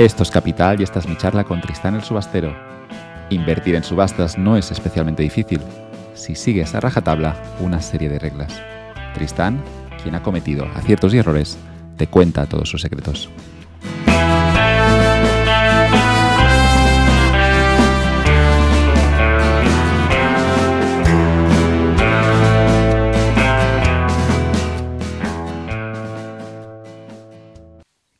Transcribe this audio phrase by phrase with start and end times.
[0.00, 2.56] Esto es Capital y esta es mi charla con Tristán el Subastero.
[3.28, 5.60] Invertir en subastas no es especialmente difícil
[6.14, 8.50] si sigues a rajatabla una serie de reglas.
[9.12, 9.62] Tristán,
[10.02, 11.58] quien ha cometido aciertos y errores,
[11.98, 13.28] te cuenta todos sus secretos.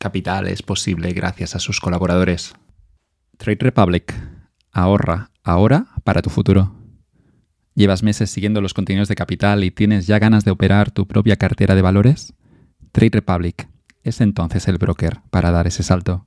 [0.02, 2.54] Capital es posible gracias a sus colaboradores.
[3.36, 4.14] Trade Republic.
[4.72, 6.74] Ahorra ahora para tu futuro.
[7.74, 11.36] ¿Llevas meses siguiendo los contenidos de Capital y tienes ya ganas de operar tu propia
[11.36, 12.32] cartera de valores?
[12.92, 13.68] Trade Republic
[14.02, 16.26] es entonces el broker para dar ese salto.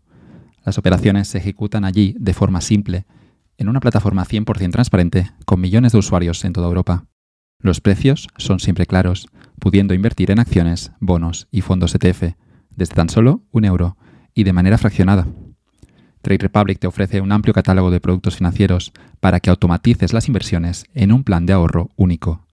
[0.64, 3.08] Las operaciones se ejecutan allí de forma simple,
[3.58, 7.08] en una plataforma 100% transparente con millones de usuarios en toda Europa.
[7.58, 12.36] Los precios son siempre claros, pudiendo invertir en acciones, bonos y fondos ETF
[12.76, 13.98] desde tan solo un euro
[14.34, 15.28] y de manera fraccionada.
[16.22, 20.86] Trade Republic te ofrece un amplio catálogo de productos financieros para que automatices las inversiones
[20.94, 22.48] en un plan de ahorro único.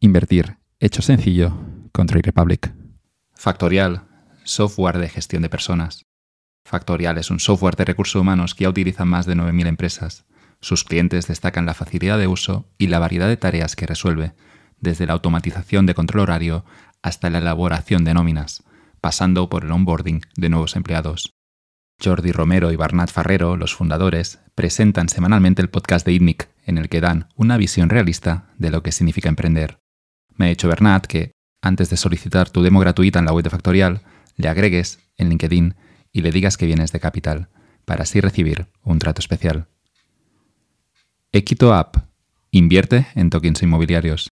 [0.00, 1.52] Invertir, hecho sencillo,
[1.92, 2.74] con Trade Republic.
[3.34, 4.04] Factorial,
[4.44, 6.06] software de gestión de personas.
[6.64, 10.24] Factorial es un software de recursos humanos que ya utilizan más de 9.000 empresas.
[10.60, 14.32] Sus clientes destacan la facilidad de uso y la variedad de tareas que resuelve,
[14.80, 16.64] desde la automatización de control horario
[17.02, 18.64] hasta la elaboración de nóminas
[19.06, 21.32] pasando por el onboarding de nuevos empleados.
[22.02, 26.88] Jordi Romero y Barnat Farrero, los fundadores, presentan semanalmente el podcast de ITNIC, en el
[26.88, 29.78] que dan una visión realista de lo que significa emprender.
[30.34, 31.30] Me ha dicho Bernat que,
[31.62, 34.02] antes de solicitar tu demo gratuita en la web de Factorial,
[34.34, 35.76] le agregues en LinkedIn
[36.10, 37.48] y le digas que vienes de Capital,
[37.84, 39.68] para así recibir un trato especial.
[41.30, 41.96] Equito App.
[42.50, 44.30] Invierte en tokens inmobiliarios.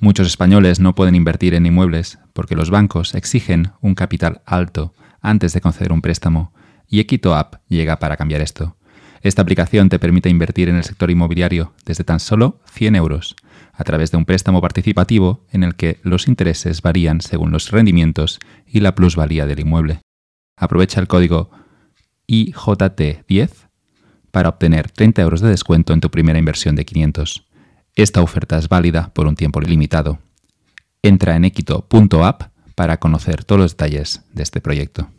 [0.00, 5.52] Muchos españoles no pueden invertir en inmuebles porque los bancos exigen un capital alto antes
[5.52, 6.52] de conceder un préstamo
[6.88, 8.76] y Equito App llega para cambiar esto.
[9.22, 13.36] Esta aplicación te permite invertir en el sector inmobiliario desde tan solo 100 euros
[13.72, 18.38] a través de un préstamo participativo en el que los intereses varían según los rendimientos
[18.66, 20.00] y la plusvalía del inmueble.
[20.56, 21.50] Aprovecha el código
[22.28, 23.50] IJT10
[24.30, 27.46] para obtener 30 euros de descuento en tu primera inversión de 500.
[27.96, 30.18] Esta oferta es válida por un tiempo limitado.
[31.00, 32.42] Entra en equito.app
[32.74, 35.10] para conocer todos los detalles de este proyecto.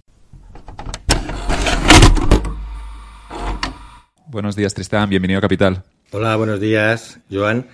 [4.27, 5.09] Buenos días, Tristán.
[5.09, 5.83] Bienvenido a Capital.
[6.11, 7.67] Hola, buenos días, Joan.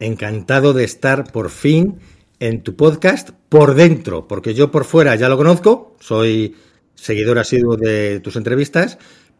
[0.00, 1.98] Encantado de estar por fin
[2.40, 6.56] en tu podcast por dentro, porque yo por fuera ya lo conozco, soy
[6.94, 8.96] seguidor asiduo de tus entrevistas,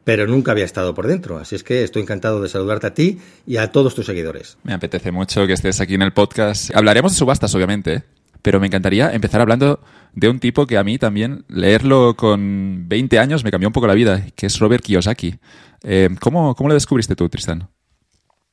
[0.06, 1.37] pero nunca había estado por dentro.
[1.37, 4.56] Así es que estoy encantado de saludarte a ti y a todos tus seguidores.
[4.62, 6.71] Me apetece mucho que estés aquí en el podcast.
[6.77, 8.05] Hablaremos de subastas, obviamente,
[8.41, 9.81] pero me encantaría empezar hablando
[10.12, 13.89] de un tipo que a mí también leerlo con 20 años me cambió un poco
[13.89, 15.41] la vida, que es Robert Kiyosaki.
[15.83, 17.69] Eh, ¿cómo, ¿Cómo lo descubriste tú, Tristan?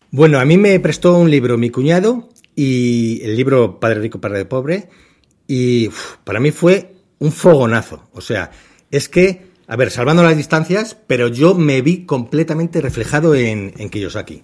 [0.10, 4.46] Bueno, a mí me prestó un libro mi cuñado y el libro Padre Rico, Padre
[4.46, 4.90] Pobre
[5.48, 5.90] y
[6.24, 8.10] para mí fue un fogonazo.
[8.12, 8.50] O sea,
[8.90, 13.90] es que a ver, salvando las distancias, pero yo me vi completamente reflejado en, en
[13.90, 14.44] Kiyosaki.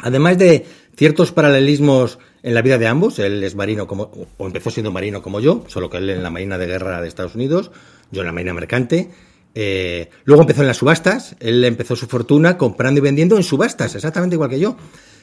[0.00, 0.66] Además de
[0.96, 5.22] ciertos paralelismos en la vida de ambos, él es marino como, o empezó siendo marino
[5.22, 7.70] como yo, solo que él en la Marina de Guerra de Estados Unidos,
[8.10, 9.10] yo en la Marina Mercante.
[9.54, 13.94] Eh, luego empezó en las subastas, él empezó su fortuna comprando y vendiendo en subastas,
[13.94, 14.76] exactamente igual que yo.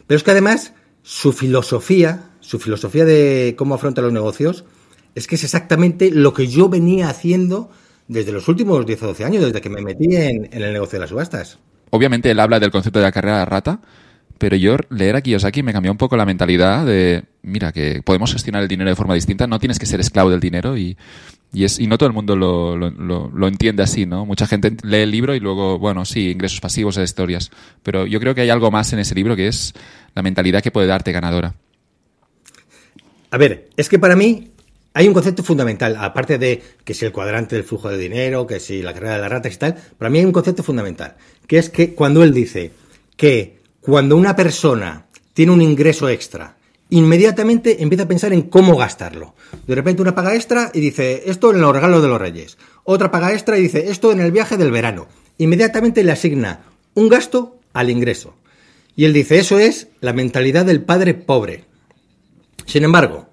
[0.07, 4.65] Pero es que además su filosofía, su filosofía de cómo afronta los negocios,
[5.13, 7.69] es que es exactamente lo que yo venía haciendo
[8.07, 11.01] desde los últimos 10 o 12 años, desde que me metí en, el negocio de
[11.01, 11.59] las subastas.
[11.89, 13.79] Obviamente él habla del concepto de la carrera de rata,
[14.37, 18.33] pero yo leer a Kiyosaki me cambió un poco la mentalidad de, mira, que podemos
[18.33, 20.97] gestionar el dinero de forma distinta, no tienes que ser esclavo del dinero y,
[21.53, 22.91] y, es, y no todo el mundo lo, lo,
[23.29, 24.25] lo, entiende así, ¿no?
[24.25, 27.49] Mucha gente lee el libro y luego, bueno, sí, ingresos pasivos, historias,
[27.81, 29.73] pero yo creo que hay algo más en ese libro que es
[30.13, 31.55] la mentalidad que puede darte ganadora.
[33.31, 34.51] A ver, es que para mí
[34.97, 38.61] hay un concepto fundamental, aparte de que si el cuadrante del flujo de dinero, que
[38.61, 41.57] si la carrera de la rata y tal, para mí hay un concepto fundamental, que
[41.57, 42.71] es que cuando él dice
[43.17, 46.55] que cuando una persona tiene un ingreso extra,
[46.91, 49.35] inmediatamente empieza a pensar en cómo gastarlo.
[49.67, 52.57] De repente una paga extra y dice, esto en los regalos de los reyes.
[52.85, 55.09] Otra paga extra y dice, esto en el viaje del verano.
[55.37, 56.61] Inmediatamente le asigna
[56.93, 58.33] un gasto al ingreso.
[58.95, 61.65] Y él dice, eso es la mentalidad del padre pobre.
[62.65, 63.27] Sin embargo,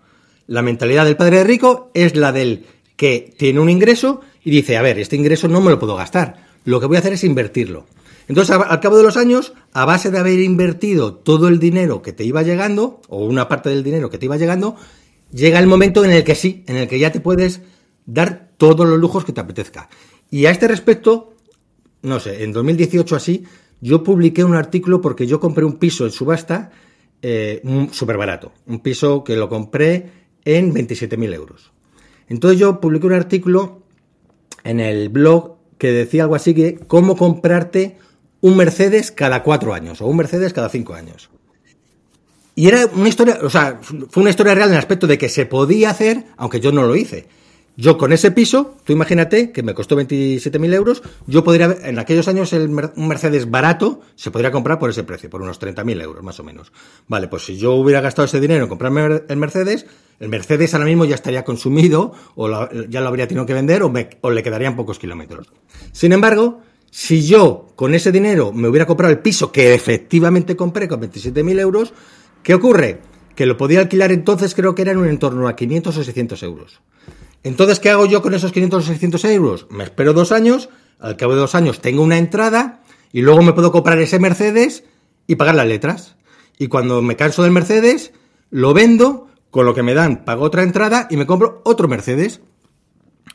[0.46, 2.66] la mentalidad del padre rico es la del
[2.96, 6.46] que tiene un ingreso y dice, a ver, este ingreso no me lo puedo gastar,
[6.64, 7.86] lo que voy a hacer es invertirlo.
[8.28, 12.12] Entonces, al cabo de los años, a base de haber invertido todo el dinero que
[12.12, 14.76] te iba llegando, o una parte del dinero que te iba llegando,
[15.32, 17.62] llega el momento en el que sí, en el que ya te puedes
[18.06, 19.88] dar todos los lujos que te apetezca.
[20.30, 21.34] Y a este respecto,
[22.02, 23.44] no sé, en 2018 así,
[23.80, 26.70] yo publiqué un artículo porque yo compré un piso en subasta
[27.20, 28.52] eh, súper barato.
[28.66, 31.72] Un piso que lo compré en 27.000 euros.
[32.28, 33.82] Entonces yo publiqué un artículo
[34.64, 37.96] en el blog que decía algo así que cómo comprarte
[38.40, 41.30] un Mercedes cada cuatro años o un Mercedes cada cinco años.
[42.54, 45.28] Y era una historia, o sea, fue una historia real en el aspecto de que
[45.28, 47.26] se podía hacer, aunque yo no lo hice.
[47.76, 52.28] Yo con ese piso, tú imagínate que me costó 27.000 euros, yo podría, en aquellos
[52.28, 56.22] años el, un Mercedes barato se podría comprar por ese precio, por unos 30.000 euros
[56.22, 56.70] más o menos.
[57.08, 59.86] Vale, pues si yo hubiera gastado ese dinero en comprarme el Mercedes,
[60.22, 62.48] el Mercedes ahora mismo ya estaría consumido o
[62.88, 65.52] ya lo habría tenido que vender o, o le quedarían pocos kilómetros.
[65.90, 66.60] Sin embargo,
[66.92, 71.58] si yo con ese dinero me hubiera comprado el piso que efectivamente compré con 27.000
[71.58, 71.92] euros,
[72.44, 73.00] ¿qué ocurre?
[73.34, 76.42] Que lo podía alquilar entonces creo que era en un entorno a 500 o 600
[76.44, 76.80] euros.
[77.42, 79.66] Entonces, ¿qué hago yo con esos 500 o 600 euros?
[79.70, 80.68] Me espero dos años,
[81.00, 84.84] al cabo de dos años tengo una entrada y luego me puedo comprar ese Mercedes
[85.26, 86.14] y pagar las letras.
[86.58, 88.12] Y cuando me canso del Mercedes,
[88.50, 92.40] lo vendo, con lo que me dan pago otra entrada y me compro otro Mercedes.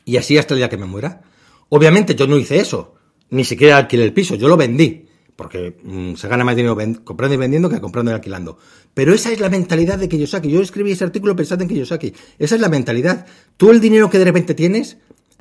[0.04, 1.22] Y así hasta el día que me muera.
[1.70, 2.96] Obviamente yo no hice eso,
[3.30, 5.06] ni siquiera alquilé el piso, yo lo vendí
[5.36, 8.58] porque mm, se gana más dinero comprando y vendiendo que comprando y alquilando.
[8.92, 10.50] Pero esa es la mentalidad de Kiyosaki.
[10.50, 12.12] Yo escribí ese artículo pensando en Kiyosaki.
[12.40, 13.24] Esa es la mentalidad.
[13.56, 14.96] Tú el dinero que de repente tienes,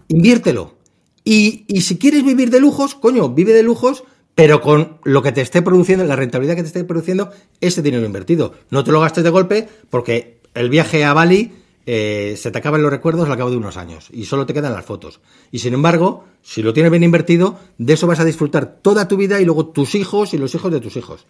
[0.07, 0.75] inviértelo.
[1.23, 4.03] Y, y si quieres vivir de lujos, coño, vive de lujos,
[4.35, 8.05] pero con lo que te esté produciendo, la rentabilidad que te esté produciendo ese dinero
[8.05, 8.53] invertido.
[8.69, 11.51] No te lo gastes de golpe porque el viaje a Bali
[11.85, 14.73] eh, se te acaban los recuerdos al cabo de unos años y solo te quedan
[14.73, 15.21] las fotos.
[15.51, 19.15] Y sin embargo, si lo tienes bien invertido, de eso vas a disfrutar toda tu
[19.15, 21.25] vida y luego tus hijos y los hijos de tus hijos.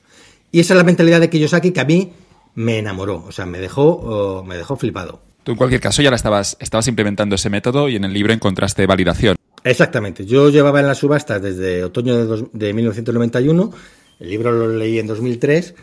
[0.51, 2.11] Y esa es la mentalidad de Kiyosaki que a mí
[2.55, 5.21] me enamoró, o sea, me dejó, me dejó flipado.
[5.43, 8.33] Tú en cualquier caso ya la estabas, estabas implementando ese método y en el libro
[8.33, 9.37] encontraste validación.
[9.63, 13.71] Exactamente, yo llevaba en las subastas desde otoño de, 1991,
[14.19, 15.75] el libro lo leí en 2003,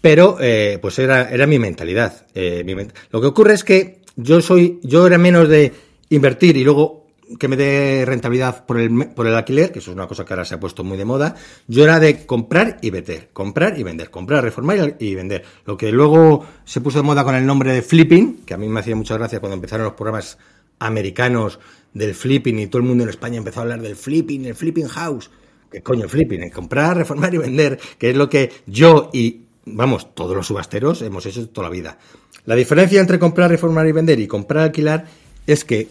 [0.00, 2.26] pero eh, pues era, era mi mentalidad.
[2.34, 2.64] Eh,
[3.10, 5.72] lo que ocurre es que yo soy, yo era menos de
[6.08, 7.00] invertir y luego
[7.38, 10.32] que me dé rentabilidad por el, por el alquiler, que eso es una cosa que
[10.32, 11.36] ahora se ha puesto muy de moda,
[11.68, 15.44] yo era de comprar y vender, comprar y vender, comprar, reformar y, vender.
[15.64, 18.68] Lo que luego se puso de moda con el nombre de flipping, que a mí
[18.68, 20.38] me hacía mucha gracia cuando empezaron los programas
[20.80, 21.60] americanos
[21.94, 24.88] del flipping y todo el mundo en España empezó a hablar del flipping, el flipping
[24.88, 25.30] house.
[25.70, 26.50] ¿Qué coño flipping?
[26.50, 29.42] Comprar, reformar y vender, que es lo que yo y,
[29.74, 31.98] vamos, todos los subasteros hemos hecho toda la vida.
[32.46, 35.06] La diferencia entre comprar, reformar y vender y comprar, alquilar
[35.46, 35.88] es que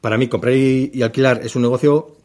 [0.00, 2.16] para mí comprar y, alquilar es un negocio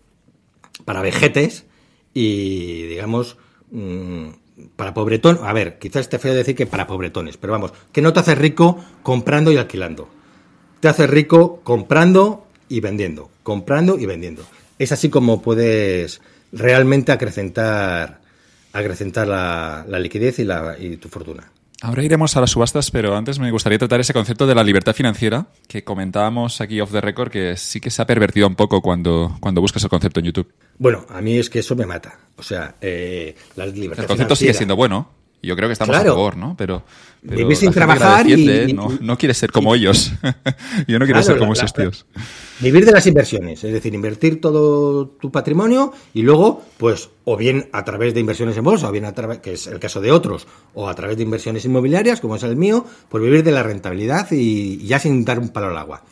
[0.86, 1.66] para vejetes
[2.14, 3.38] y, digamos,
[3.72, 4.28] mm,
[4.76, 5.40] para pobretón.
[5.44, 8.36] A ver, quizás esté feo decir que para pobretones, pero vamos, que no te hace
[8.36, 10.10] rico comprando y alquilando.
[10.80, 14.44] Te hace rico comprando y vendiendo, comprando y vendiendo.
[14.80, 16.22] Es así como puedes
[16.52, 18.22] realmente acrecentar,
[18.74, 21.52] acrecentar la, liquidez y, la, y tu fortuna.
[21.82, 24.94] Ahora iremos a las subastas, pero antes me gustaría tratar ese concepto de la libertad
[24.96, 28.82] financiera que comentábamos aquí off the record, que sí que se ha pervertido un poco
[28.82, 30.52] cuando, cuando buscas el concepto en YouTube.
[30.80, 32.18] Bueno, a mí es que eso me mata.
[32.36, 35.12] O sea, eh, la libertad El concepto sigue siendo bueno.
[35.42, 36.56] Yo creo que estamos a favor, ¿no?
[36.58, 36.84] Pero,
[37.22, 40.14] Vivir sin trabajar y, no, no quieres ser como ellos.
[40.88, 42.06] Yo no quiero ser como esos tíos.
[42.60, 47.70] Vivir de las inversiones, es decir, invertir todo tu patrimonio y luego, pues, o bien
[47.72, 50.12] a través de inversiones en bolsa, o bien a través, que es el caso de
[50.12, 53.64] otros, o a través de inversiones inmobiliarias, como es el mío, pues vivir de la
[53.64, 56.04] rentabilidad y, ya sin dar un palo al agua.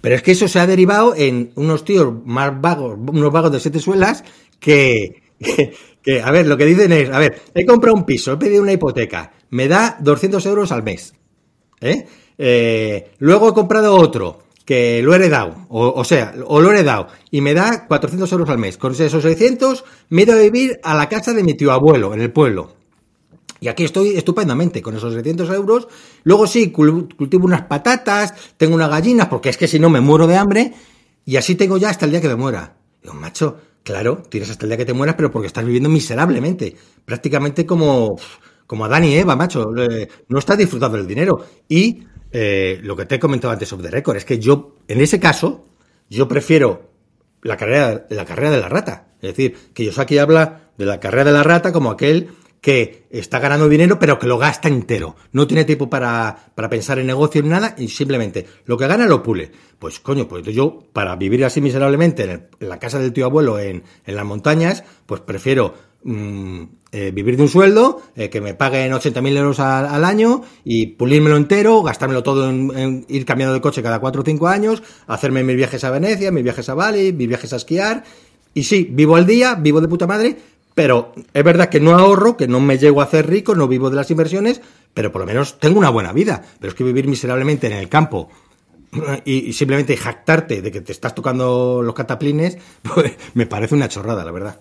[0.00, 3.60] Pero es que eso se ha derivado en unos tíos más vagos, unos vagos de
[3.60, 4.24] siete suelas
[4.60, 5.74] que, que,
[6.22, 8.72] a ver, lo que dicen es, a ver, he comprado un piso, he pedido una
[8.72, 11.14] hipoteca, me da 200 euros al mes.
[11.80, 12.06] ¿eh?
[12.38, 17.06] Eh, luego he comprado otro, que lo he heredado, o, sea, o lo he heredado,
[17.30, 18.76] y me da 400 euros al mes.
[18.76, 22.12] Con esos 600 me he ido a vivir a la casa de mi tío abuelo,
[22.12, 22.74] en el pueblo.
[23.60, 25.88] Y aquí estoy estupendamente con esos 600 euros.
[26.24, 30.26] Luego sí, cultivo unas patatas, tengo unas gallinas, porque es que si no me muero
[30.26, 30.72] de hambre,
[31.24, 32.76] y así tengo ya hasta el día que me muera.
[33.02, 36.74] Digo, macho, claro, tienes hasta el día que te mueras, pero porque estás viviendo miserablemente.
[37.04, 38.18] Prácticamente como,
[38.66, 39.70] como Adán y Eva, macho.
[40.28, 41.46] No estás disfrutando del dinero.
[41.68, 42.02] Y
[42.32, 45.20] eh, lo que te he comentado antes sobre the record es que yo, en ese
[45.20, 45.64] caso,
[46.10, 46.90] yo prefiero
[47.42, 49.06] la carrera, la carrera de la rata.
[49.22, 52.30] Es decir, que Yosaki habla de la carrera de la rata como aquel
[52.66, 55.14] que está ganando dinero pero que lo gasta entero.
[55.30, 59.06] No tiene tiempo para, para pensar en negocio ni nada y simplemente lo que gana
[59.06, 59.52] lo pule.
[59.78, 63.84] Pues coño, pues yo para vivir así miserablemente en, la casa del tío abuelo en,
[64.04, 65.74] en las montañas, pues prefiero
[66.08, 70.86] Mm, eh, vivir de un sueldo, eh, que me paguen 80.000 euros al, año y
[70.86, 75.42] pulírmelo entero, gastármelo todo en, ir cambiando de coche cada 4 o 5 años, hacerme
[75.42, 78.04] mis viajes a Venecia, mis viajes a Bali, mis viajes a esquiar
[78.54, 80.36] Y sí, vivo al día, vivo de puta madre,
[80.76, 83.88] pero es verdad que no ahorro, que no me llego a hacer rico, no vivo
[83.88, 84.60] de las inversiones,
[84.92, 86.42] pero por lo menos tengo una buena vida.
[86.60, 88.28] Pero es que vivir miserablemente en el campo
[89.24, 94.22] y, simplemente jactarte de que te estás tocando los cataplines, pues me parece una chorrada,
[94.22, 94.60] la verdad.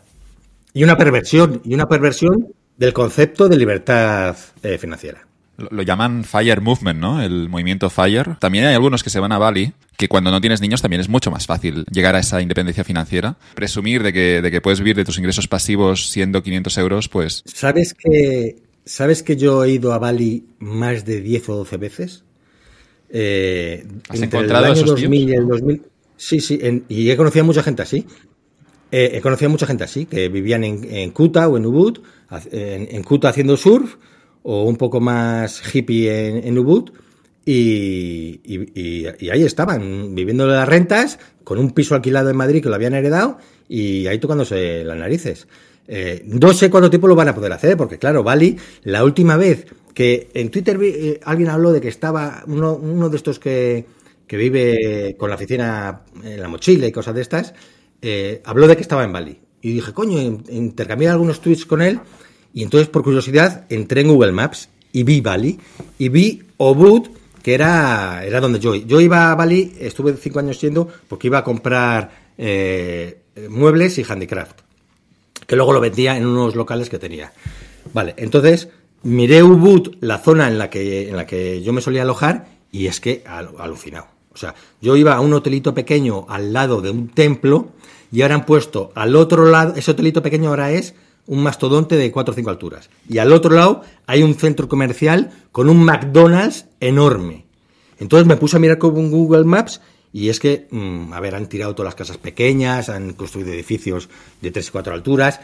[0.73, 5.27] Y una perversión, y una perversión del concepto de libertad eh, financiera.
[5.57, 7.21] Lo, llaman Fire Movement, ¿no?
[7.21, 8.35] El movimiento Fire.
[8.39, 11.09] También hay algunos que se van a Bali, que cuando no tienes niños también es
[11.09, 13.37] mucho más fácil llegar a esa independencia financiera.
[13.55, 17.43] Presumir de que, de que puedes vivir de tus ingresos pasivos siendo 500 euros, pues...
[17.45, 22.23] ¿Sabes que, ¿Sabes que yo he ido a Bali más de 10 o 12 veces?
[23.09, 25.81] Eh, ¿Has encontrado el año 2000 y el 2000.
[26.17, 28.05] Sí, sí, y he conocido a mucha gente así.
[28.91, 31.99] Eh, he conocido a mucha gente así, que vivían en, Kuta o en Ubud,
[32.51, 33.95] en, Kuta haciendo surf,
[34.47, 36.91] o un poco más hippie en, en Ubud,
[37.45, 42.93] y, ahí estaban, viviendo las rentas, con un piso alquilado en Madrid que lo habían
[42.93, 43.37] heredado,
[43.67, 45.47] y ahí tocándose las narices.
[45.87, 49.37] Eh, no sé cuánto tiempo lo van a poder hacer, porque claro, Bali, la última
[49.37, 53.85] vez que en Twitter eh, alguien habló de que estaba uno, uno de estos que,
[54.27, 57.53] que, vive con la oficina en la mochila y cosas de estas,
[58.01, 59.39] eh, habló de que estaba en Bali.
[59.61, 61.99] Y dije, coño, intercambié algunos tweets con él
[62.55, 65.59] y entonces por curiosidad entré en Google Maps y vi Bali
[65.99, 67.09] y vi Obud,
[67.43, 71.39] que era, era donde yo Yo iba a Bali, estuve cinco años siendo porque iba
[71.39, 73.19] a comprar eh,
[73.49, 74.61] muebles y handicraft,
[75.45, 77.33] que luego lo vendía en unos locales que tenía.
[77.93, 78.69] Vale, entonces
[79.03, 82.87] miré Ubud, la zona en la que, en la que yo me solía alojar, y
[82.87, 84.07] es que alucinado.
[84.33, 87.73] O sea, yo iba a un hotelito pequeño al lado de un templo
[88.13, 90.93] y ahora han puesto al otro lado, ese hotelito pequeño ahora es
[91.27, 92.89] un mastodonte de 4 o 5 alturas.
[93.09, 97.45] Y al otro lado hay un centro comercial con un McDonald's enorme.
[97.99, 99.81] Entonces me puse a mirar con Google Maps
[100.13, 104.09] y es que, mm, a ver, han tirado todas las casas pequeñas, han construido edificios
[104.41, 105.39] de 3 y 4 alturas.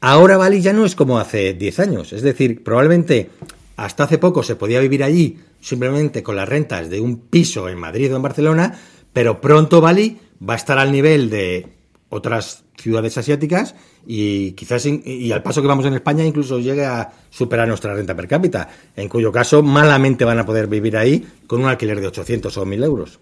[0.00, 2.12] Ahora Bali ya no es como hace 10 años.
[2.12, 3.30] Es decir, probablemente
[3.76, 7.78] hasta hace poco se podía vivir allí simplemente con las rentas de un piso en
[7.78, 8.78] Madrid o en Barcelona,
[9.12, 11.68] pero pronto Bali va a estar al nivel de
[12.12, 13.74] otras ciudades asiáticas
[14.06, 18.14] y quizás y al paso que vamos en España incluso llegue a superar nuestra renta
[18.14, 22.08] per cápita, en cuyo caso malamente van a poder vivir ahí con un alquiler de
[22.08, 23.18] 800 o 1000 euros.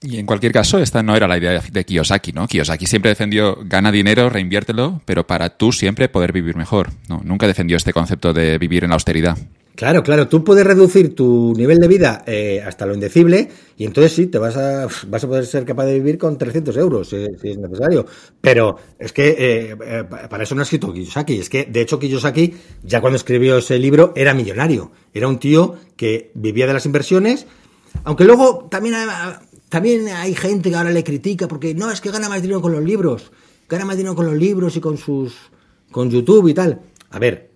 [0.00, 2.46] Y en cualquier caso, esta no era la idea de Kiyosaki, ¿no?
[2.46, 6.90] Kiyosaki siempre defendió gana dinero, reinviértelo, pero para tú siempre poder vivir mejor.
[7.08, 9.36] No, nunca defendió este concepto de vivir en la austeridad.
[9.78, 14.12] Claro, claro, tú puedes reducir tu nivel de vida eh, hasta lo indecible y entonces
[14.12, 17.16] sí, te vas a, vas a poder ser capaz de vivir con 300 euros si,
[17.16, 18.04] es necesario.
[18.40, 21.38] Pero es que eh, eh, para eso no ha escrito Kiyosaki.
[21.38, 24.90] Es que, de hecho, Kiyosaki, ya cuando escribió ese libro, era millonario.
[25.14, 27.46] Era un tío que vivía de las inversiones,
[28.02, 28.96] aunque luego también
[29.68, 32.72] también hay gente que ahora le critica porque no, es que gana más dinero con
[32.72, 33.30] los libros,
[33.68, 35.36] gana más dinero con los libros y con sus
[35.92, 36.80] con YouTube y tal.
[37.10, 37.47] A ver,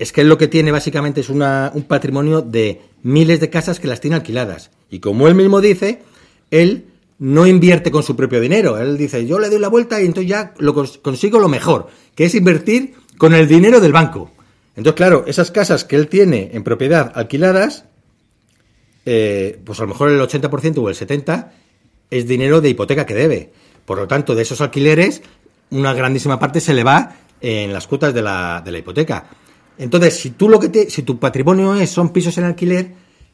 [0.00, 3.78] es que él lo que tiene básicamente es una, un patrimonio de miles de casas
[3.78, 4.70] que las tiene alquiladas.
[4.90, 6.00] Y como él mismo dice,
[6.50, 6.86] él
[7.18, 8.78] no invierte con su propio dinero.
[8.78, 12.24] Él dice, yo le doy la vuelta y entonces ya lo consigo lo mejor, que
[12.24, 14.30] es invertir con el dinero del banco.
[14.74, 17.84] Entonces, claro, esas casas que él tiene en propiedad alquiladas,
[19.04, 21.50] eh, pues a lo mejor el 80% o el 70%
[22.10, 23.52] es dinero de hipoteca que debe.
[23.84, 25.20] Por lo tanto, de esos alquileres,
[25.68, 29.26] una grandísima parte se le va en las cuotas de la, de la hipoteca.
[29.80, 32.92] Entonces, si lo que te, si tu patrimonio es, son pisos en alquiler,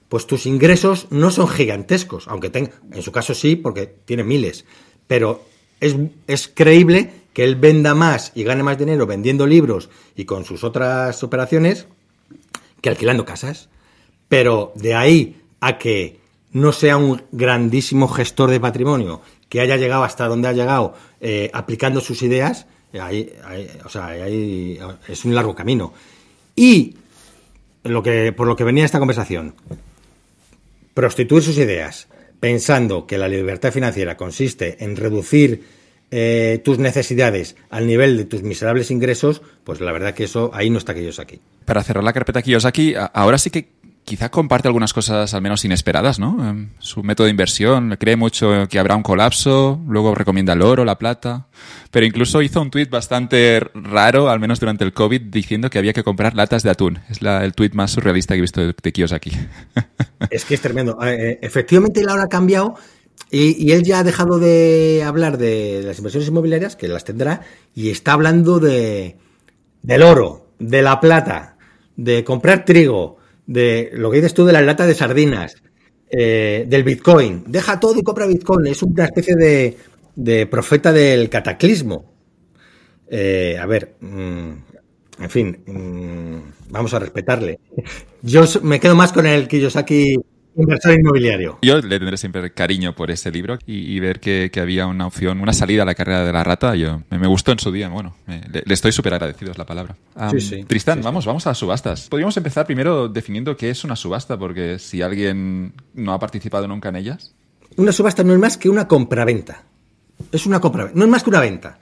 [0.08, 4.64] pues tus ingresos no son gigantescos, aunque ten, en su caso sí, porque tiene miles.
[5.08, 5.42] Pero
[5.80, 10.62] es, creíble que él venda más y gane más dinero vendiendo libros y con sus
[10.62, 11.88] otras operaciones
[12.80, 13.68] que alquilando casas.
[14.28, 16.20] Pero de ahí a que
[16.52, 21.50] no sea un grandísimo gestor de patrimonio, que haya llegado hasta donde ha llegado eh,
[21.52, 22.66] aplicando sus ideas,
[23.84, 25.92] o sea, es un largo camino.
[26.56, 26.96] Y
[27.84, 29.54] lo que, por lo que venía esta conversación,
[30.94, 32.08] prostituir sus ideas
[32.40, 35.64] pensando que la libertad financiera consiste en reducir
[36.10, 40.70] eh, tus necesidades al nivel de tus miserables ingresos, pues la verdad que eso ahí
[40.70, 41.40] no está aquí.
[41.64, 43.68] Para cerrar la carpeta Kiyosaki, ahora sí que
[44.06, 46.48] quizá comparte algunas cosas al menos inesperadas, ¿no?
[46.48, 50.84] Em, su método de inversión, cree mucho que habrá un colapso, luego recomienda el oro,
[50.84, 51.48] la plata,
[51.90, 55.92] pero incluso hizo un tuit bastante raro, al menos durante el COVID, diciendo que había
[55.92, 57.00] que comprar latas de atún.
[57.10, 59.32] Es el tuit más surrealista que he visto de, de aquí.
[60.30, 60.98] Es que es tremendo.
[61.04, 62.74] Eh, efectivamente, él ahora ha cambiado
[63.30, 67.42] y, él ya ha dejado de hablar de las inversiones inmobiliarias, que las tendrá,
[67.74, 69.16] y está hablando de
[69.82, 71.56] del oro, de la plata,
[71.96, 75.56] de comprar trigo, de lo que dices tú de las latas de sardinas,
[76.10, 77.44] eh, del Bitcoin.
[77.46, 78.66] Deja todo y compra Bitcoin.
[78.66, 79.76] Es una especie de,
[80.14, 82.12] de profeta del cataclismo.
[83.08, 84.50] Eh, a ver, mm,
[85.20, 87.60] en fin, mm, vamos a respetarle.
[88.22, 90.16] Yo me quedo más con el Kiyosaki
[90.56, 91.58] inversor inmobiliario.
[91.62, 95.52] Yo le tendré siempre cariño por ese libro y, ver que, había una opción, una
[95.52, 96.74] salida a la carrera de la rata.
[96.74, 97.88] Yo me, gustó en su día.
[97.88, 99.96] Bueno, le, estoy súper agradecido, es la palabra.
[100.30, 102.08] sí, sí, Tristán, vamos, vamos a las subastas.
[102.08, 106.88] Podríamos empezar primero definiendo qué es una subasta, porque si alguien no ha participado nunca
[106.88, 107.34] en ellas.
[107.76, 109.64] Una subasta no es más que una compraventa.
[110.32, 110.98] Es una compraventa.
[110.98, 111.80] No es más que una venta.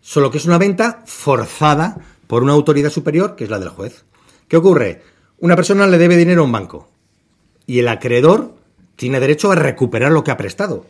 [0.00, 4.04] Solo que es una venta forzada por una autoridad superior, que es la del juez.
[4.48, 5.02] ¿Qué ocurre?
[5.38, 6.95] Una persona le debe dinero a un banco
[7.66, 8.54] y el acreedor
[8.96, 10.86] tiene derecho a recuperar lo que ha prestado.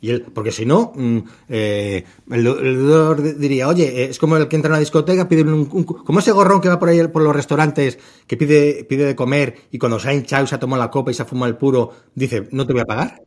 [0.00, 4.46] Y él, porque si no, mm, eh, el, deudor diría, oye, eh, es como el
[4.46, 7.22] que entra a una discoteca, pide un, como ese gorrón que va por ahí por
[7.22, 10.82] los restaurantes, que pide, pide de comer y cuando se ha hinchado, se ha tomado
[10.82, 13.22] la copa y se ha fumado el puro, dice, no te voy a pagar.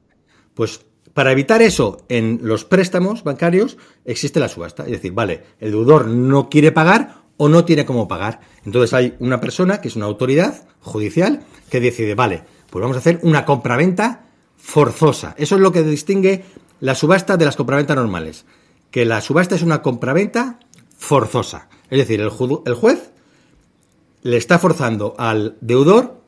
[0.53, 4.83] Pues para evitar eso en los préstamos bancarios existe la subasta.
[4.83, 8.41] Es decir, vale, el deudor no quiere pagar o no tiene cómo pagar.
[8.65, 12.99] Entonces hay una persona que es una autoridad judicial que decide, vale, pues vamos a
[12.99, 14.25] hacer una compraventa
[14.57, 15.35] forzosa.
[15.38, 16.45] Eso es lo que distingue
[16.79, 18.45] la subasta de las compraventas normales.
[18.91, 20.59] Que la subasta es una compraventa
[20.97, 21.69] forzosa.
[21.89, 22.31] Es decir, el,
[22.65, 23.11] el juez
[24.21, 26.21] le está forzando al deudor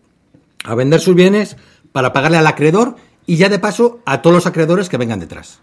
[0.64, 1.58] a vender sus bienes
[1.92, 2.96] para pagarle al acreedor
[3.26, 5.60] y ya de paso a todos los acreedores que vengan detrás.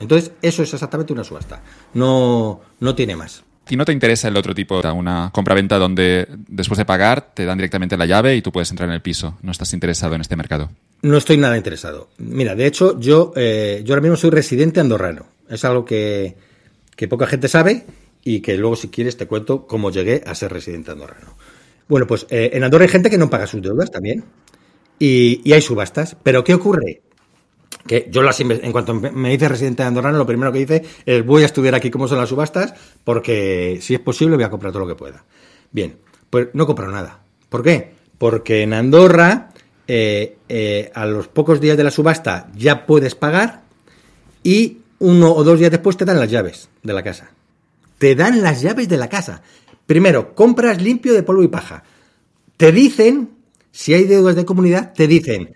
[0.00, 1.62] Entonces, eso es exactamente una subasta.
[1.94, 3.44] No, no tiene más.
[3.72, 7.56] ¿Y no te interesa el otro tipo, una compraventa donde después de pagar te dan
[7.56, 9.38] directamente la llave y tú puedes entrar en el piso?
[9.40, 10.68] ¿No estás interesado en este mercado?
[11.00, 12.10] No estoy nada interesado.
[12.18, 15.24] Mira, de hecho, yo, eh, yo ahora mismo soy residente andorrano.
[15.48, 16.36] Es algo que,
[17.08, 17.86] poca gente sabe
[18.22, 21.34] y que luego, si quieres, te cuento cómo llegué a ser residente andorrano.
[21.88, 24.22] Bueno, pues eh, en Andorra hay gente que no paga sus deudas también.
[24.98, 26.14] Y, y hay subastas.
[26.22, 27.00] Pero ¿qué ocurre?
[27.86, 31.24] Que yo las en cuanto me hice residente de Andorra, lo primero que hice es
[31.24, 32.74] voy a estudiar aquí cómo son las subastas,
[33.04, 35.24] porque si es posible voy a comprar todo lo que pueda.
[35.70, 35.96] Bien,
[36.30, 37.20] pues no compro nada.
[37.48, 37.92] ¿Por qué?
[38.18, 39.50] Porque en Andorra,
[39.86, 43.62] eh, eh, a los pocos días de la subasta ya puedes pagar
[44.42, 47.30] y uno o dos días después te dan las llaves de la casa.
[47.98, 49.42] Te dan las llaves de la casa.
[49.86, 51.82] Primero, compras limpio de polvo y paja.
[52.56, 53.30] Te dicen,
[53.70, 55.54] si hay deudas de comunidad, te dicen,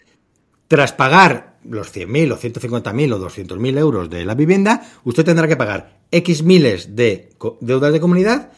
[0.69, 5.57] tras pagar los 100.000 o 150.000 o 200.000 euros de la vivienda, usted tendrá que
[5.57, 8.53] pagar X miles de deudas de comunidad,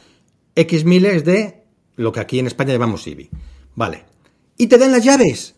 [0.55, 1.65] X miles de
[1.97, 3.31] lo que aquí en España llamamos IBI.
[3.75, 4.05] Vale.
[4.57, 5.55] Y te dan las llaves.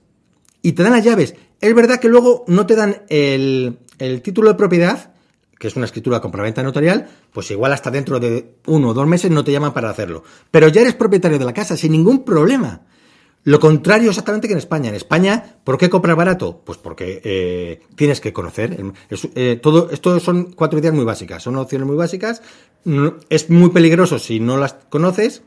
[0.62, 1.34] Y te dan las llaves.
[1.60, 5.14] Es verdad que luego no te dan el, el título de propiedad,
[5.58, 9.30] que es una escritura compraventa notarial, pues igual hasta dentro de uno o dos meses
[9.30, 10.24] no te llaman para hacerlo.
[10.50, 12.86] Pero ya eres propietario de la casa sin ningún problema.
[13.44, 14.90] Lo contrario exactamente que en España.
[14.90, 16.60] En España, ¿por qué comprar barato?
[16.64, 18.82] Pues porque eh, tienes que conocer.
[19.34, 22.42] Eh, todo, esto son cuatro ideas muy básicas, son opciones muy básicas.
[23.30, 25.42] Es muy peligroso si no las conoces,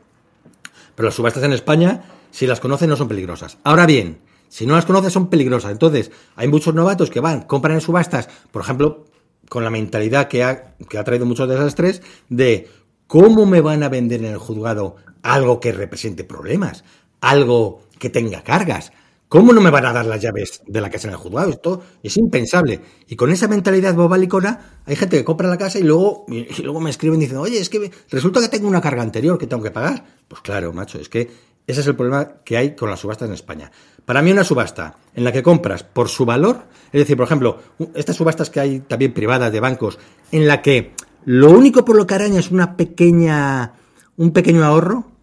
[0.96, 3.58] pero las subastas en España, si las conoces, no son peligrosas.
[3.62, 5.70] Ahora bien, si no las conoces, son peligrosas.
[5.70, 9.04] Entonces, hay muchos novatos que van, compran en subastas, por ejemplo,
[9.48, 12.68] con la mentalidad que ha, que ha traído muchos desastres de
[13.06, 16.82] cómo me van a vender en el juzgado algo que represente problemas
[17.24, 18.92] algo que tenga cargas.
[19.28, 21.48] ¿Cómo no me van a dar las llaves de la casa en el juzgado?
[21.48, 22.80] Esto es impensable.
[23.08, 26.80] Y con esa mentalidad bobalicona, hay gente que compra la casa y luego, y luego
[26.80, 29.70] me escriben diciendo, oye, es que resulta que tengo una carga anterior que tengo que
[29.70, 30.04] pagar.
[30.28, 31.30] Pues claro, macho, es que
[31.66, 33.72] ese es el problema que hay con las subastas en España.
[34.04, 37.58] Para mí una subasta en la que compras por su valor, es decir, por ejemplo,
[37.94, 39.98] estas subastas que hay también privadas de bancos,
[40.30, 40.92] en la que
[41.24, 43.72] lo único por lo que araña es una pequeña,
[44.18, 45.13] un pequeño ahorro,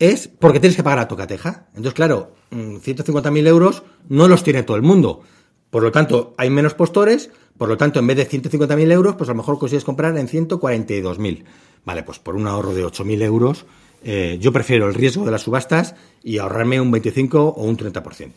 [0.00, 1.66] es porque tienes que pagar a tocateja.
[1.68, 5.22] Entonces, claro, 150.000 mm, euros no los tiene todo el mundo.
[5.70, 9.30] Por lo tanto, hay menos postores, por lo tanto, en vez de 150.000 euros, pues
[9.30, 11.44] a lo mejor consigues comprar en 142.000.
[11.84, 13.66] Vale, pues por un ahorro de 8.000 euros,
[14.02, 18.32] eh, yo prefiero el riesgo de las subastas y ahorrarme un 25 o un 30%.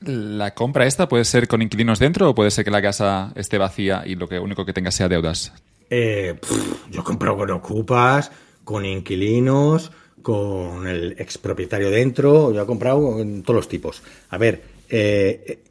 [0.00, 3.58] ¿La compra esta puede ser con inquilinos dentro o puede ser que la casa esté
[3.58, 5.52] vacía y lo que único que tenga sea deudas?
[5.90, 6.38] Eh,
[6.90, 8.30] yo compro con ocupas,
[8.62, 9.90] con inquilinos,
[10.28, 14.02] con el expropietario dentro, yo he comprado en todos los tipos.
[14.28, 15.62] A ver, eh,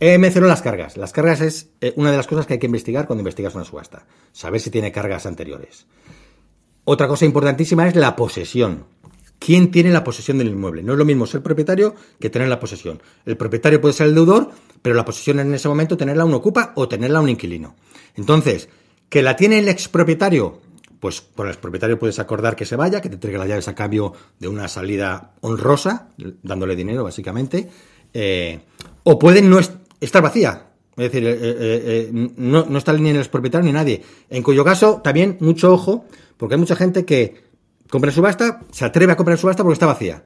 [0.00, 0.96] he mencionado las cargas.
[0.96, 3.62] Las cargas es eh, una de las cosas que hay que investigar cuando investigas una
[3.62, 4.04] subasta.
[4.32, 5.86] Saber si tiene cargas anteriores.
[6.82, 8.86] Otra cosa importantísima es la posesión.
[9.38, 10.82] ¿Quién tiene la posesión del inmueble?
[10.82, 13.00] No es lo mismo ser propietario que tener la posesión.
[13.24, 14.50] El propietario puede ser el deudor,
[14.82, 17.76] pero la posesión en ese momento tenerla un ocupa o tenerla un inquilino.
[18.16, 18.68] Entonces,
[19.08, 20.60] que la tiene el expropietario,
[21.02, 23.74] pues con el propietario puedes acordar que se vaya, que te entregue las llaves a
[23.74, 26.10] cambio de una salida honrosa,
[26.44, 27.68] dándole dinero básicamente,
[28.14, 28.60] eh,
[29.02, 29.58] o pueden no
[30.00, 30.68] estar vacía.
[30.96, 34.00] Es decir, eh, eh, eh, no, no está ni en el propietario ni nadie.
[34.30, 36.04] En cuyo caso, también mucho ojo,
[36.36, 37.46] porque hay mucha gente que
[37.90, 40.22] compra subasta, se atreve a comprar subasta porque está vacía.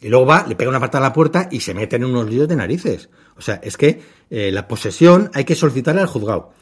[0.00, 2.30] Y luego va, le pega una patada a la puerta y se mete en unos
[2.30, 3.10] líos de narices.
[3.36, 6.52] O sea, es que la posesión hay que solicitarla al juzgado.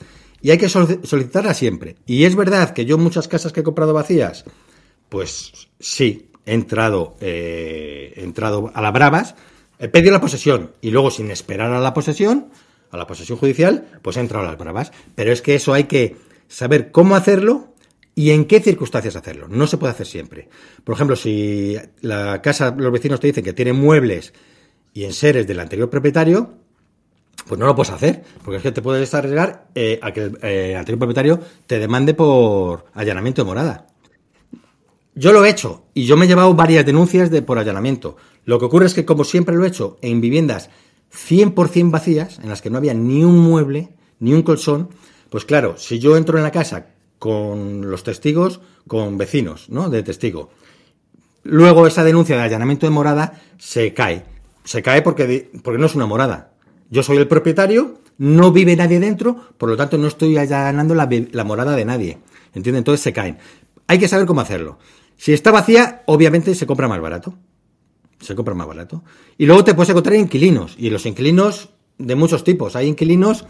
[0.40, 1.96] Y hay que solicitarla siempre.
[2.06, 4.44] Y es verdad que yo muchas casas que he comprado vacías,
[5.08, 9.34] pues sí, he entrado, he entrado a la bravas,
[9.78, 12.48] he pedido la posesión y luego sin esperar a la posesión,
[12.90, 14.92] a la posesión judicial, pues he entrado a las bravas.
[15.14, 17.74] Pero es que eso hay que saber cómo hacerlo
[18.14, 19.46] y en qué circunstancias hacerlo.
[19.48, 20.48] No se puede hacer siempre.
[20.84, 24.32] Por ejemplo, si la casa, los vecinos te dicen que tiene muebles
[24.94, 26.54] y enseres del anterior propietario,
[27.48, 30.38] pues no lo puedes hacer, porque es que te puedes arriesgar eh, a que el
[30.42, 33.86] eh, anterior propietario te demande por allanamiento de morada.
[35.14, 38.16] Yo lo he hecho y yo me he llevado varias denuncias de por allanamiento.
[38.44, 40.70] Lo que ocurre es que, como siempre lo he hecho, en viviendas
[41.12, 43.88] 100% vacías, en las que no había ni un mueble,
[44.20, 44.90] ni un colchón,
[45.30, 46.86] pues claro, si yo entro en la casa
[47.18, 49.90] con los testigos, con vecinos, ¿no?
[49.90, 50.50] De testigo,
[51.42, 54.24] luego esa denuncia de allanamiento de morada se cae.
[54.64, 56.52] Se cae porque, porque no es una morada.
[56.90, 61.08] Yo soy el propietario, no vive nadie dentro, por lo tanto no estoy allanando la,
[61.32, 62.18] la morada de nadie.
[62.54, 62.80] ¿Entiendes?
[62.80, 63.38] Entonces se caen.
[63.86, 64.78] Hay que saber cómo hacerlo.
[65.16, 67.34] Si está vacía, obviamente se compra más barato
[68.20, 69.02] se compra más barato.
[69.36, 72.76] Y luego te puedes encontrar inquilinos, y los inquilinos de muchos tipos.
[72.76, 73.44] Hay inquilinos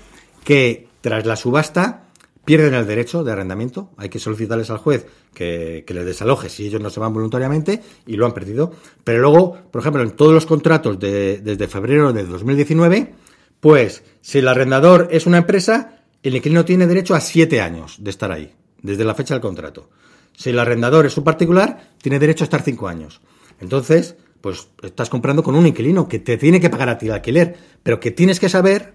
[0.44, 2.04] que tras la subasta
[2.44, 3.90] pierden el derecho de arrendamiento.
[3.96, 8.16] Hay que solicitarles al juez que, les desaloje si ellos no se van voluntariamente y
[8.16, 8.72] lo han perdido.
[9.04, 13.14] Pero luego, por ejemplo, en todos los contratos de, desde febrero de 2019,
[13.60, 18.10] pues si el arrendador es una empresa, el inquilino tiene derecho a siete años de
[18.10, 19.90] estar ahí, desde la fecha del contrato.
[20.36, 23.20] Si el arrendador es un particular, tiene derecho a estar cinco años.
[23.60, 27.12] Entonces, pues estás comprando con un inquilino que te tiene que pagar a ti el
[27.12, 28.94] alquiler, pero que tienes que saber,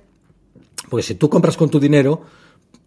[0.90, 2.22] porque si tú compras con tu dinero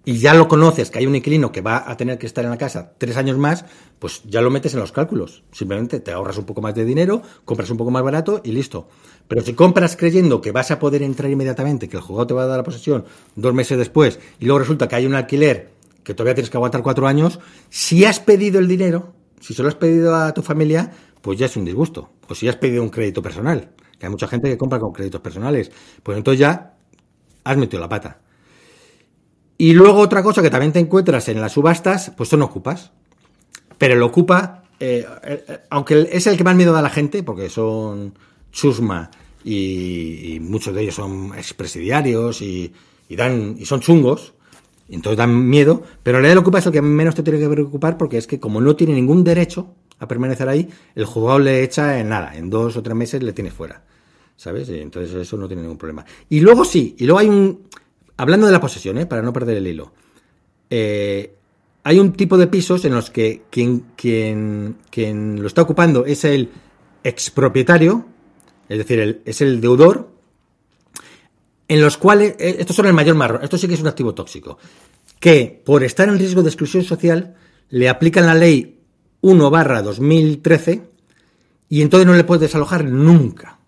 [0.09, 2.53] y ya lo conoces, que hay un inquilino que va a tener que estar en
[2.53, 3.65] la casa tres años más,
[3.99, 5.43] pues ya lo metes en los cálculos.
[5.51, 8.87] Simplemente te ahorras un poco más de dinero, compras un poco más barato y listo.
[9.27, 12.45] Pero si compras creyendo que vas a poder entrar inmediatamente, que el jugador te va
[12.45, 15.73] a dar la posesión dos meses después, y luego resulta que hay un alquiler
[16.05, 19.69] que todavía tienes que aguantar cuatro años, si has pedido el dinero, si se lo
[19.69, 22.11] has pedido a tu familia, pues ya es un disgusto.
[22.29, 25.21] O si has pedido un crédito personal, que hay mucha gente que compra con créditos
[25.21, 25.73] personales,
[26.05, 26.77] pues entonces ya
[27.43, 28.21] has metido la pata.
[29.59, 32.93] Y luego otra cosa que también te encuentras en las subastas, pues son ocupas.
[33.79, 37.23] Pero el ocupa, eh, eh, aunque es el que más miedo da a la gente,
[37.23, 38.15] porque son
[38.53, 39.11] chusma
[39.45, 42.73] y, muchos de ellos son expresidiarios y,
[43.09, 44.35] y, dan, y son chungos,
[44.89, 47.49] entonces dan miedo, pero la ley del ocupa es el que menos te tiene que
[47.49, 51.63] preocupar porque es que como no tiene ningún derecho, a permanecer ahí, el jugador le
[51.63, 53.83] echa en nada, en dos o tres meses le tiene fuera.
[54.37, 54.69] ¿Sabes?
[54.69, 56.05] Entonces eso no tiene ningún problema.
[56.29, 57.63] Y luego sí, y luego hay un...
[58.17, 59.07] Hablando de la posesión, ¿eh?
[59.07, 59.93] para no perder el hilo.
[60.71, 61.35] Eh,
[61.85, 66.25] hay un tipo de pisos en los que quien, quien, quien lo está ocupando es
[66.25, 66.51] el
[67.05, 68.07] expropietario,
[68.69, 70.11] es decir, es el deudor,
[71.69, 74.15] en los cuales, eh, estos son el mayor marrón, esto sí que es un activo
[74.15, 74.59] tóxico,
[75.21, 77.37] que por estar en riesgo de exclusión social
[77.69, 78.81] le aplican la ley
[79.21, 80.83] 1 barra 2013
[81.69, 83.59] y entonces no le puedes desalojar nunca.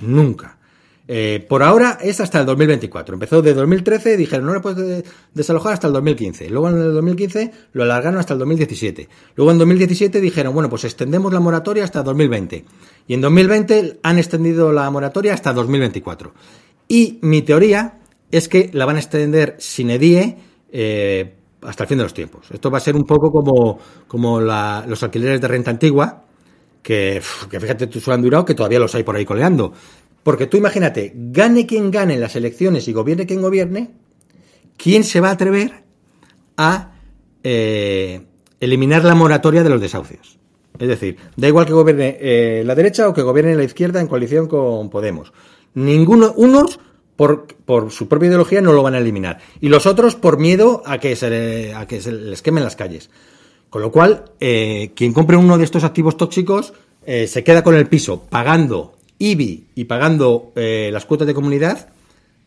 [0.00, 0.53] Nunca.
[1.06, 3.14] Eh, por ahora es hasta el 2024.
[3.14, 6.48] Empezó de 2013, dijeron no le puedes desalojar hasta el 2015.
[6.48, 9.08] Luego en el 2015 lo alargaron hasta el 2017.
[9.36, 12.64] Luego en 2017 dijeron, bueno, pues extendemos la moratoria hasta 2020.
[13.06, 16.32] Y en 2020 han extendido la moratoria hasta 2024.
[16.88, 17.98] Y mi teoría
[18.30, 20.36] es que la van a extender sin edie
[20.72, 22.50] eh, hasta el fin de los tiempos.
[22.50, 26.24] Esto va a ser un poco como, como los alquileres de renta antigua,
[26.82, 29.72] que, que fíjate tú, han durado, que todavía los hay por ahí coleando.
[30.24, 33.90] Porque tú imagínate, gane quien gane en las elecciones y gobierne quien gobierne,
[34.78, 35.84] ¿quién se va a atrever
[36.56, 36.94] a
[37.44, 38.22] eh,
[38.58, 40.38] eliminar la moratoria de los desahucios?
[40.78, 44.08] Es decir, da igual que gobierne eh, la derecha o que gobierne la izquierda en
[44.08, 45.34] coalición con Podemos.
[45.74, 46.80] Ninguno, unos
[47.16, 49.40] por, por, su propia ideología no lo van a eliminar.
[49.60, 53.10] Y los otros por miedo a que se, a que se les quemen las calles.
[53.68, 56.72] Con lo cual, eh, quien compre uno de estos activos tóxicos
[57.06, 61.88] se queda con el piso pagando IBI y pagando eh, las cuotas de comunidad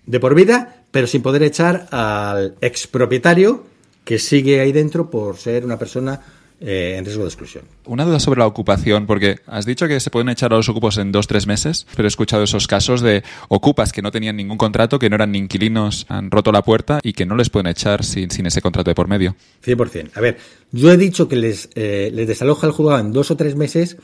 [0.06, 3.66] de por vida, pero sin poder echar al expropietario
[4.04, 6.22] que sigue ahí dentro por ser una persona
[6.60, 7.66] eh, en riesgo de exclusión.
[7.86, 10.98] Una duda sobre la ocupación, porque has dicho que se pueden echar a los ocupos
[10.98, 14.58] en dos, tres meses, pero he escuchado esos casos de ocupas que no tenían ningún
[14.58, 17.68] contrato, que no eran ni inquilinos, han roto la puerta y que no les pueden
[17.68, 19.36] echar sin, sin ese contrato de por medio.
[19.64, 20.12] 100%.
[20.16, 20.40] A ver,
[20.72, 23.98] yo he dicho que les, eh, les desaloja el juzgado en dos o tres meses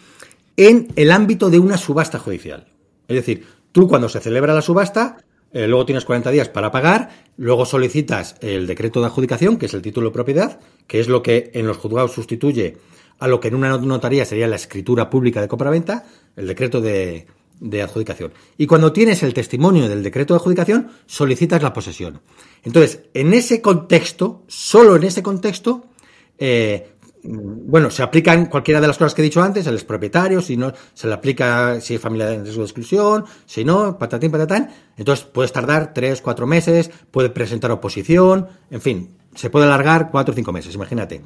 [0.58, 2.68] en el ámbito de una subasta judicial.
[3.08, 5.18] Es decir, tú cuando se celebra la subasta,
[5.52, 9.74] eh, luego tienes 40 días para pagar, luego solicitas el decreto de adjudicación, que es
[9.74, 12.78] el título de propiedad, que es lo que en los juzgados sustituye
[13.20, 17.28] a lo que en una notaría sería la escritura pública de compraventa, el decreto de,
[17.82, 18.34] adjudicación.
[18.58, 22.22] Y cuando tienes el testimonio del decreto de adjudicación, solicitas la posesión.
[22.64, 25.86] Entonces, en ese contexto, solo en ese contexto,
[26.38, 26.93] eh,
[27.24, 30.74] bueno, se aplican cualquiera de las cosas que he dicho antes, el propietario, si no,
[30.94, 34.70] se le aplica si es familia de riesgo de exclusión, si no, patatín, patatán.
[34.98, 40.34] Entonces puedes tardar tres, cuatro meses, puede presentar oposición, en fin, se puede alargar cuatro
[40.34, 41.22] o cinco meses, imagínate.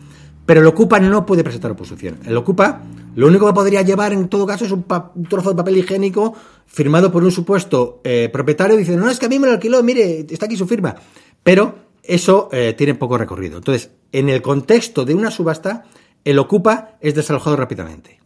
[0.45, 2.19] Pero el Ocupa no puede presentar oposición.
[2.25, 2.81] El Ocupa
[3.15, 4.85] lo único que podría llevar en todo caso es un,
[5.27, 6.35] trozo de papel higiénico
[6.67, 9.81] firmado por un supuesto eh, propietario diciendo, no, es que a mí me lo alquiló,
[9.81, 10.95] mire, está aquí su firma.
[11.43, 13.57] Pero eso eh, tiene poco recorrido.
[13.57, 15.85] Entonces, en el contexto de una subasta,
[16.23, 18.19] el ocupa es desalojado rápidamente.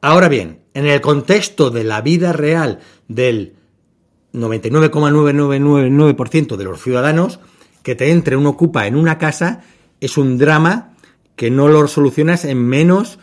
[0.00, 3.54] Ahora bien, en el contexto de la vida real del
[4.32, 7.38] 99,9999% de los ciudadanos,
[7.82, 9.62] que te entre un ocupa en una casa
[10.00, 10.94] es un drama
[11.36, 13.18] que no lo solucionas en menos.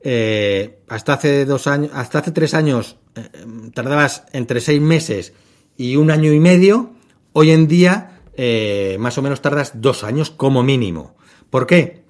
[0.00, 3.28] Eh, hasta hace dos años, hasta hace tres años eh,
[3.74, 5.32] tardabas entre seis meses
[5.76, 6.92] y un año y medio.
[7.32, 11.16] Hoy en día eh, más o menos tardas dos años como mínimo.
[11.50, 12.04] ¿Por qué?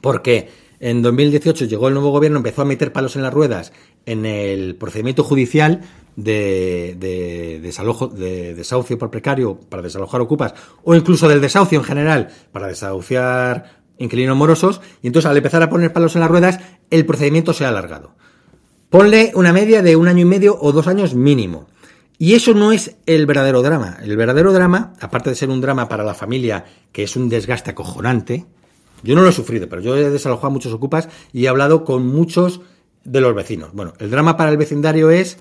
[0.00, 0.48] Porque
[0.80, 3.72] en 2018 llegó el nuevo gobierno, empezó a meter palos en las ruedas
[4.06, 5.82] en el procedimiento judicial
[6.16, 12.28] de, desalojo, de desahucio por precario para desalojar ocupas, o incluso del desahucio en general
[12.52, 17.04] para desahuciar inquilinos morosos, y entonces al empezar a poner palos en las ruedas, el
[17.04, 18.14] procedimiento se ha alargado.
[18.90, 21.66] Ponle una media de un año y medio o dos años mínimo.
[22.18, 23.98] Y eso no es el verdadero drama.
[24.02, 27.70] El verdadero drama, aparte de ser un drama para la familia, que es un desgaste
[27.70, 28.44] acojonante,
[29.04, 31.84] yo no lo he sufrido, pero yo he desalojado a muchos ocupas y he hablado
[31.84, 32.60] con muchos
[33.04, 33.72] de los vecinos.
[33.72, 35.38] Bueno, el drama para el vecindario es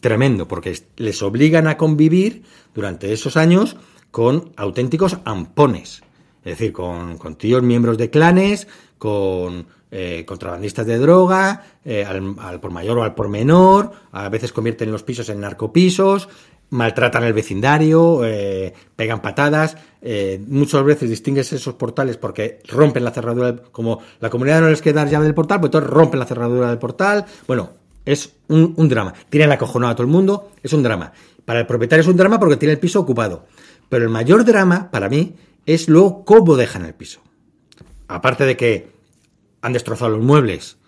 [0.00, 2.42] tremendo, porque les obligan a convivir
[2.74, 3.76] durante esos años
[4.10, 6.02] con auténticos ampones.
[6.44, 8.66] Es decir, con, con tíos miembros de clanes,
[8.98, 14.52] con eh, contrabandistas de droga, eh, al, por mayor o al por menor, a veces
[14.52, 16.28] convierten los pisos en narcopisos,
[16.70, 19.76] maltratan el vecindario, eh, pegan patadas,
[20.46, 24.96] muchas veces distingues esos portales porque rompen la cerradura, como la comunidad no les quiere
[24.96, 27.70] dar llave del portal, pues entonces rompen la cerradura del portal, bueno,
[28.04, 29.14] es un, un drama.
[29.28, 31.12] Tienen acojonado a todo el mundo, es un drama.
[31.44, 33.46] Para el propietario es un drama porque tiene el piso ocupado.
[33.88, 37.20] Pero el mayor drama, para mí, es luego cómo dejan el piso.
[38.08, 38.88] Aparte de que
[39.62, 40.78] han destrozado los muebles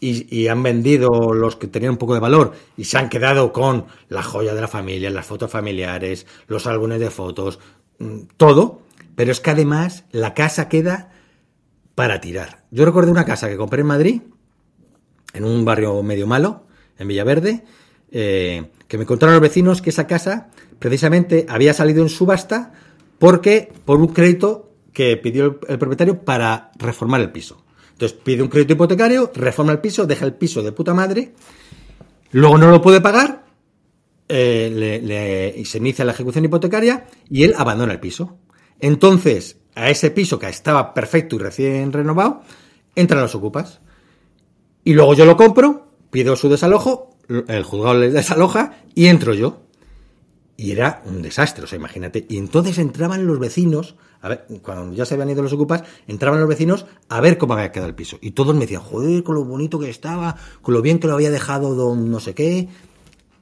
[0.00, 3.86] y, han vendido los que tenían un poco de valor y se han quedado con
[4.08, 7.58] la joya de la familia, las fotos familiares, los álbumes de fotos,
[7.98, 8.82] mm, todo.
[9.16, 11.10] Pero es que además la casa queda
[11.96, 12.64] para tirar.
[12.70, 14.22] Yo recuerdo una casa que compré en Madrid,
[15.32, 16.64] en un barrio medio malo,
[16.96, 17.64] en Villaverde,
[18.12, 22.72] eh, que me contaron los vecinos que esa casa precisamente había salido en subasta
[23.18, 24.67] porque por un crédito
[24.98, 27.62] que pidió el propietario para reformar el piso.
[27.92, 31.34] Entonces pide un crédito hipotecario, reforma el piso, deja el piso de puta madre,
[32.32, 33.44] luego no lo puede pagar,
[34.28, 38.38] eh, se inicia la ejecución hipotecaria y él abandona el piso.
[38.80, 42.42] Entonces, a ese piso que estaba perfecto y recién renovado,
[42.96, 43.80] entran los ocupas.
[44.82, 49.62] Y luego yo lo compro, pido su desalojo, el juzgado le desaloja y entro yo.
[50.58, 52.26] Y era un desastre, o sea, imagínate.
[52.28, 56.40] Y entonces entraban los vecinos a ver, cuando ya se habían ido los ocupas, entraban
[56.40, 58.18] los vecinos a ver cómo había quedado el piso.
[58.20, 61.14] Y todos me decían, joder, con lo bonito que estaba, con lo bien que lo
[61.14, 62.68] había dejado don no sé qué.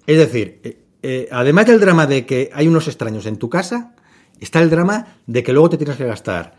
[0.07, 3.94] Es decir, eh, eh, además del drama de que hay unos extraños en tu casa,
[4.38, 6.57] está el drama de que luego te tienes que gastar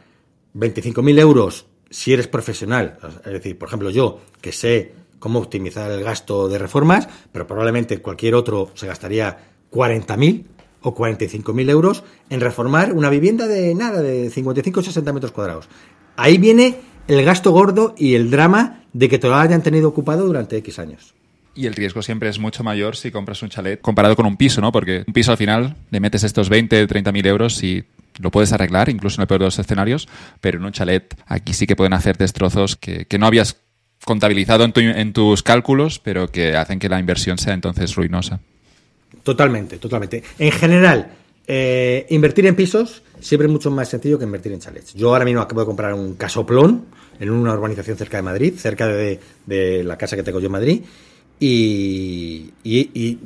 [0.56, 2.98] 25.000 euros si eres profesional.
[3.24, 8.02] Es decir, por ejemplo, yo, que sé cómo optimizar el gasto de reformas, pero probablemente
[8.02, 10.46] cualquier otro se gastaría 40.000
[10.82, 15.68] o 45.000 euros en reformar una vivienda de nada, de 55 o 60 metros cuadrados.
[16.16, 16.78] Ahí viene
[17.08, 20.80] el gasto gordo y el drama de que te lo hayan tenido ocupado durante X
[20.80, 21.14] años.
[21.56, 24.62] Y el riesgo siempre es mucho mayor si compras un chalet comparado con un piso,
[24.62, 24.72] ¿no?
[24.72, 27.84] Porque un piso al final le metes estos 20, 30 mil euros y
[28.20, 30.08] lo puedes arreglar, incluso en el peor de los escenarios,
[30.40, 33.58] pero en un chalet aquí sí que pueden hacer destrozos que, que no habías
[34.06, 38.40] contabilizado en, en tus cálculos, pero que hacen que la inversión sea entonces ruinosa.
[39.24, 40.24] Totalmente, totalmente.
[40.40, 41.12] En general,
[41.50, 44.94] eh, invertir en pisos siempre es mucho más sencillo que invertir en chalets.
[44.94, 46.86] Yo ahora mismo acabo de comprar un casoplón
[47.20, 49.20] en una urbanización cerca de Madrid, cerca de,
[49.84, 50.82] la casa que tengo yo en Madrid,
[51.40, 52.54] Y,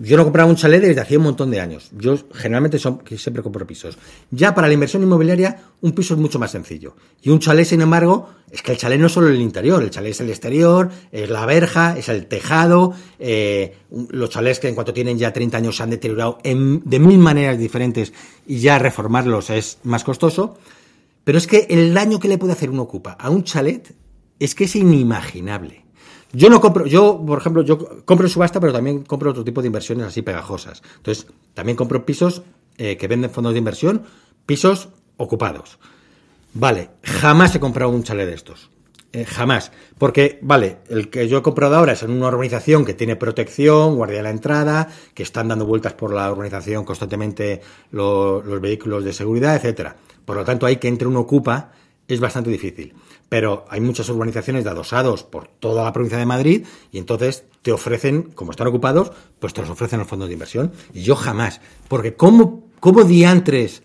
[0.01, 1.89] yo no compraba un chalet desde hacía un montón de años.
[1.97, 3.97] Yo generalmente siempre compro pisos.
[4.31, 6.95] Ya para la inversión inmobiliaria, un piso es mucho más sencillo.
[7.21, 9.89] Y un chalet, sin embargo, es que el chalet no es solo el interior, el
[9.89, 12.93] chalet es el exterior, es la verja, es el tejado.
[13.17, 13.77] Eh,
[14.09, 17.17] los chalets que en cuanto tienen ya 30 años se han deteriorado en, de mil
[17.17, 18.11] maneras diferentes
[18.45, 20.57] y ya reformarlos es más costoso.
[21.23, 23.95] Pero es que el daño que le puede hacer un ocupa a un chalet
[24.39, 25.80] es que es inimaginable.
[26.33, 29.67] Yo no compro, yo, por ejemplo, yo compro subasta, pero también compro otro tipo de
[29.67, 30.81] inversiones así pegajosas.
[30.97, 32.43] Entonces, también compro pisos
[32.77, 34.03] eh, que venden fondos de inversión,
[34.45, 35.77] pisos ocupados.
[36.53, 38.69] Vale, jamás he comprado un chalet de estos.
[39.13, 39.73] Eh, jamás.
[39.97, 43.95] Porque, vale, el que yo he comprado ahora es en una organización que tiene protección,
[43.95, 49.11] guardia de la entrada, que están dando vueltas por la organización constantemente los vehículos de
[49.11, 49.97] seguridad, etcétera.
[50.23, 51.71] Por lo tanto, hay que entre un ocupa
[52.07, 52.93] es bastante difícil.
[53.31, 57.71] Pero hay muchas urbanizaciones de adosados por toda la provincia de Madrid y entonces te
[57.71, 60.73] ofrecen, como están ocupados, pues te los ofrecen los fondos de inversión.
[60.93, 61.61] Y yo jamás.
[61.87, 63.83] Porque ¿cómo, cómo diantres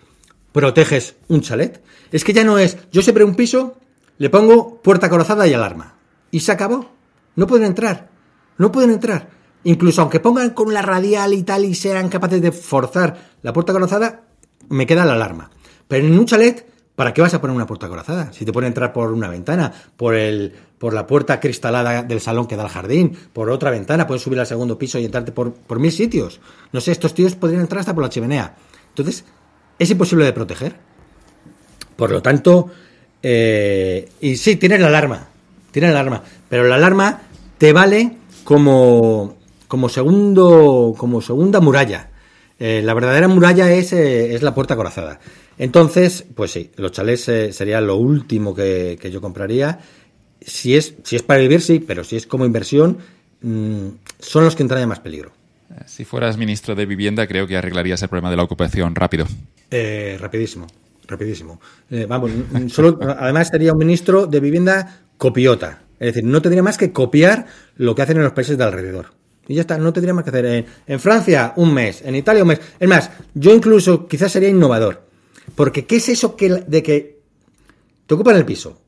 [0.50, 1.80] proteges un chalet?
[2.10, 3.76] Es que ya no es, yo siempre un piso,
[4.18, 5.94] le pongo puerta corazada y alarma.
[6.32, 6.90] Y se acabó.
[7.36, 8.10] No pueden entrar.
[8.58, 9.30] No pueden entrar.
[9.62, 13.72] Incluso aunque pongan con la radial y tal y sean capaces de forzar la puerta
[13.72, 14.24] corazada,
[14.70, 15.52] me queda la alarma.
[15.86, 18.32] Pero en un chalet ¿Para qué vas a poner una puerta corazada?
[18.32, 22.46] Si te pueden entrar por una ventana, por el, por la puerta cristalada del salón
[22.46, 25.52] que da al jardín, por otra ventana, puedes subir al segundo piso y entrarte por,
[25.52, 26.40] por mil sitios.
[26.72, 28.56] No sé, estos tíos podrían entrar hasta por la chimenea.
[28.88, 29.26] Entonces,
[29.78, 30.74] es imposible de proteger.
[31.96, 32.70] Por lo tanto,
[33.22, 35.28] eh, y sí, tienes la alarma,
[35.70, 37.20] tienes la alarma, pero la alarma
[37.58, 39.36] te vale como,
[39.68, 42.10] como segundo, como segunda muralla.
[42.58, 45.20] Eh, la verdadera muralla es, eh, es la puerta corazada.
[45.58, 49.78] Entonces, pues sí, los chalés eh, sería lo último que, yo compraría.
[50.40, 52.98] Si es, si es para vivir, sí, pero si es como inversión,
[53.42, 53.88] mm,
[54.18, 55.32] son los que entrarían más peligro.
[55.86, 59.26] Si fueras ministro de Vivienda, creo que arreglarías el problema de la ocupación rápido.
[59.70, 60.66] Eh, rapidísimo,
[61.06, 61.60] rapidísimo.
[61.90, 62.30] Eh, vamos,
[62.68, 65.82] solo, además sería un ministro de Vivienda copiota.
[65.98, 69.14] Es decir, no tendría más que copiar lo que hacen en los países de alrededor.
[69.48, 70.46] Y ya está, no tendría más que hacer.
[70.46, 72.02] En, en Francia, un mes.
[72.04, 72.60] En Italia, un mes.
[72.78, 75.05] Es más, yo incluso quizás sería innovador.
[75.56, 77.18] Porque, ¿qué es eso que, de que
[78.06, 78.78] te ocupan el piso?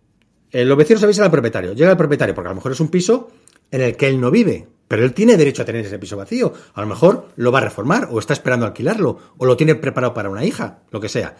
[0.53, 1.73] Eh, los vecinos avisan al propietario.
[1.73, 3.31] Llega el propietario, porque a lo mejor es un piso
[3.71, 4.69] en el que él no vive.
[4.87, 6.53] Pero él tiene derecho a tener ese piso vacío.
[6.75, 10.15] A lo mejor lo va a reformar, o está esperando alquilarlo, o lo tiene preparado
[10.15, 11.37] para una hija, lo que sea.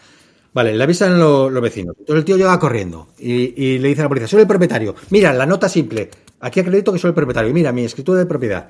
[0.53, 1.95] Vale, le avisan los, vecinos.
[1.99, 4.95] Entonces el tío llega corriendo y, le dice a la policía, soy el propietario.
[5.11, 6.09] Mira, la nota simple.
[6.39, 7.53] Aquí acredito que soy el propietario.
[7.53, 8.67] Mira, mi escritura de propiedad.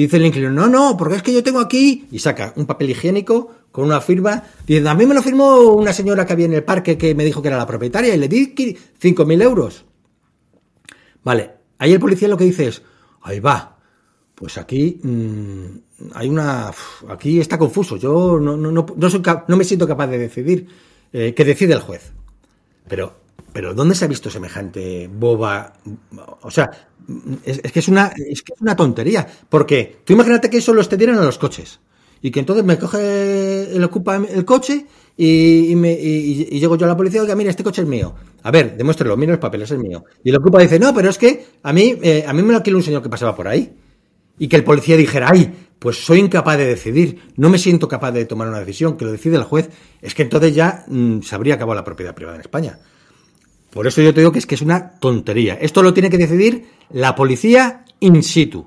[0.00, 2.06] Dice el inquilino, no, no, porque es que yo tengo aquí...
[2.10, 4.42] Y saca un papel higiénico con una firma.
[4.66, 7.22] Dice, a mí me lo firmó una señora que había en el parque que me
[7.22, 9.84] dijo que era la propietaria y le di 5.000 euros.
[11.22, 12.82] Vale, ahí el policía lo que dice es,
[13.20, 13.76] ahí va,
[14.34, 15.66] pues aquí mm,
[16.14, 16.72] hay una...
[17.10, 20.66] Aquí está confuso, yo no, no, no, no, me siento capaz de decidir
[21.12, 22.10] eh, que decide el juez.
[22.88, 23.19] Pero,
[23.52, 25.72] pero ¿dónde se ha visto semejante boba?
[26.42, 26.70] O sea,
[27.44, 29.26] es, que es una, es que es una tontería.
[29.48, 31.80] Porque tú imagínate que eso lo extendieran a los coches
[32.22, 34.86] y que entonces me coge el ocupa el coche
[35.16, 38.14] y, me, y, llego yo a la policía y digo, mira, este coche es mío.
[38.42, 40.04] A ver, demuéstrelo, mira los papeles, es mío.
[40.22, 42.58] Y el ocupa dice, no, pero es que a mí, eh, a mí me lo
[42.58, 43.72] alquiló un señor que pasaba por ahí.
[44.38, 48.12] Y que el policía dijera, ay, pues soy incapaz de decidir, no me siento capaz
[48.12, 49.68] de tomar una decisión, que lo decide el juez,
[50.00, 52.78] es que entonces ya mm, se habría acabado la propiedad privada en España.
[53.70, 55.54] Por eso yo te digo que es que es una tontería.
[55.54, 58.66] Esto lo tiene que decidir la policía in situ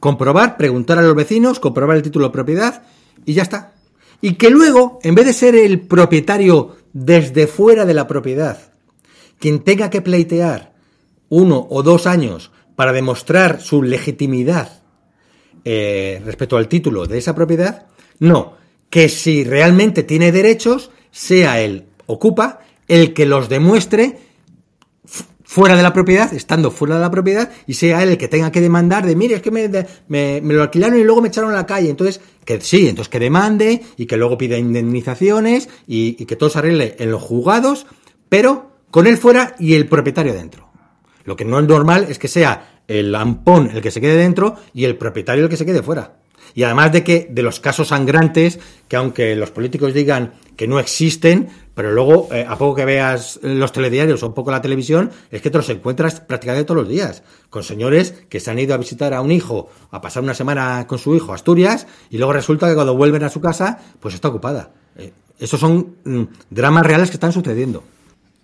[0.00, 2.82] comprobar, preguntar a los vecinos, comprobar el título de propiedad
[3.24, 3.74] y ya está.
[4.20, 8.72] Y que luego, en vez de ser el propietario desde fuera de la propiedad,
[9.38, 10.74] quien tenga que pleitear
[11.28, 14.82] uno o dos años para demostrar su legitimidad
[15.64, 17.86] eh, respecto al título de esa propiedad,
[18.20, 18.54] no,
[18.88, 24.18] que si realmente tiene derechos, sea él ocupa el que los demuestre
[25.56, 28.52] fuera de la propiedad, estando fuera de la propiedad, y sea él el que tenga
[28.52, 29.70] que demandar de, mire, es que me,
[30.06, 31.88] me, lo alquilaron y luego me echaron a la calle.
[31.88, 36.50] Entonces, que sí, entonces que demande y que luego pida indemnizaciones y, y que todo
[36.50, 37.86] se arregle en los juzgados,
[38.28, 40.68] pero con él fuera y el propietario dentro.
[41.24, 44.56] Lo que no es normal es que sea el lampón el que se quede dentro
[44.74, 46.18] y el propietario el que se quede fuera.
[46.54, 50.78] Y además de que de los casos sangrantes, que aunque los políticos digan que no
[50.78, 55.10] existen, pero luego, eh, a poco que veas los telediarios o un poco la televisión,
[55.30, 58.72] es que te los encuentras prácticamente todos los días, con señores que se han ido
[58.72, 62.16] a visitar a un hijo, a pasar una semana con su hijo a Asturias, y
[62.16, 64.70] luego resulta que cuando vuelven a su casa, pues está ocupada.
[64.96, 67.82] Eh, esos son mm, dramas reales que están sucediendo.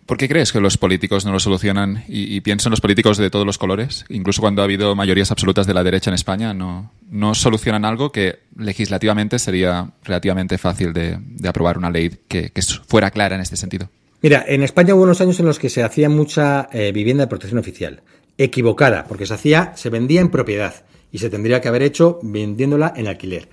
[0.07, 2.05] ¿Por qué crees que los políticos no lo solucionan?
[2.09, 5.66] Y, pienso en los políticos de todos los colores, incluso cuando ha habido mayorías absolutas
[5.66, 11.18] de la derecha en España, no, no solucionan algo que legislativamente sería relativamente fácil de,
[11.46, 12.50] aprobar una ley que,
[12.86, 13.88] fuera clara en este sentido.
[14.22, 17.28] Mira, en España hubo unos años en los que se hacía mucha eh, vivienda de
[17.28, 18.03] protección oficial,
[18.38, 20.74] equivocada, porque se hacía, se vendía en propiedad
[21.12, 23.48] y se tendría que haber hecho vendiéndola en alquiler.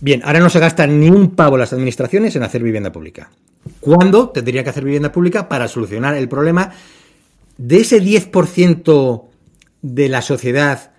[0.00, 3.30] Bien, ahora no se gasta ni un pavo las administraciones en hacer vivienda pública.
[3.80, 6.70] ¿Cuándo tendría que hacer vivienda pública para solucionar el problema
[7.56, 9.24] de ese 10%
[9.82, 10.92] de la sociedad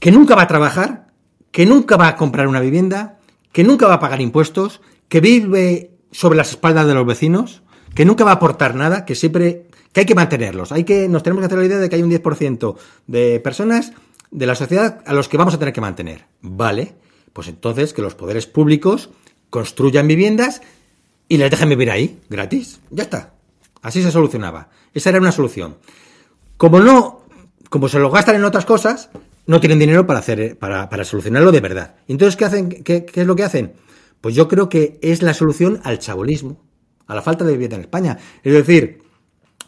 [0.00, 1.08] que nunca va a trabajar,
[1.50, 3.18] que nunca va a comprar una vivienda,
[3.52, 7.62] que nunca va a pagar impuestos, que vive sobre las espaldas de los vecinos,
[7.94, 10.72] que nunca va a aportar nada, que siempre que hay que mantenerlos.
[10.72, 13.92] Hay que nos tenemos que hacer la idea de que hay un 10% de personas
[14.30, 16.26] de la sociedad a los que vamos a tener que mantener.
[16.42, 16.94] Vale,
[17.36, 19.10] pues entonces que los poderes públicos
[19.50, 20.62] construyan viviendas
[21.28, 22.80] y les dejen vivir ahí, gratis.
[22.90, 23.34] Ya está.
[23.82, 24.70] Así se solucionaba.
[24.94, 25.76] Esa era una solución.
[26.56, 27.26] Como no,
[27.68, 29.10] como se lo gastan en otras cosas,
[29.44, 31.96] no tienen dinero para hacer, para, para solucionarlo de verdad.
[32.08, 32.70] Entonces, ¿qué hacen?
[32.70, 33.74] ¿Qué, ¿Qué es lo que hacen?
[34.22, 36.64] Pues yo creo que es la solución al chabolismo,
[37.06, 38.18] a la falta de vivienda en España.
[38.42, 39.02] Es decir,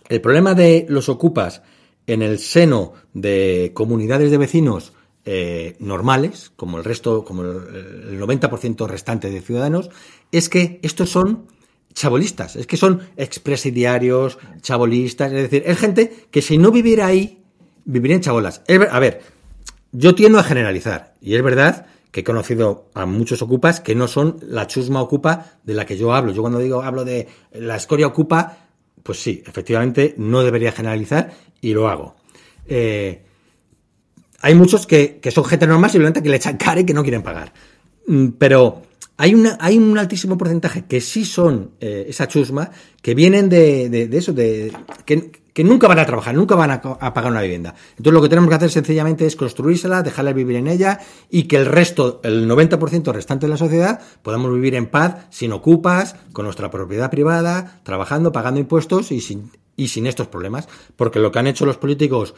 [0.09, 1.61] el problema de los ocupas
[2.07, 4.95] en el seno de comunidades de vecinos
[5.31, 9.91] eh, normales, como el resto, como el 90% restante de ciudadanos,
[10.33, 11.45] es que estos son
[11.93, 17.43] chabolistas, es que son expresidiarios, chabolistas, es decir, es gente que si no viviera ahí,
[17.85, 18.63] viviría en chabolas.
[18.91, 19.21] a ver,
[19.93, 24.09] yo tiendo a generalizar, y es verdad que he conocido a muchos ocupas que no
[24.09, 26.33] son la chusma ocupa de la que yo hablo.
[26.33, 28.71] Yo cuando digo hablo de la escoria ocupa,
[29.03, 32.17] pues sí, efectivamente no debería generalizar y lo hago.
[32.67, 33.28] Eh,
[34.41, 37.23] hay muchos que, son gente normal, simplemente que le echan cara y que no quieren
[37.23, 37.53] pagar.
[38.07, 38.83] Mm, pero
[39.17, 42.71] hay, una, hay un altísimo porcentaje que sí son eh, esa chusma,
[43.03, 44.73] que vienen de, eso, de
[45.05, 47.75] que, nunca van a trabajar, nunca van a, pagar una vivienda.
[47.97, 51.57] Entonces lo que tenemos que hacer sencillamente es construírsela, dejarla vivir en ella y que
[51.57, 56.45] el resto, el 90% restante de la sociedad, podamos vivir en paz, sin ocupas, con
[56.45, 60.69] nuestra propiedad privada, trabajando, pagando impuestos y sin, y sin estos problemas.
[60.95, 62.37] Porque lo que han hecho los políticos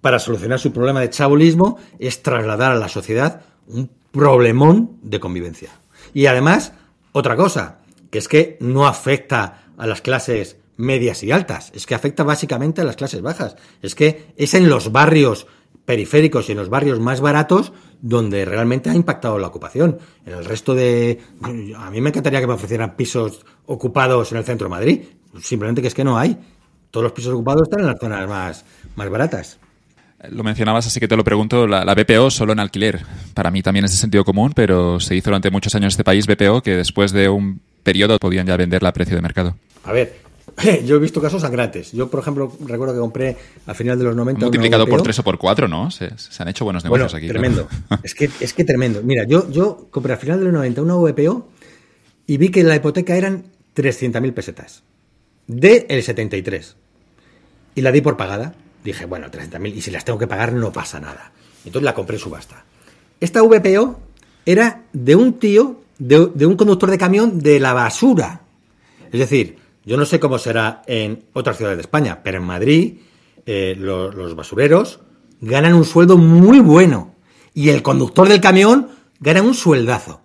[0.00, 5.70] para solucionar su problema de chabolismo es trasladar a la sociedad un problemón de convivencia.
[6.14, 6.72] Y además,
[7.12, 7.80] otra cosa,
[8.10, 12.80] que es que no afecta a las clases medias y altas, es que afecta básicamente
[12.80, 13.56] a las clases bajas.
[13.82, 15.46] Es que es en los barrios
[15.84, 19.98] periféricos y en los barrios más baratos donde realmente ha impactado la ocupación.
[20.24, 21.18] En el resto de...
[21.76, 25.02] A mí me encantaría que me ofrecieran pisos ocupados en el centro de Madrid.
[25.42, 26.38] Simplemente que es que no hay.
[26.90, 28.64] Todos los pisos ocupados están en las zonas más,
[28.96, 29.58] más baratas.
[30.30, 33.00] Lo mencionabas, así que te lo pregunto, la, BPO solo en alquiler.
[33.34, 36.26] Para mí también es de sentido común, pero se hizo durante muchos años este país
[36.26, 39.56] BPO que después de un periodo podían ya venderla a precio de mercado.
[39.84, 40.16] A ver,
[40.84, 41.92] yo he visto casos sangrantes.
[41.92, 44.40] Yo, por ejemplo, recuerdo que compré a final de los 90.
[44.40, 45.90] Multiplicado por tres o por cuatro, ¿no?
[45.90, 47.28] Se, han hecho buenos negocios bueno, aquí.
[47.28, 47.68] Tremendo.
[48.02, 49.02] es, que, es que tremendo.
[49.04, 51.48] Mira, yo, yo compré a final de los 90 una VPO
[52.26, 53.44] y vi que la hipoteca eran
[53.76, 54.82] 300.000 pesetas.
[55.46, 56.76] De el 73.
[57.76, 58.54] Y la di por pagada.
[58.84, 61.32] Dije, bueno, 30.000 y si las tengo que pagar no pasa nada.
[61.64, 62.64] Entonces la compré en subasta.
[63.20, 64.00] Esta VPO
[64.46, 68.42] era de un tío, de, un conductor de camión de la basura.
[69.12, 72.98] Es decir, yo no sé cómo será en otras ciudades de España, pero en Madrid
[73.46, 75.00] eh, los, basureros
[75.40, 77.14] ganan un sueldo muy bueno
[77.54, 80.20] y el conductor del camión gana un sueldazo.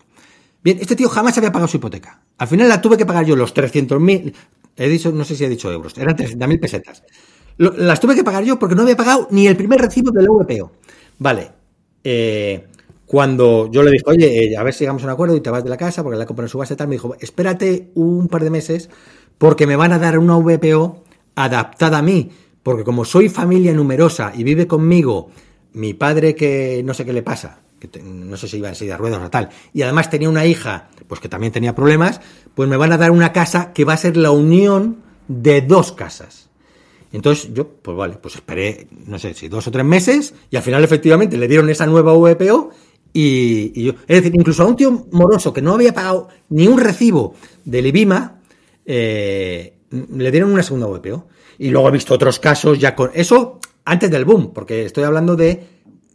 [0.64, 2.22] Bien, este tío jamás había pagado su hipoteca.
[2.38, 4.34] Al final la tuve que pagar yo los 300.000,
[4.78, 7.04] he dicho, no sé si he dicho euros, eran 300.000 pesetas
[7.58, 10.72] las tuve que pagar yo porque no había pagado ni el primer recibo del VPO.
[11.20, 11.51] Vale.
[12.04, 12.68] Eh,
[13.06, 15.49] cuando yo le dije, oye, eh, a ver si llegamos a un acuerdo y te
[15.49, 17.91] vas de la casa porque la compré en su base y tal, me dijo, espérate
[17.95, 18.89] un par de meses
[19.38, 21.04] porque me van a dar una VPO
[21.36, 22.32] adaptada a mí.
[22.64, 25.30] Porque como soy familia numerosa y vive conmigo
[25.74, 28.93] mi padre que no sé qué le pasa, que no sé si iba en silla
[28.93, 32.22] de ruedas o tal, y además tenía una hija, pues que también tenía problemas,
[32.56, 34.97] pues me van a dar una casa que va a ser la unión
[35.28, 36.42] de dos casas.
[37.14, 40.64] Entonces yo, pues vale, pues esperé, no sé si dos o tres meses y al
[40.64, 42.72] final efectivamente le dieron esa nueva VPO
[43.14, 46.80] y, yo, es decir, incluso a un tío moroso que no había pagado ni un
[46.80, 48.41] recibo del IBIMA,
[48.88, 51.28] eh, le dieron una segunda VPO.
[51.59, 55.36] Y luego he visto otros casos ya con eso antes del boom, porque estoy hablando
[55.36, 55.64] de,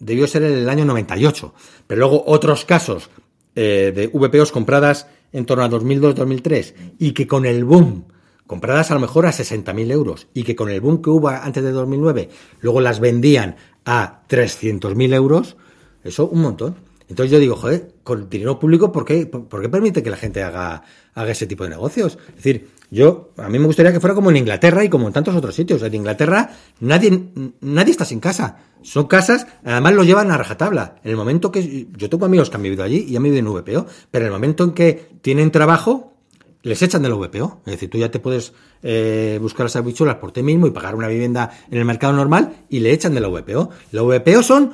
[0.01, 1.55] debió ser en el año 98,
[1.87, 3.09] pero luego otros casos
[3.55, 8.07] eh, de VPOs compradas en torno a 2002-2003 y que con el boom
[8.49, 11.63] compradas a lo mejor a 60.000 euros y que con el boom que hubo antes
[11.63, 12.31] de 2009
[12.61, 15.57] luego las vendían a 300.000 euros,
[16.03, 16.75] eso un montón.
[17.09, 20.43] Entonces yo digo, joder, con dinero público, ¿por qué, por qué permite que la gente
[20.43, 20.83] haga,
[21.15, 22.19] haga ese tipo de negocios?
[22.31, 25.13] Es decir, Yo, a mí me gustaría que fuera como en Inglaterra y como en
[25.13, 25.83] tantos otros sitios.
[25.83, 27.31] En Inglaterra nadie,
[27.61, 28.59] nadie está sin casa.
[28.83, 30.97] Son casas, además lo llevan a rajatabla.
[31.05, 33.53] En el momento que, yo tengo amigos que han vivido allí y han vivido en
[33.53, 36.15] VPO, pero en el momento en que tienen trabajo,
[36.63, 37.63] les echan del VPO.
[37.67, 38.53] Es decir, tú ya te puedes
[38.83, 42.65] eh, buscar las habichuelas por ti mismo y pagar una vivienda en el mercado normal
[42.69, 43.71] y le echan de la VPO.
[43.93, 44.73] La VPO son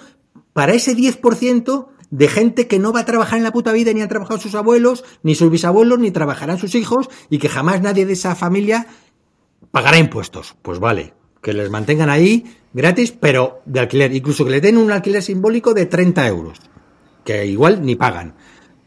[0.53, 4.01] para ese 10% de gente que no va a trabajar en la puta vida ni
[4.01, 8.07] han trabajado sus abuelos, ni sus bisabuelos, ni trabajarán sus hijos y que jamás nadie
[8.07, 8.87] de esa familia
[9.71, 10.55] pagará impuestos.
[10.63, 11.13] Pues vale,
[11.43, 15.75] que les mantengan ahí gratis, pero de alquiler, incluso que les den un alquiler simbólico
[15.75, 16.61] de 30 euros,
[17.25, 18.35] que igual ni pagan,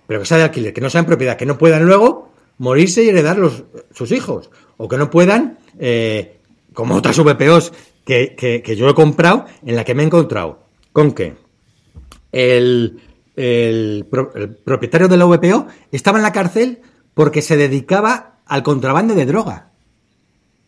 [0.08, 2.27] pero que sea de alquiler, que no sea en propiedad, que no puedan luego
[2.58, 6.40] morirse y heredar los, sus hijos, o que no puedan, eh,
[6.74, 7.74] como otras VPOs
[8.06, 11.36] que, que, que yo he comprado, en la que me he encontrado con que
[12.32, 13.00] el,
[13.36, 14.06] el,
[14.66, 16.80] propietario de la VPO estaba en la cárcel
[17.14, 19.72] porque se dedicaba al contrabando de droga.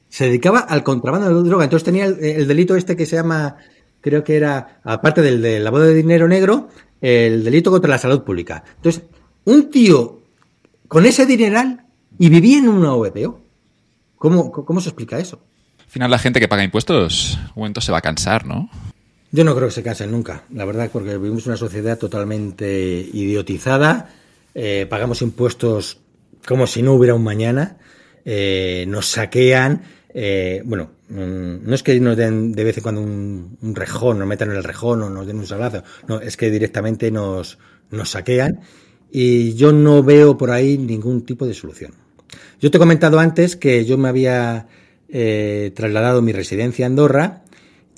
[0.08, 1.64] Se dedicaba al contrabando de droga.
[1.64, 3.58] Entonces tenía el, delito este que se llama,
[4.02, 6.70] creo que era, aparte del de lavado de dinero negro,
[7.02, 8.64] el delito contra la salud pública.
[8.78, 9.04] Entonces,
[9.46, 10.19] un tío
[10.90, 11.86] con ese dineral
[12.18, 13.40] y vivía en una VPO.
[14.18, 15.40] ¿Cómo, cómo se explica eso?
[15.80, 18.70] Al final la gente que paga impuestos, un momento se va a cansar, ¿no?
[19.32, 24.10] Yo no creo que se cansen nunca, la verdad, porque vivimos una sociedad totalmente idiotizada,
[24.56, 26.00] eh, pagamos impuestos
[26.48, 27.78] como si no hubiera un mañana,
[28.26, 29.84] eh, nos saquean,
[30.14, 34.28] eh, bueno, mm, no es que nos den de vez en cuando un, rejón, nos
[34.28, 37.60] metan en el rejón o nos den un salazo, no, es que directamente nos,
[37.92, 38.62] nos saquean
[39.12, 41.94] y yo no veo por ahí ningún tipo de solución.
[42.60, 44.68] Yo te he comentado antes que yo me había
[45.74, 47.44] trasladado mi residencia a Andorra,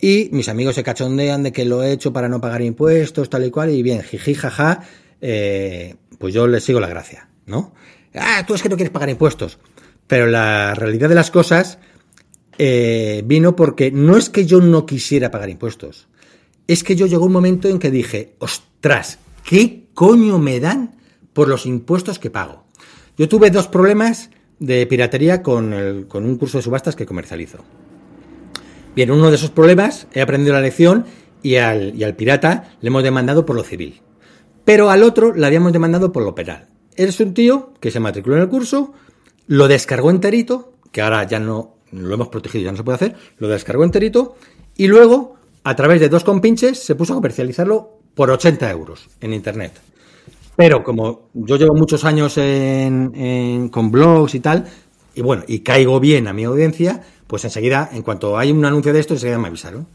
[0.02, 3.46] y mis amigos se cachondean de que lo he hecho para no pagar impuestos, tal
[3.46, 4.82] y cual, y bien, jiji, jaja,
[5.22, 7.74] eh, pues yo les sigo la gracia, ¿no?
[8.16, 9.60] Ah, tú es que no quieres pagar impuestos.
[10.08, 11.78] Pero la realidad de las cosas
[12.58, 16.08] eh, vino porque no es que yo no quisiera pagar impuestos,
[16.68, 20.96] es que yo llegó un momento en que dije, ostras, ¿qué coño me dan
[21.34, 22.64] por los impuestos que pago?
[23.18, 24.30] Yo tuve dos problemas
[24.60, 27.60] de piratería con, el, con un curso de subastas que comercializo.
[28.96, 31.06] Bien, uno de esos problemas he aprendido la lección
[31.42, 34.02] y al, y al pirata le hemos demandado por lo civil.
[34.66, 36.68] Pero al otro le habíamos demandado por lo penal.
[36.96, 38.94] Es un tío que se matriculó en el curso,
[39.48, 43.16] lo descargó enterito, que ahora ya no lo hemos protegido, ya no se puede hacer,
[43.38, 44.36] lo descargó enterito
[44.76, 49.34] y luego, a través de dos compinches, se puso a comercializarlo por 80 euros en
[49.34, 49.74] Internet.
[50.56, 54.66] Pero como yo llevo muchos años con blogs y tal,
[55.14, 58.94] y bueno, y caigo bien a mi audiencia, pues enseguida, en cuanto hay un anuncio
[58.94, 59.88] de esto, enseguida me avisaron.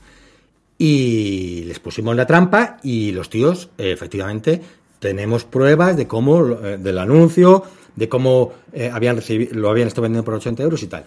[0.79, 4.61] Y les pusimos la trampa y los tíos, efectivamente,
[4.99, 7.63] tenemos pruebas de cómo, eh, del anuncio,
[7.95, 11.07] de cómo eh, habían recibido, lo habían estado vendiendo por 80 euros y tal.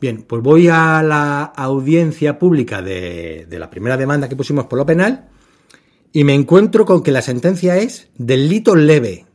[0.00, 4.78] Bien, pues voy a la audiencia pública de, de la primera demanda que pusimos por
[4.78, 5.28] lo penal
[6.14, 9.26] y me encuentro con que la sentencia es delito leve,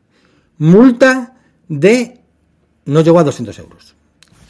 [0.57, 1.35] multa
[1.67, 2.21] de
[2.85, 3.99] no llegó a 200 euros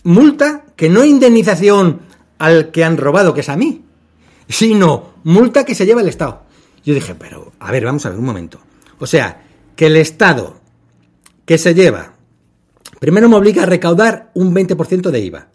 [0.04, 2.02] multa que no indemnización
[2.38, 3.84] al que han robado, que es a mí,
[4.48, 6.44] sino multa que se lleva el Estado.
[6.84, 8.60] Yo dije, pero, a ver, vamos a ver un momento.
[9.00, 9.44] O sea,
[9.76, 10.60] que el Estado
[11.46, 12.14] que se lleva,
[13.00, 15.48] primero me obliga a recaudar un 20% de IVA,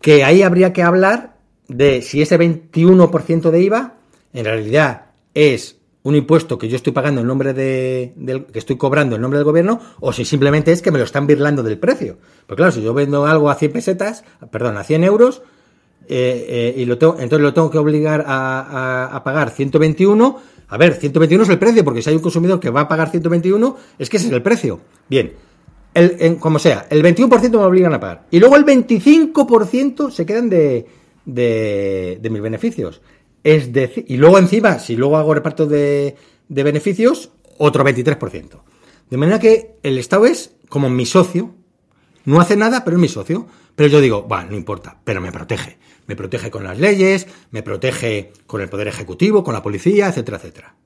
[0.00, 1.38] que ahí habría que hablar
[1.68, 3.94] de si ese 21% de IVA
[4.34, 8.76] en realidad es un impuesto que yo estoy pagando en nombre de, del, que estoy
[8.76, 11.78] cobrando en nombre del gobierno, o si simplemente es que me lo están birlando del
[11.78, 12.18] precio.
[12.46, 15.42] Pues claro, si yo vendo algo a 100 pesetas, perdón, a 100 euros,
[16.06, 20.38] eh, eh, y lo tengo, entonces lo tengo que obligar a, a, pagar 121,
[20.68, 23.10] a ver, 121 es el precio, porque si hay un consumidor que va a pagar
[23.10, 24.80] 121, es que ese es el precio.
[25.08, 25.32] Bien,
[25.94, 28.26] el, como sea, el 21% me obligan a pagar.
[28.30, 30.86] Y luego el 25% se quedan de,
[31.24, 33.00] de, de mis beneficios.
[33.44, 36.16] Es decir, y luego encima, si luego hago reparto de,
[36.48, 38.62] de beneficios, otro 23%.
[39.10, 41.54] De manera que el Estado es como mi socio,
[42.24, 43.46] no hace nada, pero es mi socio.
[43.76, 45.78] Pero yo digo, va, no importa, pero me protege.
[46.06, 50.36] Me protege con las leyes, me protege con el Poder Ejecutivo, con la policía, etcétera,
[50.36, 50.76] etcétera.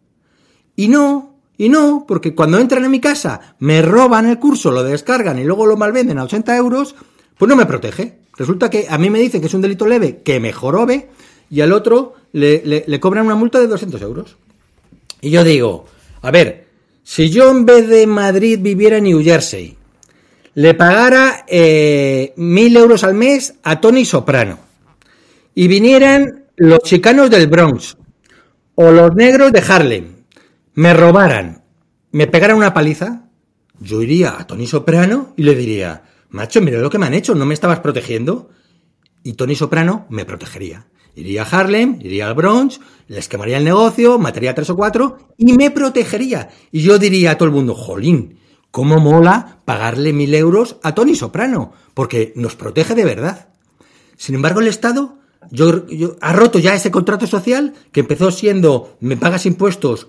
[0.74, 4.84] Y no, y no, porque cuando entran en mi casa, me roban el curso, lo
[4.84, 6.94] descargan y luego lo malvenden a 80 euros,
[7.36, 8.20] pues no me protege.
[8.36, 11.10] Resulta que a mí me dicen que es un delito leve, que me jorobe,
[11.50, 14.36] y al otro le, cobran una multa de 200 euros.
[15.20, 15.86] Y yo digo,
[16.22, 16.66] a ver,
[17.02, 19.76] si yo en vez de Madrid viviera en New Jersey,
[20.54, 24.58] le pagara eh, mil euros al mes a Tony Soprano
[25.54, 27.96] y vinieran los chicanos del Bronx
[28.74, 30.24] o los negros de Harlem,
[30.74, 31.64] me robaran,
[32.12, 33.28] me pegaran una paliza,
[33.80, 37.34] yo iría a Tony Soprano y le diría, macho, mira lo que me han hecho,
[37.34, 38.50] no me estabas protegiendo.
[39.22, 40.86] Y Tony Soprano me protegería.
[41.18, 45.18] Iría a Harlem, iría al Bronx, les quemaría el negocio, mataría a tres o cuatro
[45.36, 46.50] y me protegería.
[46.70, 48.38] Y yo diría a todo el mundo, jolín,
[48.70, 53.48] cómo mola pagarle mil euros a Tony Soprano, porque nos protege de verdad.
[54.16, 55.18] Sin embargo, el Estado
[56.20, 60.08] ha roto ya ese contrato social que empezó siendo me pagas impuestos,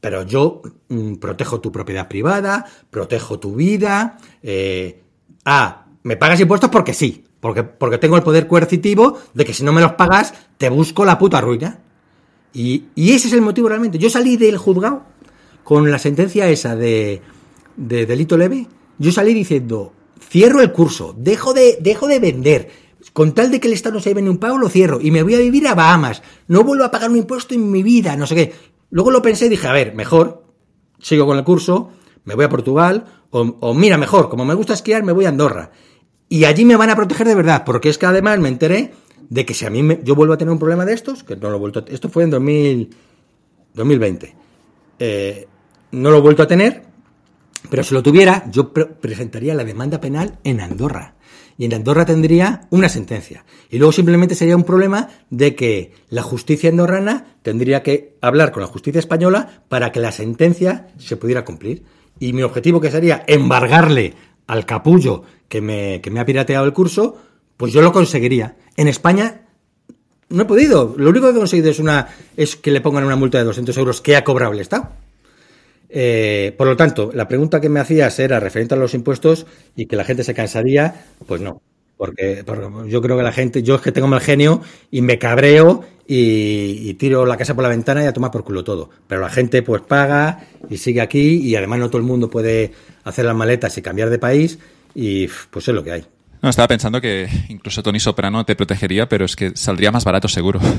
[0.00, 4.18] pero yo mm, protejo tu propiedad privada, protejo tu vida.
[4.42, 5.02] Eh,
[5.44, 9.62] ah, me pagas impuestos porque sí, porque, porque tengo el poder coercitivo de que si
[9.62, 11.80] no me los pagas, te busco la puta ruina.
[12.52, 13.98] Y, ese es el motivo realmente.
[13.98, 15.02] Yo salí del juzgado
[15.62, 17.22] con la sentencia esa de,
[17.76, 18.66] de delito leve.
[18.98, 22.70] Yo salí diciendo, cierro el curso, dejo de, dejo de vender.
[23.12, 25.00] Con tal de que el Estado no se lleve ni un pago, lo cierro.
[25.00, 26.22] Y me voy a vivir a Bahamas.
[26.48, 28.54] No vuelvo a pagar un impuesto en mi vida, no sé qué.
[28.90, 30.42] Luego lo pensé y dije, a ver, mejor
[30.98, 31.90] sigo con el curso,
[32.24, 35.28] me voy a Portugal, o, o mira, mejor, como me gusta esquiar, me voy a
[35.28, 35.70] Andorra.
[36.28, 38.92] Y allí me van a proteger de verdad, porque es que además me enteré
[39.28, 41.36] de que si a mí me, yo vuelvo a tener un problema de estos, que
[41.36, 44.34] no lo he vuelto a, esto fue en 2020,
[44.98, 45.46] eh,
[45.92, 46.82] no lo he vuelto a tener,
[47.70, 51.14] pero si lo tuviera, yo presentaría la demanda penal en Andorra.
[51.58, 53.44] Y en Andorra tendría una sentencia.
[53.70, 58.60] Y luego simplemente sería un problema de que la justicia andorrana tendría que hablar con
[58.60, 61.82] la justicia española para que la sentencia se pudiera cumplir.
[62.18, 64.14] Y mi objetivo que sería embargarle
[64.46, 67.16] al capullo que me, que me ha pirateado el curso,
[67.56, 68.56] pues yo lo conseguiría.
[68.76, 69.42] En España
[70.28, 70.94] no he podido.
[70.96, 73.76] Lo único que he conseguido es, una, es que le pongan una multa de 200
[73.78, 74.90] euros que ha cobrado el Estado.
[75.88, 79.86] Eh, por lo tanto, la pregunta que me hacías era referente a los impuestos y
[79.86, 81.62] que la gente se cansaría, pues no.
[81.96, 82.44] Porque,
[82.88, 86.88] yo creo que la gente, yo es que tengo mal genio y me cabreo y,
[86.88, 88.90] y, tiro la casa por la ventana y a tomar por culo todo.
[89.06, 92.72] Pero la gente pues paga y sigue aquí y además no todo el mundo puede
[93.04, 94.58] hacer las maletas y cambiar de país
[94.94, 96.06] y pues es lo que hay.
[96.42, 100.28] No, estaba pensando que incluso Tony Soprano te protegería, pero es que saldría más barato
[100.28, 100.60] seguro.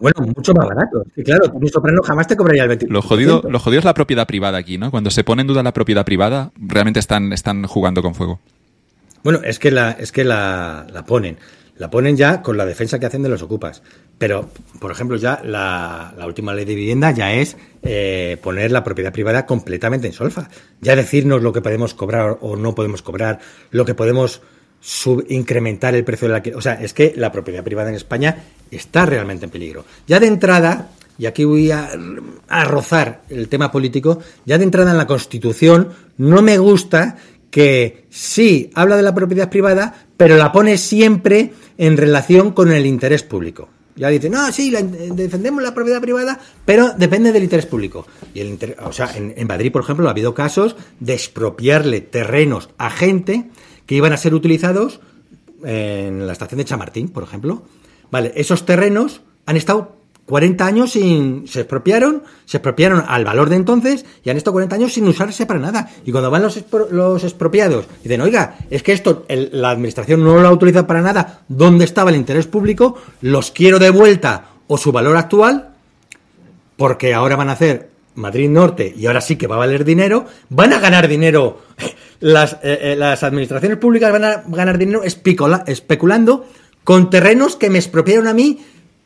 [0.00, 1.04] Bueno, mucho más barato.
[1.14, 2.88] Y claro, Tony Soprano jamás te cobraría el 20%.
[2.88, 4.90] Lo jodido, lo jodido es la propiedad privada aquí, ¿no?
[4.90, 8.40] Cuando se pone en duda la propiedad privada, realmente están, están jugando con fuego.
[9.22, 11.36] Bueno, es que la, es que la, la ponen.
[11.76, 13.82] La ponen ya con la defensa que hacen de los ocupas.
[14.20, 14.50] Pero,
[14.80, 19.46] por ejemplo, ya la, última ley de vivienda ya es eh, poner la propiedad privada
[19.46, 20.50] completamente en solfa.
[20.82, 23.38] Ya decirnos lo que podemos cobrar o no podemos cobrar,
[23.70, 24.42] lo que podemos
[25.30, 26.58] incrementar el precio de la...
[26.58, 29.86] O sea, es que la propiedad privada en España está realmente en peligro.
[30.06, 31.88] Ya de entrada, y aquí voy a,
[32.46, 37.16] a rozar el tema político, ya de entrada en la Constitución no me gusta
[37.50, 42.84] que sí habla de la propiedad privada, pero la pone siempre en relación con el
[42.84, 43.70] interés público.
[43.96, 48.06] Ya dice, no, sí, defendemos la propiedad privada, pero depende del interés público.
[48.32, 52.70] Y el o sea, en, en, Madrid, por ejemplo, ha habido casos de expropiarle terrenos
[52.78, 53.50] a gente
[53.86, 55.00] que iban a ser utilizados
[55.64, 57.62] en la estación de Chamartín, por ejemplo.
[58.10, 59.99] Vale, esos terrenos han estado
[60.30, 61.46] 40 años sin.
[61.48, 65.44] se expropiaron, se expropiaron al valor de entonces y han estado 40 años sin usarse
[65.44, 65.90] para nada.
[66.06, 66.58] Y cuando van los,
[66.92, 71.42] los expropiados, dicen, oiga, es que esto la administración no lo ha utilizado para nada,
[71.48, 72.96] ¿dónde estaba el interés público?
[73.20, 75.70] Los quiero de vuelta o su valor actual,
[76.76, 80.26] porque ahora van a hacer Madrid Norte y ahora sí que va a valer dinero,
[80.48, 81.62] van a ganar dinero
[82.20, 86.46] las, eh, eh, las administraciones públicas van a ganar dinero especulando
[86.84, 88.60] con terrenos que me expropiaron a mí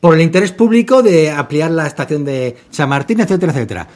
[0.05, 3.87] por el interés público de ampliar la estación de San Martín, etcétera, etcétera.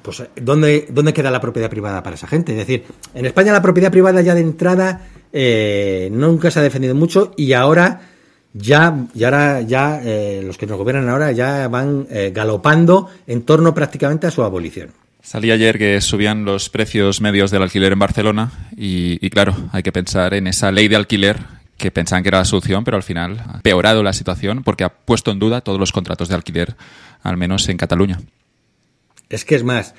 [0.00, 2.52] Pues, ¿dónde, ¿dónde queda la propiedad privada para esa gente?
[2.52, 6.94] Es decir, en España la propiedad privada ya de entrada eh, nunca se ha defendido
[6.94, 8.08] mucho y ahora
[8.54, 10.00] ya, y ahora ya
[10.42, 14.92] los que nos gobiernan ahora ya van galopando en torno prácticamente a su abolición.
[15.22, 19.92] Salí ayer que subían los precios medios del alquiler en Barcelona y, claro, hay que
[19.92, 23.42] pensar en esa ley de alquiler que pensaban que era la solución, pero al final
[23.48, 26.76] ha peorado la situación porque ha puesto en duda todos los contratos de alquiler,
[27.22, 28.20] al menos en Cataluña.
[29.28, 29.94] Es que es más,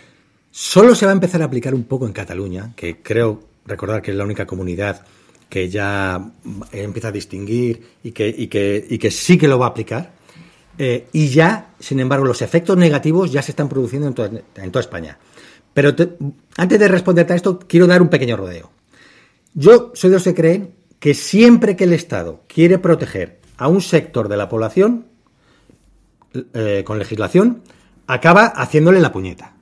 [0.52, 4.12] solo se va a empezar a aplicar un poco en Cataluña, que creo recordar que
[4.12, 5.06] es la única comunidad
[5.50, 6.32] que ya
[6.72, 10.14] empieza a distinguir y que, sí que lo va a aplicar.
[10.78, 14.14] Eh, y ya, sin embargo, los efectos negativos ya se están produciendo en
[14.72, 15.18] toda, España.
[15.74, 15.94] Pero
[16.58, 18.72] antes de responderte a esto, quiero dar un pequeño rodeo.
[19.54, 23.82] Yo soy de los que creen que siempre que el Estado quiere proteger a un
[23.82, 25.08] sector de la población
[26.54, 27.64] eh, con legislación,
[28.06, 29.56] acaba haciéndole la puñeta.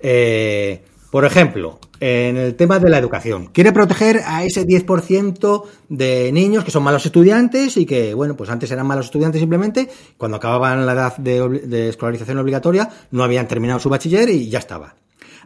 [0.00, 0.82] Eh,
[1.12, 3.46] por ejemplo, en el tema de la educación.
[3.52, 8.50] Quiere proteger a ese 10% de niños que son malos estudiantes y que, bueno, pues
[8.50, 9.88] antes eran malos estudiantes simplemente,
[10.18, 14.96] cuando acababan la edad de, escolarización obligatoria no habían terminado su bachiller y ya estaba.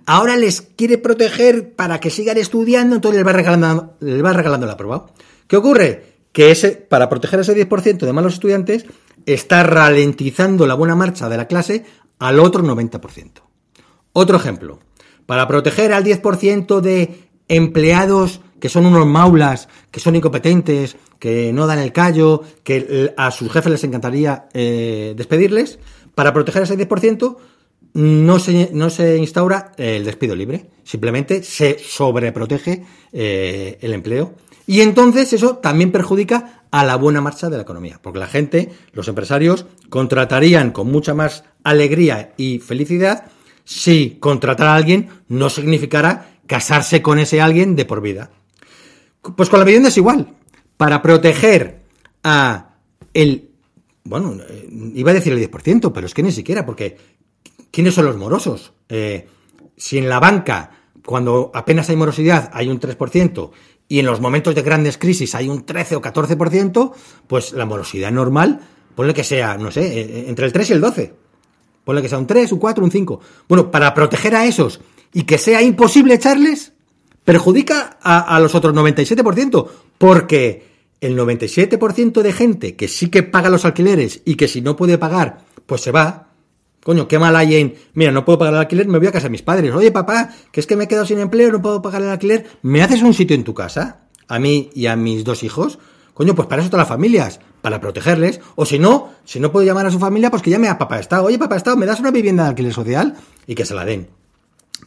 [0.07, 4.65] ahora les quiere proteger para que sigan estudiando, entonces les va regalando, les va regalando
[4.65, 5.11] el aprobado.
[5.47, 6.15] ¿Qué ocurre?
[6.33, 8.87] Que ese, para proteger ese 10% de malos estudiantes,
[9.27, 11.85] está ralentizando la buena marcha de la clase
[12.19, 13.43] al otro 90%.
[14.13, 14.81] Otro ejemplo,
[15.27, 21.67] para proteger al 10% de empleados que son unos maulas, que son incompetentes, que no
[21.67, 25.79] dan el callo, que a sus jefes les encantaría eh, despedirles,
[26.15, 27.37] para proteger ese 10%
[27.93, 34.35] no se, no se instaura el despido libre, simplemente se sobreprotege eh, el empleo.
[34.67, 38.73] Y entonces eso también perjudica a la buena marcha de la economía, porque la gente,
[38.93, 43.27] los empresarios, contratarían con mucha más alegría y felicidad
[43.65, 48.31] si contratar a alguien no significara casarse con ese alguien de por vida.
[49.37, 50.35] Pues con la vivienda es igual.
[50.77, 51.83] Para proteger
[52.23, 52.77] a
[53.13, 53.51] el...
[54.05, 56.97] Bueno, eh, iba a decir el 10%, pero es que ni siquiera, porque
[57.71, 58.73] ¿quiénes son los morosos?
[58.89, 59.27] Eh,
[59.77, 60.71] si en la banca,
[61.07, 63.51] cuando apenas hay morosidad, hay un 3%,
[63.89, 66.93] y en los momentos de grandes crisis hay un 13 o 14%,
[67.27, 68.61] pues la morosidad normal,
[68.95, 71.15] ponle que sea, no sé, eh, entre el 3 y el 12.
[71.85, 73.21] Ponle que sea un 3, un 4, un 5.
[73.49, 74.81] Bueno, para proteger a esos
[75.13, 76.73] y que sea imposible echarles,
[77.25, 79.69] perjudica a, los otros 97%,
[79.99, 80.67] porque
[81.01, 84.99] el 97% de gente que sí que paga los alquileres y que si no puede
[84.99, 86.29] pagar, pues se va.
[86.85, 89.25] Coño, qué mal hay en, mira, no puedo pagar el alquiler, me voy a casa
[89.25, 89.75] de mis padres.
[89.75, 92.47] Oye, papá, que es que me he quedado sin empleo, no puedo pagar el alquiler,
[92.63, 94.03] ¿me haces un sitio en tu casa?
[94.29, 95.81] A mí y a mis dos hijos.
[96.13, 98.41] Coño, pues para eso están las familias, para protegerles.
[98.55, 101.01] O si no, si no puedo llamar a su familia, pues que llame a papá
[101.01, 101.25] Estado.
[101.25, 103.17] Oye, papá Estado, ¿me das una vivienda de alquiler social?
[103.49, 104.09] Y que se la den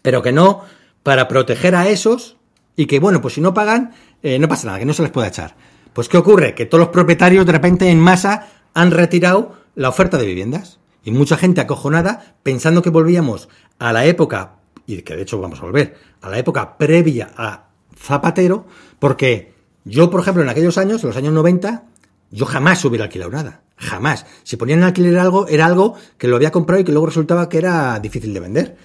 [0.01, 0.61] pero que no
[1.03, 2.37] para proteger a esos
[2.75, 5.11] y que, bueno, pues si no pagan, eh, no pasa nada, que no se les
[5.11, 5.55] puede echar.
[5.93, 6.53] Pues ¿qué ocurre?
[6.53, 10.79] Que todos los propietarios de repente en masa han retirado la oferta de viviendas.
[11.07, 13.47] Y mucha gente acojonada pensando que volvíamos
[13.79, 17.69] a la época, y que de hecho vamos a volver, a la época previa a
[17.97, 18.65] Zapatero,
[18.99, 19.53] porque
[19.85, 21.85] yo, por ejemplo, en aquellos años, en los años 90,
[22.29, 23.61] yo jamás hubiera alquilado nada.
[23.77, 24.25] Jamás.
[24.43, 27.47] Si ponían en alquiler algo, era algo que lo había comprado y que luego resultaba
[27.47, 28.77] que era difícil de vender.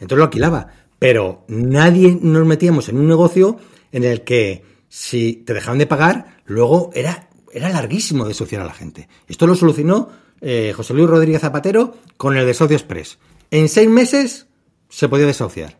[0.00, 0.66] Entonces lo alquilaba.
[0.98, 3.56] Pero nadie nos metíamos en un negocio
[3.92, 8.74] en el que si te dejaban de pagar, luego era, era larguísimo desociar a la
[8.74, 9.08] gente.
[9.28, 13.18] Esto lo solucionó eh, José Luis Rodríguez Zapatero con el desocio express.
[13.50, 14.46] En seis meses
[14.88, 15.78] se podía desahuciar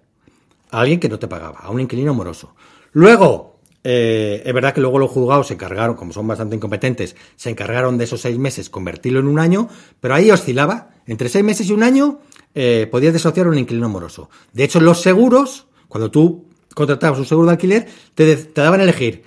[0.70, 2.54] a alguien que no te pagaba, a un inquilino moroso.
[2.92, 7.50] Luego, eh, es verdad que luego los juzgados se encargaron, como son bastante incompetentes, se
[7.50, 9.68] encargaron de esos seis meses convertirlo en un año,
[10.00, 10.90] pero ahí oscilaba.
[11.06, 12.20] Entre seis meses y un año
[12.54, 14.28] eh, podías desociar un inquilino moroso.
[14.52, 19.22] De hecho, los seguros, cuando tú contratabas un seguro de alquiler, te, daban a elegir,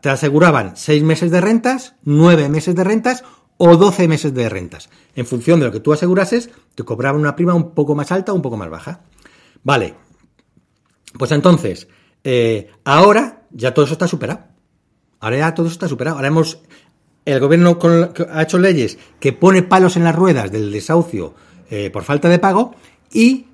[0.00, 3.24] te aseguraban seis meses de rentas, nueve meses de rentas
[3.64, 4.90] o doce meses de rentas.
[5.14, 8.32] En función de lo que tú asegurases, te cobraban una prima un poco más alta
[8.32, 9.02] o un poco más baja.
[9.62, 9.94] Vale.
[11.16, 11.86] Pues entonces,
[12.24, 14.40] eh, ahora ya todo eso está superado.
[15.20, 16.16] Ahora ya todo eso está superado.
[16.16, 16.58] Ahora hemos.
[17.24, 17.78] El gobierno
[18.32, 21.34] ha hecho leyes que pone palos en las ruedas del desahucio
[21.70, 22.74] eh, por falta de pago
[23.12, 23.46] y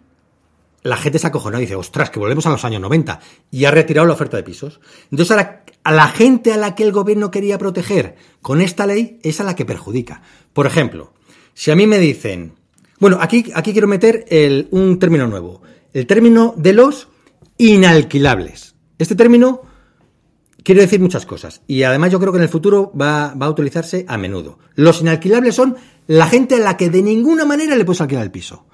[0.83, 3.21] la gente se acojonó y dice, ostras, que volvemos a los años 90
[3.51, 4.81] y ha retirado la oferta de pisos.
[5.11, 9.19] Entonces ahora a la gente a la que el gobierno quería proteger con esta ley
[9.23, 10.23] es a la que perjudica.
[10.53, 11.13] Por ejemplo,
[11.55, 12.55] si a mí me dicen,
[13.01, 14.27] bueno, aquí, aquí quiero meter
[14.71, 15.63] un término nuevo,
[15.93, 17.09] el término de los
[17.57, 18.75] inalquilables.
[18.99, 19.63] Este término
[20.63, 23.51] quiere decir muchas cosas y además yo creo que en el futuro va, va a
[23.51, 24.59] utilizarse a menudo.
[24.75, 25.77] Los inalquilables son
[26.07, 28.67] la gente a la que de ninguna manera le puedes alquilar el piso.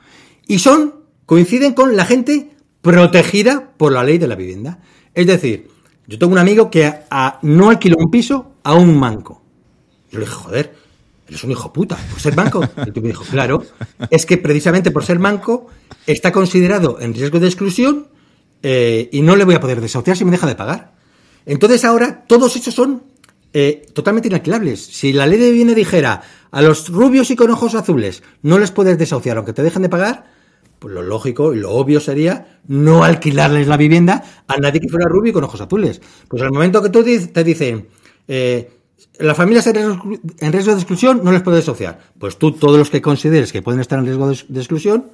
[0.47, 2.51] Y son, coinciden con la gente
[2.83, 4.81] protegida por la ley de la vivienda.
[5.15, 5.69] Es decir,
[6.07, 6.93] yo tengo un amigo que
[7.43, 9.43] no alquiló un piso a un manco.
[10.11, 10.75] Yo le dije, joder,
[11.27, 12.63] eres un hijo puta, por ser manco.
[12.77, 13.65] El tipo me dijo, claro,
[14.11, 15.69] es que precisamente por ser manco
[16.07, 18.09] está considerado en riesgo de exclusión
[18.63, 20.95] eh, y no le voy a poder desahuciar si me deja de pagar.
[21.47, 23.03] Entonces ahora todos esos son
[23.53, 24.85] eh, totalmente inalquilables.
[24.85, 28.71] Si la ley de vivienda dijera a los rubios y con ojos azules no les
[28.71, 30.27] puedes desahuciar aunque te dejen de pagar,
[30.85, 35.09] pues lo lógico y lo obvio sería no alquilarles la vivienda a nadie que fuera
[35.09, 36.03] rubio y con ojos azules.
[36.29, 37.89] Pues al momento que tú te dicen,
[38.29, 38.71] eh,
[39.19, 42.01] las familias en riesgo de exclusión no les puedes desahuciar.
[42.19, 45.07] Pues tú, todos los que consideres que pueden estar en riesgo de exclusión,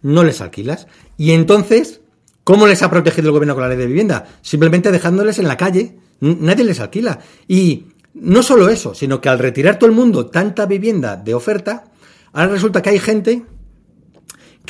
[0.00, 0.86] no les alquilas.
[1.18, 2.00] Y entonces,
[2.42, 4.26] ¿cómo les ha protegido el gobierno con la ley de vivienda?
[4.40, 7.18] Simplemente dejándoles en la calle Nadie les alquila.
[7.46, 11.84] Y no solo eso, sino que al retirar todo el mundo tanta vivienda de oferta,
[12.32, 13.42] ahora resulta que hay gente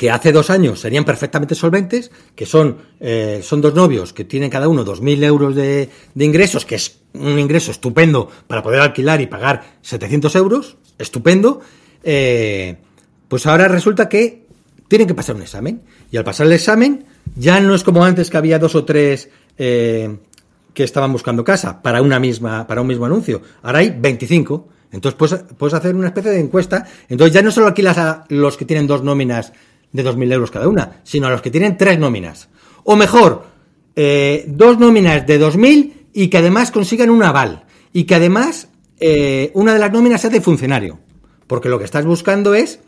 [0.01, 4.49] que hace dos años serían perfectamente solventes, que son, eh, son dos novios que tienen
[4.49, 9.27] cada uno 2.000 euros de, ingresos, que es un ingreso estupendo para poder alquilar y
[9.27, 11.61] pagar 700 euros, estupendo,
[12.03, 12.77] eh,
[13.27, 14.47] pues ahora resulta que
[14.87, 15.83] tienen que pasar un examen.
[16.09, 19.29] Y al pasar el examen, ya no es como antes que había dos o tres
[19.59, 20.17] eh,
[20.73, 23.43] que estaban buscando casa para una misma, para un mismo anuncio.
[23.61, 24.67] Ahora hay 25.
[24.93, 26.87] Entonces puedes, puedes hacer una especie de encuesta.
[27.07, 29.53] Entonces ya no solo alquilas a los que tienen dos nóminas
[29.91, 32.49] de 2.000 euros cada una, sino a los que tienen tres nóminas.
[32.83, 33.45] O mejor,
[33.95, 37.65] eh, dos nóminas de 2.000 y que además consigan un aval.
[37.93, 38.69] Y que además
[38.99, 40.99] eh, una de las nóminas sea de funcionario.
[41.47, 42.79] Porque lo que estás buscando es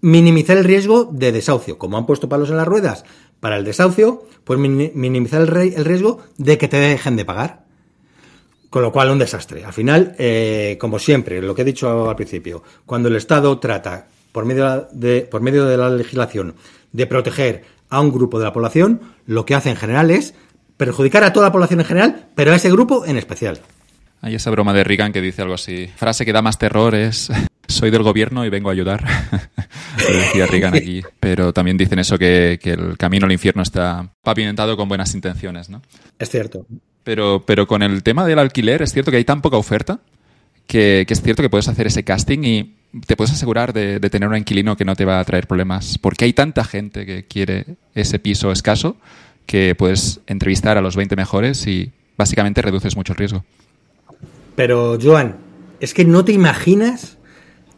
[0.00, 1.78] minimizar el riesgo de desahucio.
[1.78, 3.04] Como han puesto palos en las ruedas
[3.40, 7.64] para el desahucio, pues minimizar el, riesgo de que te dejen de pagar.
[8.68, 9.64] Con lo cual, un desastre.
[9.64, 14.08] Al final, eh, como siempre, lo que he dicho al principio, cuando el Estado trata,
[14.32, 16.54] por medio de, por medio de la legislación,
[16.92, 20.34] de proteger a un grupo de la población, lo que hace en general es
[20.76, 23.60] perjudicar a toda la población en general, pero a ese grupo en especial.
[24.20, 25.88] Hay esa broma de Reagan que dice algo así.
[25.96, 27.30] Frase que da más terror es
[27.68, 29.04] soy del gobierno y vengo a ayudar.
[30.10, 31.02] Lo decía Reagan aquí.
[31.20, 35.82] Pero también dicen eso que, el camino al infierno está pavimentado con buenas intenciones, ¿no?
[36.18, 36.66] Es cierto.
[37.04, 40.00] Pero, pero con el tema del alquiler es cierto que hay tan poca oferta
[40.66, 42.76] que, es cierto que puedes hacer ese casting y
[43.06, 45.98] te puedes asegurar de, de, tener un inquilino que no te va a traer problemas.
[45.98, 48.96] Porque hay tanta gente que quiere ese piso escaso
[49.46, 53.44] que puedes entrevistar a los 20 mejores y básicamente reduces mucho el riesgo.
[54.56, 55.36] Pero, Joan,
[55.80, 57.17] es que no te imaginas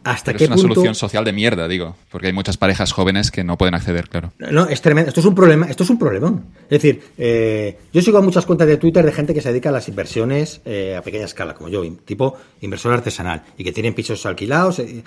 [0.03, 3.43] hasta qué es una solución social de mierda, digo, porque hay muchas parejas jóvenes que
[3.43, 4.33] no pueden acceder, claro.
[4.39, 5.09] No, es tremendo.
[5.09, 6.45] Esto es un problema, esto es un problemón.
[6.63, 9.69] Es decir, eh, yo sigo a muchas cuentas de Twitter de gente que se dedica
[9.69, 13.93] a las inversiones eh, a pequeña escala, como yo, tipo inversor artesanal, y que tienen
[13.93, 15.03] pisos alquilados, eh,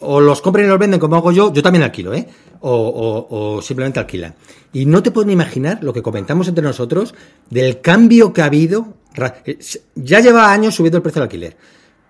[0.00, 2.26] o los compran y los venden como hago yo, yo también alquilo, ¿eh?
[2.60, 4.34] O, o, simplemente alquilan.
[4.72, 7.14] Y no te puedes ni imaginar lo que comentamos entre nosotros
[7.50, 8.94] del cambio que ha habido.
[9.96, 11.56] Ya lleva años subiendo el precio del alquiler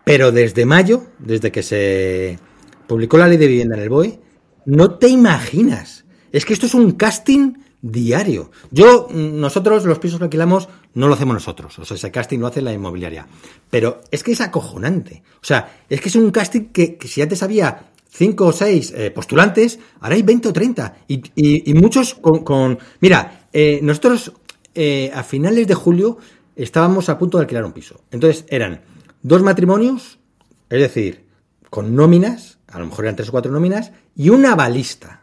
[0.05, 2.38] pero desde mayo, desde que se
[2.86, 4.20] publicó la ley de vivienda en el BOE,
[4.66, 6.05] no te imaginas.
[6.32, 8.51] Es que esto es un casting diario.
[8.70, 11.78] Yo, nosotros los pisos que alquilamos no lo hacemos nosotros.
[11.78, 13.26] O sea, ese casting lo hace la inmobiliaria.
[13.70, 15.22] Pero es que es acojonante.
[15.36, 19.11] O sea, es que es un casting que, si antes había cinco o seis eh,
[19.11, 20.96] postulantes, ahora hay 20 o 30.
[21.09, 24.32] Y, muchos con, Mira, eh, nosotros
[24.74, 26.18] eh, a finales de julio
[26.55, 28.03] estábamos a punto de alquilar un piso.
[28.11, 28.82] Entonces eran
[29.22, 30.18] dos matrimonios,
[30.68, 31.24] es decir,
[31.68, 35.22] con nóminas, a lo mejor eran tres o cuatro nóminas, y una balista.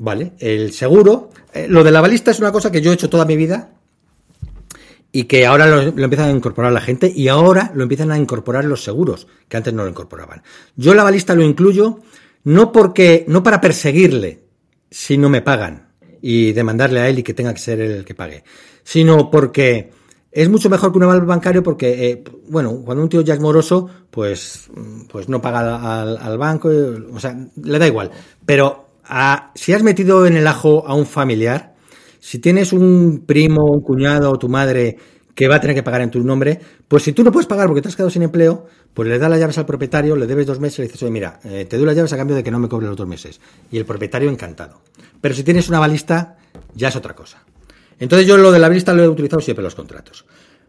[0.00, 0.32] ¿Vale?
[0.38, 3.24] El seguro, eh, lo de la balista es una cosa que yo he hecho toda
[3.24, 3.70] mi vida
[5.10, 8.64] y que ahora lo, empiezan a incorporar la gente y ahora lo empiezan a incorporar
[8.64, 10.42] los seguros, que antes no lo incorporaban.
[10.76, 12.00] Yo la balista lo incluyo
[12.44, 14.40] no porque, no para perseguirle
[14.90, 15.88] si no me pagan
[16.22, 18.44] y demandarle a él y que tenga que ser él el que pague,
[18.84, 19.90] sino porque
[20.42, 23.40] es mucho mejor que un aval bancario porque, eh, bueno, cuando un tío ya es
[23.40, 24.70] moroso, pues,
[25.10, 26.70] pues no paga al, banco,
[27.12, 28.12] o sea, le da igual.
[28.46, 28.86] Pero
[29.56, 31.74] si has metido en el ajo a un familiar,
[32.20, 34.96] si tienes un primo, un cuñado o tu madre
[35.34, 37.66] que va a tener que pagar en tu nombre, pues si tú no puedes pagar
[37.66, 40.46] porque te has quedado sin empleo, pues le das las llaves al propietario, le debes
[40.46, 42.44] dos meses y le dices, oye, mira, eh, te doy las llaves a cambio de
[42.44, 43.40] que no me cobre los dos meses.
[43.72, 44.82] Y el propietario encantado.
[45.20, 46.36] Pero si tienes una balista,
[46.74, 47.42] ya es otra cosa.
[47.98, 50.24] Entonces yo lo de la vista lo he utilizado siempre en los contratos.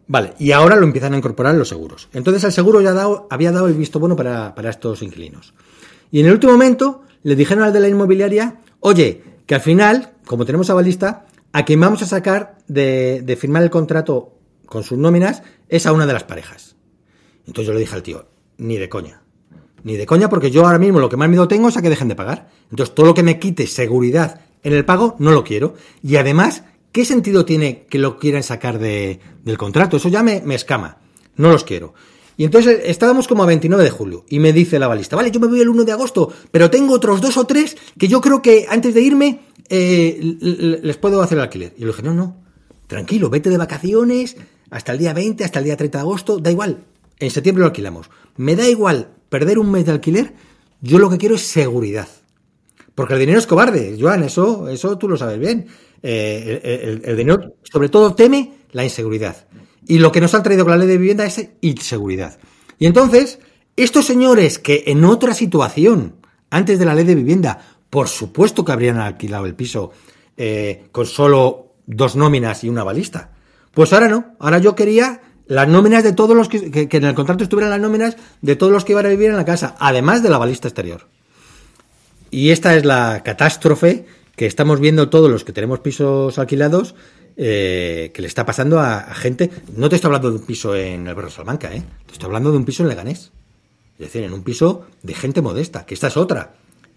[0.06, 2.08] Vale, y ahora lo empiezan a incorporar los seguros.
[2.12, 5.54] Entonces el seguro ya dado, había dado el visto bueno para, estos inquilinos.
[6.10, 10.14] Y en el último momento le dijeron al de la inmobiliaria, oye, que al final,
[10.26, 14.34] como tenemos a balista, a quien vamos a sacar de, de firmar el contrato
[14.66, 16.76] con sus nóminas es a una de las parejas.
[17.46, 18.26] Entonces yo le dije al tío,
[18.58, 19.22] ni de coña.
[19.82, 21.90] Ni de coña porque yo ahora mismo lo que más miedo tengo es a que
[21.90, 22.48] dejen de pagar.
[22.70, 25.74] Entonces todo lo que me quite seguridad en el pago no lo quiero.
[26.02, 29.96] Y además ¿Qué sentido tiene que lo quieran sacar de, del contrato?
[29.96, 30.98] Eso ya me, escama.
[31.36, 31.94] No los quiero.
[32.36, 35.40] Y entonces estábamos como a 29 de julio y me dice la balista, vale, yo
[35.40, 38.40] me voy el 1 de agosto, pero tengo otros dos o tres que yo creo
[38.40, 40.18] que antes de irme eh,
[40.82, 41.74] les puedo hacer el alquiler.
[41.76, 42.38] Y le dije, no, no,
[42.86, 44.36] tranquilo, vete de vacaciones
[44.70, 46.84] hasta el día 20, hasta el día 30 de agosto, da igual,
[47.18, 48.10] en septiembre lo alquilamos.
[48.36, 50.34] Me da igual perder un mes de alquiler,
[50.80, 52.08] yo lo que quiero es seguridad.
[52.94, 55.66] Porque el dinero es cobarde, Joan, eso, eso tú lo sabes bien.
[56.02, 59.46] Eh, el, dinero, sobre todo, teme la inseguridad.
[59.86, 62.38] Y lo que nos han traído con la ley de vivienda es inseguridad.
[62.78, 63.38] Y entonces,
[63.76, 66.16] estos señores que en otra situación,
[66.50, 67.58] antes de la ley de vivienda,
[67.90, 69.92] por supuesto que habrían alquilado el piso
[70.36, 73.32] eh, con solo dos nóminas y una balista.
[73.72, 74.36] Pues ahora no.
[74.38, 77.80] Ahora yo quería las nóminas de todos los que, que, en el contrato estuvieran las
[77.80, 80.68] nóminas de todos los que iban a vivir en la casa, además de la balista
[80.68, 81.08] exterior.
[82.30, 84.06] Y esta es la catástrofe
[84.40, 86.94] que estamos viendo todos los que tenemos pisos alquilados
[87.36, 89.50] eh, que le está pasando a, gente.
[89.76, 91.82] No te estoy hablando de un piso en el barrio Salamanca, ¿eh?
[92.06, 93.32] te estoy hablando de un piso en Leganés.
[93.98, 96.54] Es decir, en un piso de gente modesta, que esta es otra.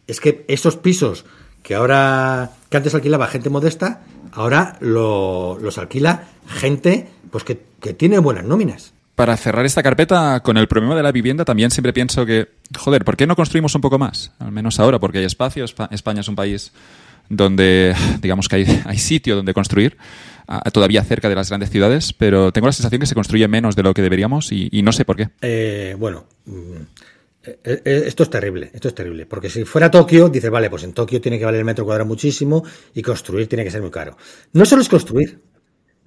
[0.08, 1.26] Es que esos pisos
[1.64, 7.94] que ahora, que antes alquilaba gente modesta, ahora lo- los alquila gente pues que, que
[7.94, 8.94] tiene buenas nóminas.
[9.16, 13.04] Para cerrar esta carpeta con el problema de la vivienda, también siempre pienso que, joder,
[13.04, 14.32] ¿por qué no construimos un poco más?
[14.40, 15.66] Al menos ahora, porque hay espacio.
[15.66, 16.72] Espa- España es un país
[17.30, 19.98] donde, digamos que hay, hay sitio donde construir,
[20.72, 23.84] todavía cerca de las grandes ciudades, pero tengo la sensación que se construye menos de
[23.84, 25.30] lo que deberíamos y, y no sé por qué.
[25.42, 26.76] Eh, bueno, mm,
[27.46, 30.84] eh, eh, esto es terrible, esto es terrible, porque si fuera Tokio, dices, vale, pues
[30.84, 32.64] en Tokio tiene que valer el metro cuadrado muchísimo
[32.94, 34.18] y construir tiene que ser muy caro.
[34.54, 35.40] No solo es construir.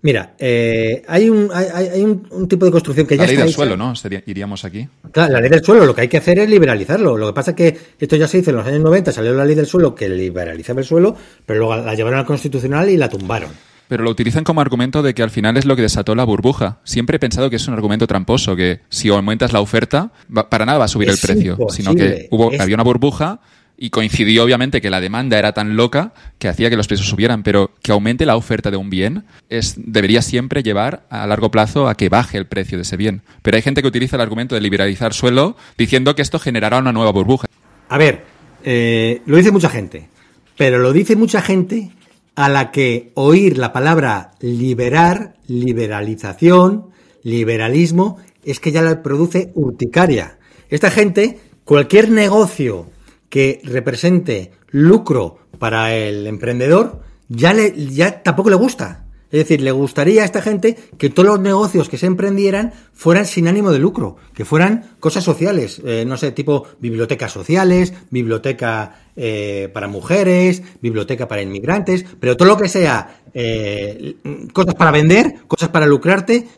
[0.03, 3.35] Mira, eh, hay, un, hay, hay- un, un tipo de construcción que ya La ley
[3.35, 3.57] está del hecha.
[3.57, 3.97] suelo, ¿no?
[3.97, 4.87] Sería- iríamos aquí.
[5.11, 7.17] Claro, la ley del suelo, lo que hay que hacer es liberalizarlo.
[7.17, 9.45] Lo que pasa es que esto ya se hizo en los años 90, salió la
[9.45, 13.09] ley del suelo que liberalizaba el suelo, pero luego la llevaron al constitucional y la
[13.09, 13.51] tumbaron.
[13.89, 16.81] Pero lo utilizan como argumento de que al final es lo que desató la burbuja.
[16.85, 20.11] Siempre he pensado que es un argumento tramposo, que si aumentas la oferta,
[20.51, 23.41] para nada va a subir Es el precio, sino que hubo, es- había una burbuja
[23.79, 27.43] y coincidió obviamente que la demanda era tan loca que hacía que los precios subieran,
[27.43, 31.89] pero que aumente la oferta de un bien es, debería siempre llevar a largo plazo
[31.89, 33.23] a que baje el precio de ese bien.
[33.43, 36.93] Pero hay gente que utiliza el argumento de liberalizar suelo diciendo que esto generará una
[36.93, 37.47] nueva burbuja.
[37.89, 38.25] A ver,
[38.65, 40.09] eh, lo dice mucha gente,
[40.57, 41.91] pero lo dice mucha gente
[42.35, 46.91] a la que oír la palabra liberar, liberalización,
[47.23, 50.39] liberalismo, es que ya la produce urticaria.
[50.69, 52.91] Esta gente, cualquier negocio
[53.37, 59.05] que represente lucro para el emprendedor, ya, le, ya tampoco le gusta.
[59.31, 63.27] Es decir, le gustaría a esta gente que todos los negocios que se emprendieran fueran
[63.27, 69.03] sin ánimo de lucro, que fueran cosas sociales, eh, no sé, tipo bibliotecas sociales, biblioteca
[69.17, 74.15] eh, para mujeres, biblioteca para inmigrantes, pero todo lo que sea eh,
[74.55, 76.49] cosas para vender, cosas para lucrarte,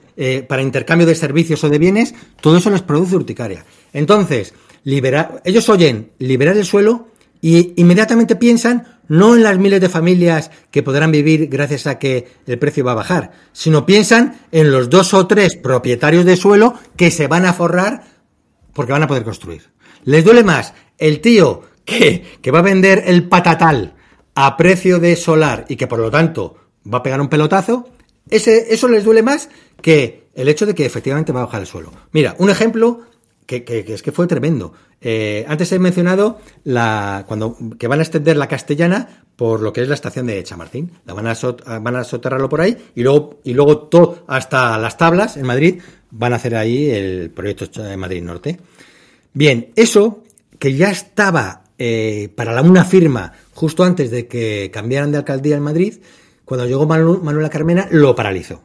[0.48, 3.64] para intercambio de servicios o de bienes, todo eso les produce urticaria.
[3.92, 4.52] Entonces,
[4.89, 7.09] liberar, ellos oyen liberar el suelo
[7.43, 12.26] y inmediatamente piensan no en las miles de familias que podrán vivir gracias a que
[12.47, 16.74] el precio va a bajar, sino piensan en los dos o tres propietarios de suelo
[16.97, 18.05] que se van a forrar
[18.72, 19.70] porque van a poder construir.
[20.05, 23.95] Les duele más el tío que, que va a vender el patatal
[24.34, 26.57] a precio de solar y que por lo tanto
[26.91, 27.91] va a pegar un pelotazo,
[28.30, 29.51] ese, eso les duele más
[29.82, 31.93] que el hecho de que efectivamente va a bajar el suelo.
[32.12, 33.03] Mira, un ejemplo
[33.64, 34.72] que, es que fue tremendo.
[35.01, 39.80] Eh, antes he mencionado la, cuando, que van a extender la castellana por lo que
[39.82, 40.92] es la estación de Chamartín.
[41.07, 44.76] La van a, sot- van a soterrarlo por ahí y luego, y luego todo hasta
[44.78, 45.80] las tablas en Madrid
[46.11, 48.59] van a hacer ahí el proyecto de Madrid Norte.
[49.32, 50.22] Bien, eso
[50.59, 55.57] que ya estaba eh, para la- una firma justo antes de que cambiaran de alcaldía
[55.57, 55.94] en Madrid,
[56.44, 58.61] cuando llegó Manu- Manuela Carmena lo paralizó.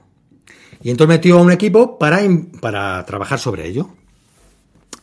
[0.82, 3.90] Y entonces metió a un equipo para trabajar sobre ello.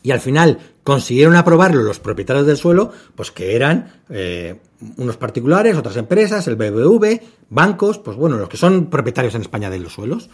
[0.03, 4.59] Y al final consiguieron aprobarlo los propietarios del suelo, pues que eran eh,
[4.97, 9.69] unos particulares, otras empresas, el BBV, bancos, pues bueno, los que son propietarios en España
[9.69, 10.29] de los suelos,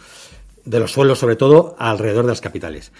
[0.64, 2.92] de los suelos sobre todo alrededor de las capitales.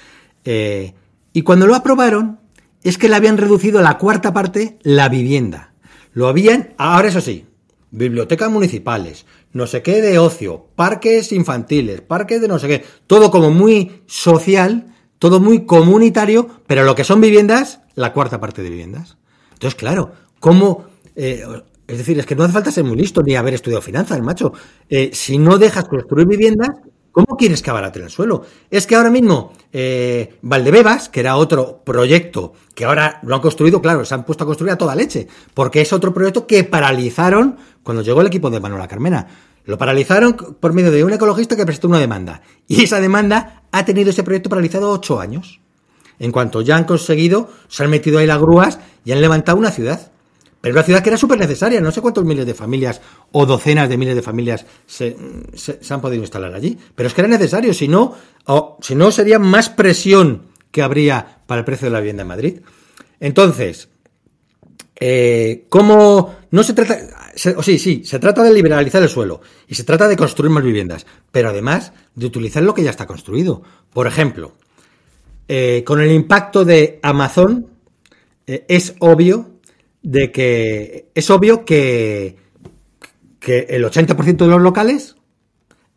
[0.44, 0.94] Eh,
[1.32, 2.38] y cuando lo aprobaron,
[2.82, 5.72] es que le habían reducido a la cuarta parte la vivienda.
[6.12, 7.46] Lo habían, ahora eso sí,
[7.90, 13.30] bibliotecas municipales, no sé qué de ocio, parques infantiles, parques de no sé qué, todo
[13.30, 18.70] como muy social, todo muy comunitario, pero lo que son viviendas, la cuarta parte de
[18.70, 19.16] viviendas.
[19.52, 20.86] Entonces, claro, ¿cómo?
[21.16, 21.42] eh,
[21.88, 24.52] es decir, es que no hace falta ser muy listo ni haber estudiado finanzas, macho.
[24.90, 26.68] Eh, si no dejas construir viviendas,
[27.10, 28.44] ¿cómo quieres que abarate el suelo?
[28.70, 33.80] Es que ahora mismo eh, Valdebebas, que era otro proyecto que ahora lo han construido,
[33.80, 37.56] claro, se han puesto a construir a toda leche, porque es otro proyecto que paralizaron
[37.82, 39.26] cuando llegó el equipo de Manuela Carmena.
[39.68, 42.40] Lo paralizaron por medio de un ecologista que presentó una demanda.
[42.66, 45.60] Y esa demanda ha tenido ese proyecto paralizado ocho años.
[46.18, 49.70] En cuanto ya han conseguido, se han metido ahí las grúas y han levantado una
[49.70, 50.10] ciudad.
[50.62, 51.82] Pero una ciudad que era súper necesaria.
[51.82, 55.14] No sé cuántos miles de familias o docenas de miles de familias se,
[55.54, 56.78] se han podido instalar allí.
[56.94, 57.74] Pero es que era necesario.
[57.74, 58.14] Si no,
[58.80, 62.60] si no sería más presión que habría para el precio de la vivienda en Madrid.
[63.20, 63.90] Entonces,
[64.98, 66.96] eh, ¿cómo no se trata?
[67.39, 70.64] Se- sí, sí, se trata de liberalizar el suelo y se trata de construir más
[70.64, 73.62] viviendas, pero además de utilizar lo que ya está construido.
[73.93, 74.55] Por ejemplo,
[75.49, 77.66] eh, con el impacto de Amazon,
[78.47, 79.51] eh, es obvio
[80.03, 82.36] de que es obvio que,
[83.41, 85.16] que el 80% de los locales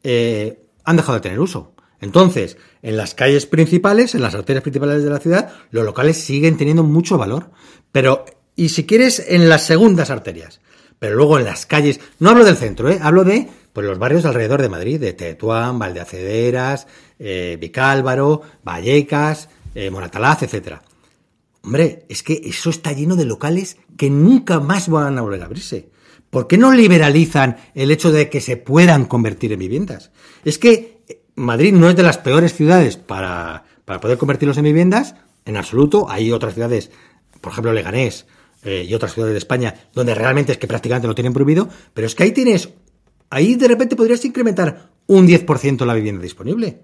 [0.04, 1.74] eh, han dejado de tener uso.
[2.00, 6.58] Entonces, en las calles principales, en las arterias principales de la ciudad, los locales siguen
[6.58, 7.52] teniendo mucho valor.
[7.92, 8.26] Pero,
[8.56, 10.62] y si quieres, en las segundas arterias.
[11.02, 13.00] Pero luego en las calles, no hablo del centro, ¿eh?
[13.02, 16.86] hablo de pues, los barrios alrededor de Madrid, de Tetuán, Valdeacederas,
[17.18, 20.84] eh, Vicálvaro, Vallecas, eh, Moratalaz, etcétera.
[21.64, 25.46] Hombre, es que eso está lleno de locales que nunca más van a volver a
[25.46, 25.90] abrirse.
[26.30, 30.12] ¿Por qué no liberalizan el hecho de que se puedan convertir en viviendas?
[30.46, 31.02] Es que
[31.34, 36.12] Madrid no es de las peores ciudades para, para poder convertirlos en viviendas, en absoluto.
[36.12, 36.92] Hay otras ciudades,
[37.42, 38.28] por ejemplo Leganés
[38.64, 42.08] eh, y otras ciudades de España, donde realmente es que prácticamente lo tienen prohibido, pero
[42.08, 42.70] es que ahí tienes,
[43.30, 46.84] ahí de repente podrías incrementar un 10% la vivienda disponible.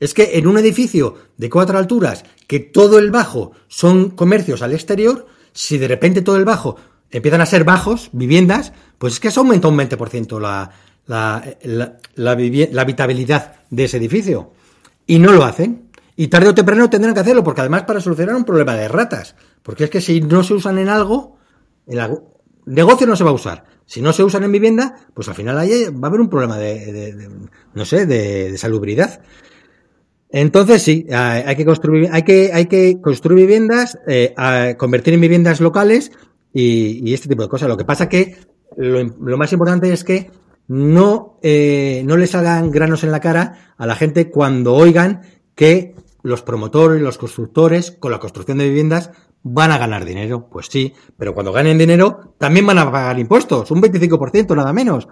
[0.00, 4.72] Es que en un edificio de cuatro alturas, que todo el bajo son comercios al
[4.72, 6.76] exterior, si de repente todo el bajo
[7.10, 10.70] empiezan a ser bajos, viviendas, pues es que se aumenta un 20% la,
[11.06, 14.52] la, la, la, habitabilidad de ese edificio.
[15.06, 15.87] Y no lo hacen.
[16.20, 19.36] Y tarde o temprano tendrán que hacerlo, porque además para solucionar un problema de ratas.
[19.62, 21.36] Porque es que si no se usan en algo,
[21.86, 22.00] el
[22.66, 23.62] negocio no se va a usar.
[23.86, 26.58] Si no se usan en vivienda, pues al final ahí va a haber un problema
[26.58, 27.28] de,
[27.72, 29.20] no sé, de, salubridad.
[30.30, 34.34] Entonces sí, hay que construir, hay que, hay que construir viviendas, eh,
[34.76, 36.10] convertir en viviendas locales
[36.52, 37.68] y, este tipo de cosas.
[37.68, 38.38] Lo que pasa que
[38.76, 40.32] lo, más importante es que
[40.66, 45.22] no, eh, no les hagan granos en la cara a la gente cuando oigan
[45.54, 49.10] que los promotores, los constructores, con la construcción de viviendas,
[49.42, 50.48] van a ganar dinero.
[50.50, 55.08] Pues sí, pero cuando ganen dinero, también van a pagar impuestos, un 25%, nada menos.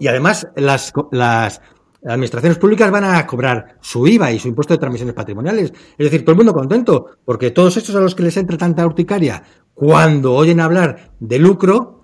[0.00, 1.60] Y además, las, las,
[2.04, 5.72] administraciones públicas van a cobrar su IVA y su impuesto de transmisiones patrimoniales.
[5.96, 8.86] Es decir, todo el mundo contento, porque todos estos a los que les entra tanta
[8.86, 9.42] urticaria
[9.74, 12.02] cuando oyen hablar de lucro,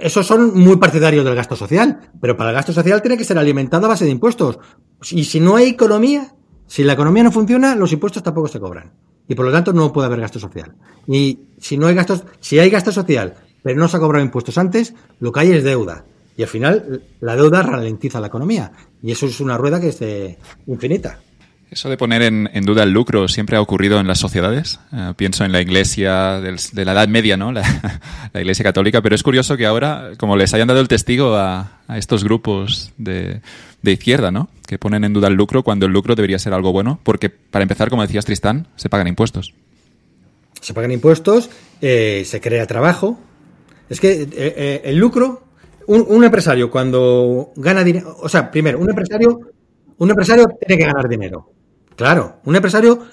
[0.00, 3.38] esos son muy partidarios del gasto social, pero para el gasto social tiene que ser
[3.38, 4.58] alimentado a base de impuestos.
[5.10, 6.34] Y si no hay economía,
[6.66, 8.92] si la economía no funciona, los impuestos tampoco se cobran.
[9.28, 10.74] Y por lo tanto no puede haber gasto social.
[11.06, 14.58] Y si no hay gastos, si hay gasto social, pero no se ha cobrado impuestos
[14.58, 16.04] antes, lo que hay es deuda.
[16.36, 18.72] Y al final la deuda ralentiza la economía.
[19.02, 20.36] Y eso es una rueda que es
[20.66, 21.20] infinita.
[21.74, 24.78] Eso de poner en, duda el lucro siempre ha ocurrido en las sociedades.
[24.92, 27.50] Eh, pienso en la iglesia de la Edad Media, ¿no?
[27.52, 27.64] La,
[28.34, 32.22] iglesia católica, pero es curioso que ahora, como les hayan dado el testigo a, estos
[32.22, 33.40] grupos de,
[33.92, 34.48] izquierda, ¿no?
[34.66, 37.62] Que ponen en duda el lucro cuando el lucro debería ser algo bueno, porque para
[37.62, 39.54] empezar, como decías Tristán, se pagan impuestos.
[40.60, 43.18] Se pagan impuestos, eh, se crea trabajo.
[43.90, 45.44] Es que eh, el lucro
[45.86, 49.40] un, empresario cuando gana dinero, o sea, primero, un empresario,
[49.98, 51.50] un empresario tiene que ganar dinero.
[51.96, 53.06] Claro, un empresario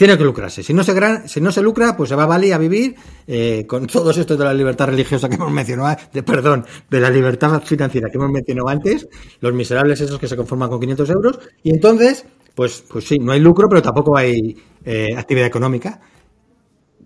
[0.00, 0.62] tiene que lucrarse.
[0.62, 2.94] Si no se, si no se lucra, pues se va a Bali a vivir
[3.26, 7.10] eh, con todos estos de la libertad religiosa que hemos mencionado, de, perdón, de la
[7.10, 9.06] libertad financiera que hemos mencionado antes,
[9.40, 12.24] los miserables esos que se conforman con 500 euros, y entonces,
[12.54, 16.00] pues, pues sí, no hay lucro, pero tampoco hay eh, actividad económica.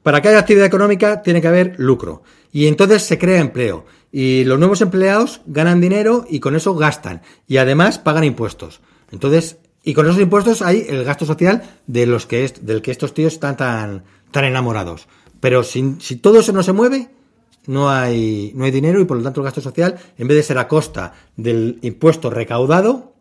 [0.05, 2.23] Para que haya actividad económica tiene que haber lucro.
[2.53, 3.87] Y entonces se crea empleo.
[4.13, 7.23] Y los nuevos empleados ganan dinero y con eso gastan.
[7.49, 8.83] Y además pagan impuestos.
[9.11, 12.91] Entonces, y con esos impuestos hay el gasto social de los que es, del que
[12.91, 15.07] estos tíos están tan, tan enamorados.
[15.41, 17.11] Pero si, si todo eso no se mueve,
[17.67, 20.43] no hay, no hay dinero y por lo tanto el gasto social, en vez de
[20.43, 23.13] ser a costa del impuesto recaudado,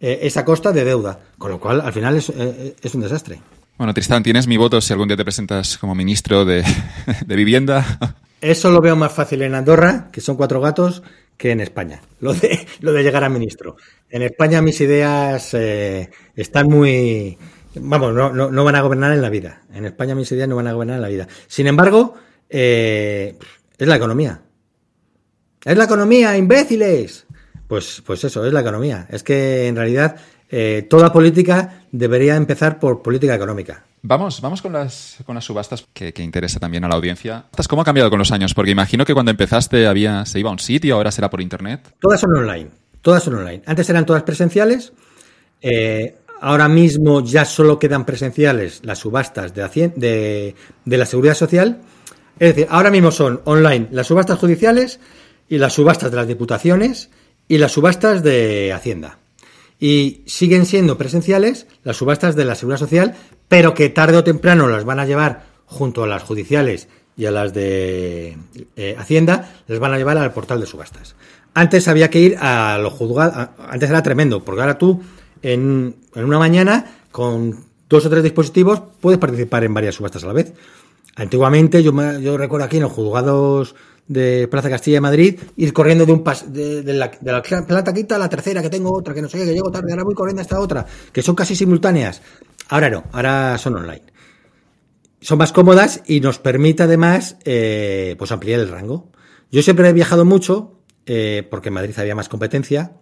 [0.00, 1.20] eh, es a costa de deuda.
[1.38, 3.40] Con lo cual, al final es, eh, es un desastre.
[3.76, 6.64] Bueno, Tristán, tienes mi voto si algún día te presentas como ministro de,
[7.26, 8.16] de vivienda.
[8.40, 11.02] Eso lo veo más fácil en Andorra, que son cuatro gatos,
[11.38, 12.02] que en España.
[12.20, 13.76] Lo de, lo de llegar a ministro.
[14.10, 17.38] En España mis ideas eh, están muy...
[17.76, 19.62] Vamos, no, no, van a gobernar en la vida.
[19.72, 21.28] En España mis ideas no van a gobernar en la vida.
[21.46, 22.14] Sin embargo,
[22.50, 23.36] eh,
[23.78, 24.42] es la economía.
[25.64, 27.26] Es la economía, imbéciles.
[27.68, 29.06] Pues, pues eso, es la economía.
[29.10, 30.16] Es que en realidad
[30.50, 33.84] eh, toda política debería empezar por política económica.
[34.02, 37.46] Vamos, vamos con las, con las subastas que, interesa también a la audiencia.
[37.68, 38.54] ¿Cómo ha cambiado con los años?
[38.54, 41.94] Porque imagino que cuando empezaste había, se iba a un sitio, ahora será por internet.
[42.00, 42.68] Todas son online.
[43.02, 43.62] Todas son online.
[43.66, 44.92] Antes eran todas presenciales.
[45.60, 51.80] Eh, ahora mismo ya solo quedan presenciales las subastas de la seguridad social.
[52.38, 55.00] Es decir, ahora mismo son online las subastas judiciales
[55.48, 57.10] y las subastas de las diputaciones
[57.48, 59.18] y las subastas de Hacienda
[59.80, 63.14] y siguen siendo presenciales las subastas de la Seguridad Social,
[63.48, 67.30] pero que tarde o temprano las van a llevar junto a las judiciales y a
[67.30, 68.38] las de
[68.76, 71.16] eh, Hacienda, les van a llevar al portal de subastas.
[71.52, 75.00] Antes había que ir a los juzgados, antes era tremendo, porque ahora tú
[75.42, 80.32] en, una mañana con dos o tres dispositivos puedes participar en varias subastas a la
[80.32, 80.52] vez.
[81.16, 83.74] Antiguamente, yo, yo recuerdo aquí en los juzgados
[84.06, 88.14] de Plaza Castilla de Madrid, ir corriendo de un pas de, la, de la quinta
[88.14, 90.14] a la tercera, que tengo otra, que no sé qué, que llego tarde, ahora voy
[90.14, 92.22] corriendo a esta otra, que son casi simultáneas.
[92.68, 94.02] Ahora no, ahora son online.
[95.20, 99.10] Son más cómodas y nos permite además eh, pues ampliar el rango.
[99.50, 102.92] Yo siempre he viajado mucho, eh, porque en Madrid había más competencia,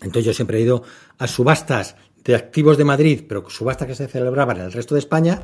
[0.00, 0.82] entonces yo siempre he ido
[1.18, 5.00] a subastas de activos de Madrid, pero subastas que se celebraban en el resto de
[5.00, 5.42] España,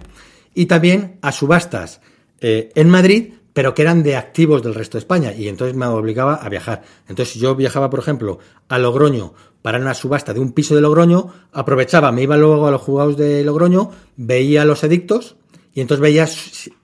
[0.55, 2.01] y también a subastas
[2.41, 5.87] eh, en Madrid, pero que eran de activos del resto de España, y entonces me
[5.87, 6.83] obligaba a viajar.
[7.09, 8.39] Entonces, yo viajaba, por ejemplo,
[8.69, 12.71] a Logroño para una subasta de un piso de Logroño, aprovechaba, me iba luego a
[12.71, 15.37] los juzgados de Logroño, veía los edictos,
[15.73, 16.29] y entonces veía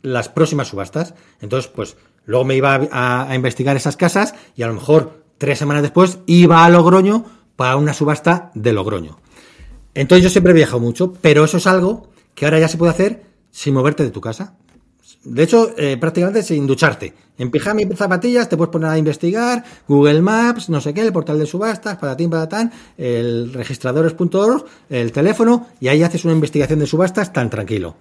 [0.03, 1.15] las próximas subastas.
[1.41, 5.83] Entonces, pues, luego me iba a investigar esas casas, y a lo mejor tres semanas
[5.83, 7.25] después iba a Logroño
[7.57, 9.19] para una subasta de Logroño.
[9.95, 12.93] Entonces yo siempre he viajado mucho, pero eso es algo que ahora ya se puede
[12.93, 14.57] hacer sin moverte de tu casa.
[15.27, 17.13] De hecho, eh, prácticamente sin ducharte.
[17.37, 21.13] En pijama y zapatillas te puedes poner a investigar, Google Maps, no sé qué, el
[21.13, 26.87] portal de subastas, patatín, patatán, el registradores.org, el teléfono, y ahí haces una investigación de
[26.87, 27.97] subastas tan tranquilo.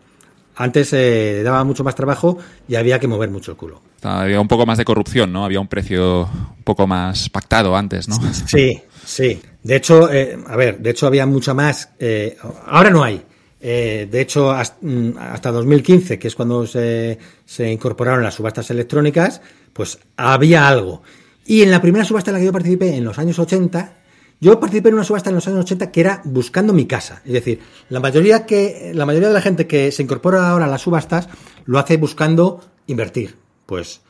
[0.56, 2.38] Antes eh, daba mucho más trabajo
[2.68, 3.82] y había que mover mucho el culo.
[4.04, 5.44] Había un poco más de corrupción, ¿no?
[5.44, 8.18] Había un precio un poco más pactado antes, ¿no?
[8.46, 9.42] Sí, sí.
[9.64, 11.90] De hecho, eh, a ver, de hecho había mucha más.
[12.00, 12.38] Eh,
[12.68, 13.22] ahora no hay.
[13.68, 19.42] Eh, de hecho, mm, hasta, 2015, que es cuando se, se, incorporaron las subastas electrónicas,
[19.74, 21.02] pues había algo.
[21.48, 23.98] Y en la primera subasta en la que yo participé, en los años 80,
[24.40, 27.24] yo participé en una subasta en los años 80 que era buscando mi casa.
[27.26, 27.60] Es decir,
[27.90, 31.28] la mayoría, que, la mayoría de la gente que se incorpora ahora a las subastas
[31.66, 33.36] lo hace buscando invertir.
[33.66, 34.02] Pues,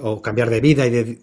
[0.00, 1.18] o cambiar de vida y de,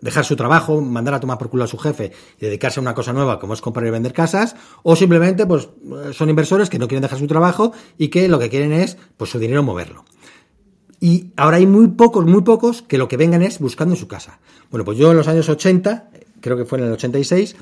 [0.00, 2.94] dejar su trabajo, mandar a tomar por culo a su jefe y dedicarse a una
[2.94, 5.68] cosa nueva como es comprar y vender casas, o simplemente pues
[6.12, 9.30] son inversores que no quieren dejar su trabajo y que lo que quieren es pues
[9.30, 10.04] su dinero moverlo.
[11.00, 14.40] Y ahora hay muy pocos, muy pocos que lo que vengan es buscando su casa.
[14.70, 16.10] Bueno, pues yo en los años 80,
[16.40, 17.54] creo que fue en el 86,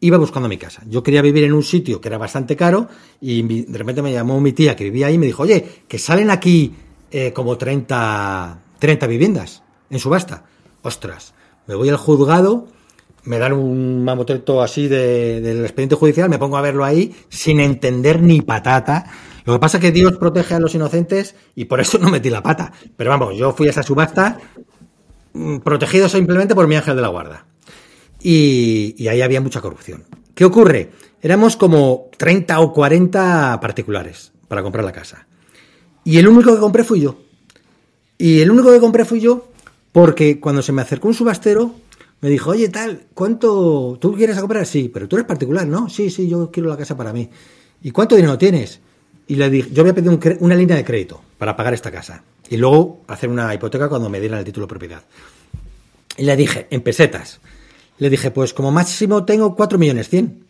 [0.00, 0.82] iba buscando mi casa.
[0.88, 2.88] Yo quería vivir en un sitio que era bastante caro
[3.20, 5.98] y de repente me llamó mi tía que vivía ahí y me dijo, oye, que
[5.98, 6.74] salen aquí
[7.12, 10.46] eh, como 30, 30 viviendas en subasta
[10.82, 11.34] ostras,
[11.66, 12.68] me voy al juzgado,
[13.24, 18.20] me dan un mamotreto así del expediente judicial, me pongo a verlo ahí sin entender
[18.20, 19.06] ni patata.
[19.44, 22.30] Lo que pasa es que Dios protege a los inocentes y por eso no metí
[22.30, 22.72] la pata.
[22.96, 24.38] Pero vamos, yo fui a esa subasta
[25.32, 27.46] mm, protegido simplemente por mi ángel de la guarda.
[28.20, 30.04] Y, y ahí había mucha corrupción.
[30.34, 30.90] ¿Qué ocurre?
[31.20, 35.26] Éramos como 30 o 40 particulares para comprar la casa.
[36.04, 37.18] Y el único que compré fui yo.
[38.18, 39.51] Y el único que compré fui yo
[39.92, 41.74] porque cuando se me acercó un subastero,
[42.22, 44.64] me dijo, oye, tal, ¿cuánto tú quieres comprar?
[44.66, 45.88] Sí, pero tú eres particular, ¿no?
[45.88, 47.28] Sí, sí, yo quiero la casa para mí.
[47.82, 48.80] ¿Y cuánto dinero tienes?
[49.26, 52.22] Y le dije, yo había pedido una línea de crédito para pagar esta casa.
[52.48, 55.02] Y luego hacer una hipoteca cuando me dieran el título de propiedad.
[56.16, 57.40] Y le dije, en pesetas.
[57.98, 60.44] Le dije, pues como máximo tengo 4 millones 100.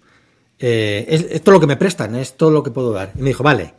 [0.59, 3.13] Eh, es, todo lo que me prestan, es todo lo que puedo dar.
[3.17, 3.75] Y me dijo, vale,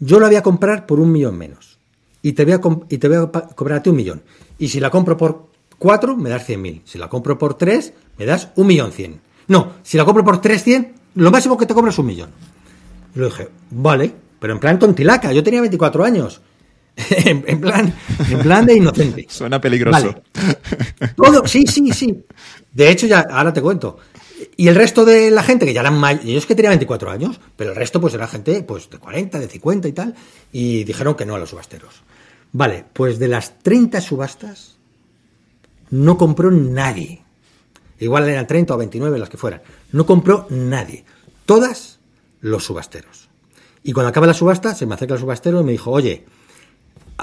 [0.00, 1.78] yo la voy a comprar por un millón menos.
[2.20, 4.22] Y te voy a, y te voy a cobrar a ti un millón.
[4.58, 5.48] Y si la compro por
[5.78, 6.82] 4, me das 100.000.
[6.84, 9.18] Si la compro por 3, me das 1.100.000.
[9.48, 12.30] No, si la compro por 300, lo máximo que te cobro es un millón.
[13.14, 16.40] Y le dije, vale, pero en plan tontilaca, yo tenía 24 años.
[17.24, 17.94] en, plan,
[18.28, 19.26] en plan de inocente.
[19.30, 20.16] Suena peligroso.
[21.16, 22.24] Todo, sí, sí, sí.
[22.72, 23.98] De hecho, ya, ahora te cuento.
[24.56, 27.10] Y el resto de la gente, que ya eran mayores, yo es que tenía 24
[27.10, 30.14] años, pero el resto pues era gente pues de 40, de 50 y tal,
[30.52, 32.02] y dijeron que no a los subasteros.
[32.52, 34.76] Vale, pues de las 30 subastas
[35.90, 37.22] no compró nadie.
[38.00, 39.62] Igual eran 30 o 29 las que fueran.
[39.92, 41.04] No compró nadie.
[41.46, 41.98] Todas
[42.40, 43.28] los subasteros.
[43.82, 46.24] Y cuando acaba la subasta, se me acerca el subastero y me dijo, oye,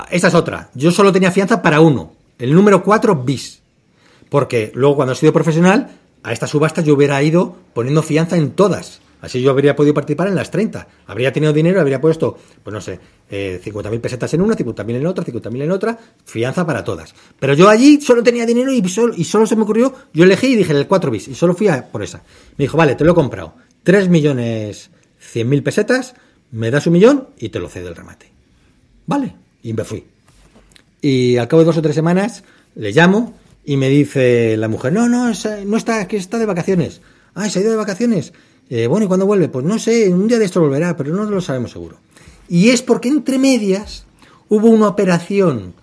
[0.10, 0.70] esta es otra.
[0.74, 3.62] Yo solo tenía fianza para uno, el número 4 bis.
[4.30, 5.92] Porque luego cuando he sido profesional,
[6.24, 9.02] a estas subastas yo hubiera ido poniendo fianza en todas.
[9.22, 10.88] Así yo habría podido participar en las 30.
[11.08, 15.06] Habría tenido dinero, habría puesto, pues no sé, eh, 50.000 pesetas en una, 50.000 en
[15.08, 17.16] otra, 50.000 en otra, fianza para todas.
[17.40, 20.48] Pero yo allí solo tenía dinero y solo, y solo se me ocurrió, yo elegí
[20.48, 22.24] y dije el 4 bis y solo fui a por esa.
[22.58, 23.54] Me dijo, vale, te lo he comprado.
[23.84, 24.90] 3 millones
[25.34, 26.16] 100.000 pesetas,
[26.52, 28.32] me das un millón y te lo cedo el remate.
[29.08, 30.04] Vale, y me fui.
[31.02, 32.44] Y al cabo de dos o tres semanas
[32.76, 35.32] le llamo y me dice la mujer, no, no,
[35.66, 37.02] no está, que está de vacaciones.
[37.34, 38.34] Ah, se ha ido de vacaciones.
[38.70, 39.48] Eh, bueno, ¿y cuándo vuelve?
[39.50, 41.98] Pues no sé, un día de esto volverá, pero no lo sabemos seguro.
[42.48, 44.06] Y es porque entre medias
[44.50, 45.74] hubo una operación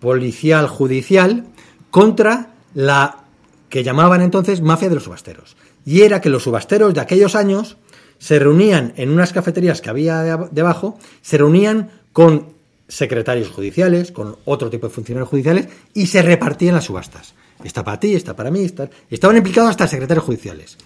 [0.00, 1.46] policial judicial
[1.90, 3.24] contra la
[3.68, 5.56] que llamaban entonces mafia de los subasteros.
[5.84, 7.76] Y era que los subasteros de aquellos años
[8.18, 12.50] se reunían en unas cafeterías que había debajo, se reunían con
[12.88, 17.34] secretarios judiciales, con otro tipo de funcionarios judiciales y se repartían las subastas.
[17.62, 18.90] Esta para ti, esta para mí, esta...
[19.10, 20.76] estaban implicados hasta secretarios judiciales.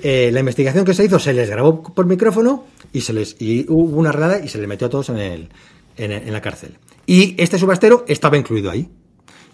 [0.00, 3.64] Eh, la investigación que se hizo se les grabó por micrófono y se les y
[3.68, 5.48] hubo una redada y se les metió a todos en, el,
[5.96, 6.78] en, la cárcel.
[7.06, 8.88] Y este subastero estaba incluido ahí.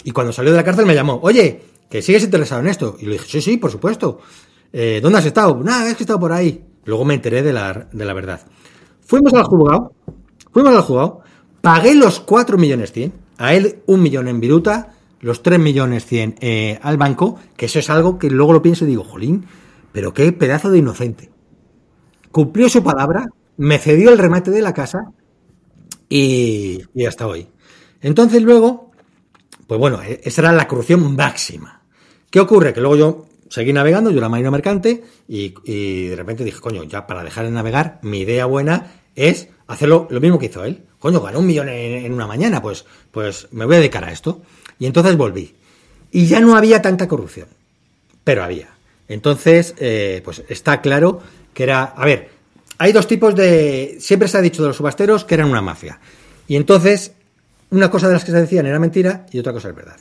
[0.04, 2.96] Y cuando salió de la cárcel me llamó, oye, que sigues interesado en esto.
[2.98, 4.20] Y le dije, sí, sí, por supuesto.
[4.72, 5.62] Eh, ¿Dónde has estado?
[5.62, 6.64] Nada, es que he estado por ahí.
[6.84, 8.40] Luego me enteré de la, de la verdad.
[9.00, 9.92] Fuimos al juzgado,
[10.52, 11.20] fuimos al juzgado,
[11.60, 16.36] pagué los 4 millones 100, a él un millón en viruta, los 3 millones 100
[16.40, 19.46] eh, al banco, que eso es algo que luego lo pienso y digo, jolín,
[19.92, 21.30] pero qué pedazo de inocente.
[22.30, 25.12] Cumplió su palabra, me cedió el remate de la casa
[26.08, 27.48] y, y hasta hoy.
[28.00, 28.90] Entonces luego,
[29.66, 31.82] pues bueno, e-, esa era la corrupción máxima.
[32.30, 32.72] ¿Qué ocurre?
[32.72, 36.84] Que luego yo seguí navegando, yo era marino mercante y, y, de repente dije, coño,
[36.84, 40.86] ya para dejar de navegar, mi idea buena es hacerlo lo mismo que hizo él.
[40.98, 44.12] Coño, ganó un millón en, en una mañana, pues, pues me voy a dedicar a
[44.12, 44.42] esto.
[44.78, 45.54] Y entonces volví.
[46.10, 47.48] Y ya no había tanta corrupción,
[48.24, 48.71] pero había.
[49.12, 51.20] Entonces, eh, pues está claro
[51.52, 52.30] que era, a ver,
[52.78, 56.00] hay dos tipos de, siempre se ha dicho de los subasteros que eran una mafia.
[56.48, 57.12] Y entonces,
[57.70, 59.96] una cosa de las que se decían era mentira y otra cosa es verdad.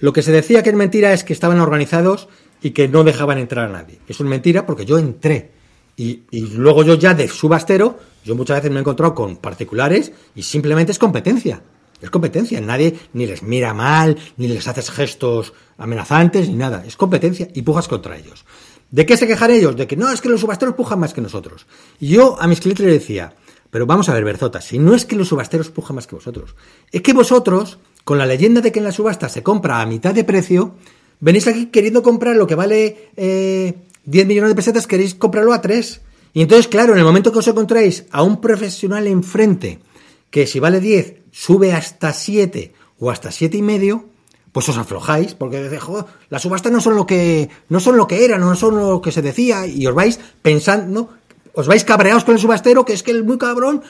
[0.00, 2.28] Lo que se decía que es mentira es que estaban organizados
[2.62, 3.98] y que no dejaban entrar a nadie.
[4.08, 5.50] Eso es mentira porque yo entré.
[5.96, 10.10] Y, y, luego yo ya de subastero, yo muchas veces me he encontrado con particulares
[10.34, 11.62] y simplemente es competencia.
[12.04, 12.60] Es competencia.
[12.60, 16.84] Nadie ni les mira mal, ni les haces gestos amenazantes, ni nada.
[16.86, 18.44] Es competencia y pujas contra ellos.
[18.90, 19.74] ¿De qué se quejan ellos?
[19.76, 21.66] De que no, es que los subasteros pujan más que nosotros.
[21.98, 23.34] Y yo a mis clientes les decía,
[23.70, 26.54] pero vamos a ver, Berzota, si no es que los subasteros pujan más que vosotros,
[26.92, 30.14] es que vosotros, con la leyenda de que en la subasta se compra a mitad
[30.14, 30.76] de precio,
[31.18, 33.74] venís aquí queriendo comprar lo que vale eh,
[34.04, 36.02] 10 millones de pesetas, queréis comprarlo a 3.
[36.34, 39.80] Y entonces, claro, en el momento que os encontráis a un profesional enfrente,
[40.30, 44.04] que si vale 10, sube hasta 7 o hasta 7 y medio,
[44.52, 48.24] pues os aflojáis, porque joder, las subastas no son lo que, no son lo que
[48.24, 51.10] eran, no son lo que se decía, y os vais pensando,
[51.52, 53.82] os vais cabreados con el subastero, que es que el muy cabrón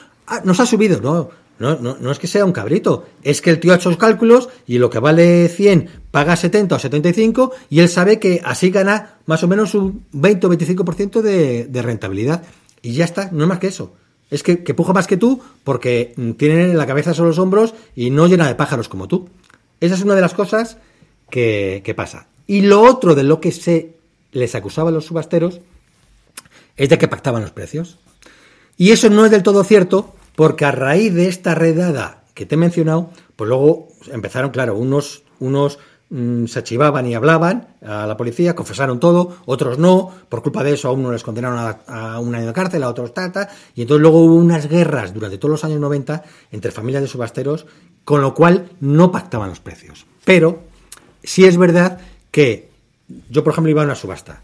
[0.43, 0.99] nos ha subido.
[1.01, 3.89] No, no, no, no es que sea un cabrito, es que el tío ha hecho
[3.89, 8.41] los cálculos y lo que vale 100 paga 70 o 75 y él sabe que
[8.43, 12.41] así gana más o menos un 20 o 25% de, de rentabilidad.
[12.81, 13.93] Y ya está, no es más que eso.
[14.31, 18.27] Es que, que, más que tú porque tiene la cabeza sobre los hombros y no
[18.27, 19.29] llena de pájaros como tú.
[19.79, 20.77] Esa es una de las cosas
[21.29, 22.27] que, que pasa.
[22.47, 23.95] Y lo otro de lo que se
[24.31, 25.61] les acusaba a los subasteros
[26.77, 27.97] es de que pactaban los precios.
[28.77, 32.55] Y eso no es del todo cierto porque a raíz de esta redada que te
[32.55, 35.79] he mencionado, pues luego empezaron, claro, unos, unos
[36.09, 40.73] mmm, se archivaban y hablaban a la policía, confesaron todo, otros no, por culpa de
[40.73, 43.81] eso a uno les condenaron a, a un año de cárcel, a otros tata, y
[43.81, 47.65] entonces luego hubo unas guerras durante todos los años 90 entre familias de subasteros,
[48.03, 50.05] con lo cual no pactaban los precios.
[50.23, 50.63] Pero
[51.23, 51.99] sí es verdad
[52.31, 52.69] que
[53.29, 54.41] yo, por ejemplo, iba a una subasta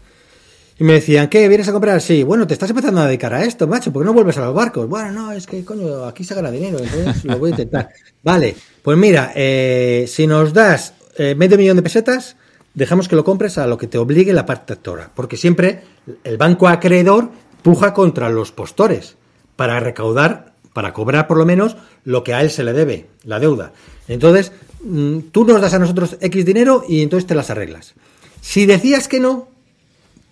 [0.78, 1.48] y me decían, ¿qué?
[1.48, 2.00] ¿Vienes a comprar?
[2.00, 4.46] Sí, bueno, te estás empezando a dedicar a esto, macho, ¿por qué no vuelves a
[4.46, 4.88] los barcos?
[4.88, 7.88] Bueno, no, es que, coño, aquí se gana dinero, entonces lo voy a intentar.
[8.22, 12.36] Vale, pues mira, eh, si nos das eh, medio millón de pesetas,
[12.74, 15.82] dejamos que lo compres a lo que te obligue la parte actora, porque siempre
[16.24, 17.30] el banco acreedor
[17.62, 19.16] puja contra los postores
[19.56, 23.38] para recaudar, para cobrar por lo menos lo que a él se le debe, la
[23.38, 23.72] deuda.
[24.08, 24.52] Entonces,
[24.82, 27.94] mm, tú nos das a nosotros X dinero y entonces te las arreglas.
[28.40, 29.48] Si decías que no,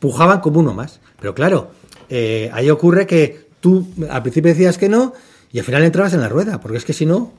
[0.01, 1.01] pujaban como uno más.
[1.21, 1.71] Pero claro,
[2.09, 5.13] eh, ahí ocurre que tú al principio decías que no
[5.53, 7.33] y al final entrabas en la rueda, porque es que si no,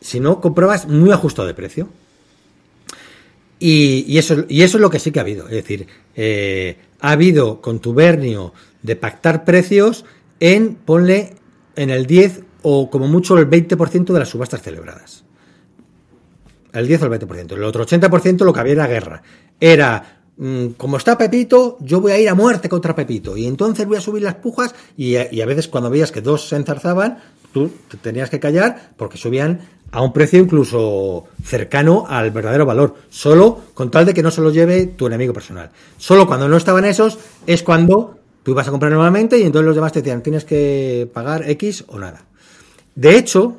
[0.00, 1.88] si no, comprabas muy ajustado de precio.
[3.64, 5.44] Y, eso, y eso es lo que sí que ha habido.
[5.44, 5.86] Es decir,
[6.16, 8.52] eh, ha habido contubernio
[8.82, 10.04] de pactar precios
[10.40, 11.34] en, ponle,
[11.76, 15.24] en el 10 o como mucho el 20% de las subastas celebradas.
[16.72, 17.52] El 10 o el 20%.
[17.52, 19.22] El otro 80% lo que había era guerra.
[19.60, 23.36] Era Mm, como está Pepito, yo voy a ir a muerte contra Pepito.
[23.36, 26.48] Y entonces voy a subir las pujas y, y, a veces cuando veías que dos
[26.48, 27.18] se enzarzaban,
[27.52, 29.60] tú te tenías que callar porque subían
[29.92, 34.40] a un precio incluso cercano al verdadero valor, solo con tal de que no se
[34.40, 35.70] lo lleve tu enemigo personal.
[35.98, 39.74] Solo cuando no estaban esos es cuando tú ibas a comprar nuevamente y entonces los
[39.74, 42.24] demás te decían tienes que pagar X o nada.
[42.94, 43.56] De hecho,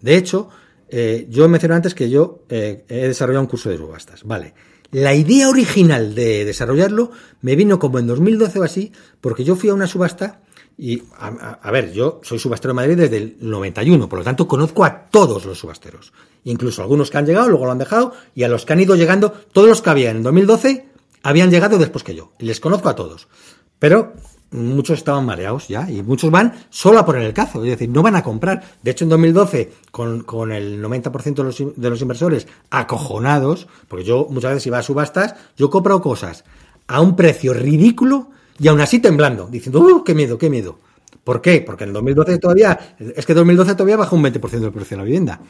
[0.00, 0.48] de hecho,
[0.88, 4.24] eh, yo mencioné antes que yo eh, he desarrollado un curso de subastas.
[4.24, 4.54] Vale.
[4.90, 7.10] La idea original de desarrollarlo
[7.42, 10.40] me vino como en 2012 o así, porque yo fui a una subasta
[10.78, 14.46] y, a, a, ver, yo soy subastero de Madrid desde el 91, por lo tanto
[14.46, 16.12] conozco a todos los subasteros,
[16.44, 18.94] incluso algunos que han llegado, luego lo han dejado, y a los que han ido
[18.94, 20.86] llegando, todos los que había en 2012
[21.22, 23.28] habían llegado después que yo, les conozco a todos.
[23.78, 24.14] Pero
[24.50, 28.02] muchos estaban mareados ya y muchos van solo a poner el cazo, es decir, no
[28.02, 28.62] van a comprar.
[28.82, 34.04] De hecho, en 2012, con, con el 90% de los, de los inversores acojonados, porque
[34.04, 36.44] yo muchas veces iba a subastas, yo compro cosas
[36.86, 40.78] a un precio ridículo y aún así temblando, diciendo, ¡uh, qué miedo, qué miedo!
[41.24, 41.60] ¿Por qué?
[41.60, 44.98] Porque en el 2012 todavía, es que 2012 todavía bajó un 20% del precio de
[44.98, 45.40] la vivienda.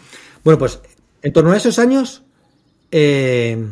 [0.42, 0.80] Bueno, pues
[1.22, 2.22] en torno a esos años,
[2.90, 3.62] eh,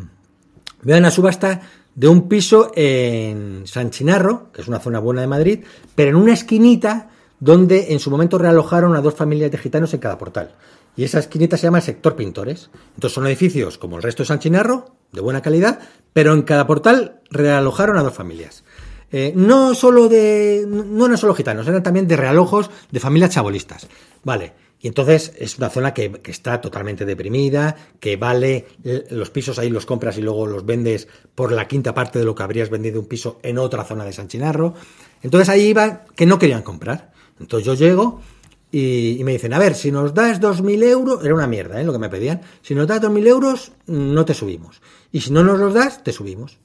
[0.82, 1.62] me dan a subasta
[1.94, 6.16] de un piso en San Chinarro, que es una zona buena de Madrid, pero en
[6.16, 10.54] una esquinita donde en su momento realojaron a dos familias de gitanos en cada portal.
[10.96, 12.70] Y esa esquinita se llama el sector Pintores.
[12.94, 15.80] Entonces son edificios como el resto de San Chinarro, de buena calidad,
[16.12, 18.64] pero en cada portal realojaron a dos familias.
[19.16, 20.66] Eh, no solo de.
[20.66, 23.86] no eran solo gitanos, eran también de realojos de familias chabolistas.
[24.24, 24.54] Vale.
[24.80, 28.66] Y entonces es una zona que, está totalmente deprimida, que vale,
[29.10, 32.34] los pisos ahí los compras y luego los vendes por la quinta parte de lo
[32.34, 34.74] que habrías vendido un piso en otra zona de San Chinarro.
[35.22, 37.12] Entonces ahí iba que no querían comprar.
[37.38, 38.20] Entonces yo llego
[38.72, 41.84] y, me dicen, a ver, si nos das 2.000 euros, era una mierda ¿eh?
[41.84, 44.82] lo que me pedían, si nos das 2.000 euros no te subimos.
[45.12, 46.58] Y si no nos los das, te subimos.